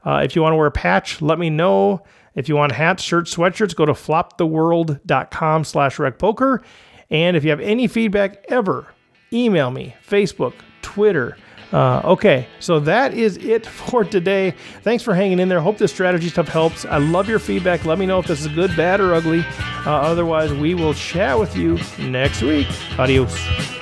Uh, 0.05 0.23
if 0.25 0.35
you 0.35 0.43
want 0.43 0.53
to 0.53 0.57
wear 0.57 0.67
a 0.67 0.73
patch, 0.73 1.23
let 1.23 1.39
me 1.39 1.51
know. 1.51 2.03
If 2.35 2.49
you 2.49 2.57
want 2.57 2.73
hats, 2.73 3.03
shirts, 3.03 3.35
sweatshirts, 3.35 3.75
go 3.75 3.87
to 3.87 3.93
floptheworld.com 3.93 5.65
slash 5.65 5.97
recpoker. 5.97 6.63
And 7.11 7.37
if 7.37 7.45
you 7.45 7.51
have 7.51 7.61
any 7.61 7.87
feedback 7.87 8.45
ever, 8.49 8.87
email 9.33 9.71
me, 9.71 9.95
Facebook, 10.07 10.55
Twitter, 10.83 11.37
uh, 11.73 12.03
okay, 12.05 12.47
so 12.59 12.81
that 12.81 13.15
is 13.15 13.37
it 13.39 13.67
for 13.81 14.05
today. 14.05 14.55
Thanks 14.83 15.03
for 15.03 15.15
hanging 15.15 15.39
in 15.39 15.49
there. 15.49 15.61
Hope 15.61 15.79
this 15.79 15.93
strategy 15.93 16.29
stuff 16.29 16.49
helps. 16.49 16.85
I 16.85 16.99
love 16.99 17.29
your 17.29 17.39
feedback. 17.39 17.85
Let 17.85 17.99
me 17.99 18.07
know 18.07 18.19
if 18.19 18.27
this 18.27 18.41
is 18.41 18.49
good, 18.49 18.77
bad, 18.77 19.01
or 19.01 19.15
ugly. 19.15 19.45
Uh, 19.87 19.91
otherwise, 19.93 20.53
we 20.53 20.75
will 20.75 20.95
chat 20.95 21.39
with 21.39 21.57
you 21.57 21.79
next 21.99 22.43
week. 22.43 22.67
Adios. 22.99 23.80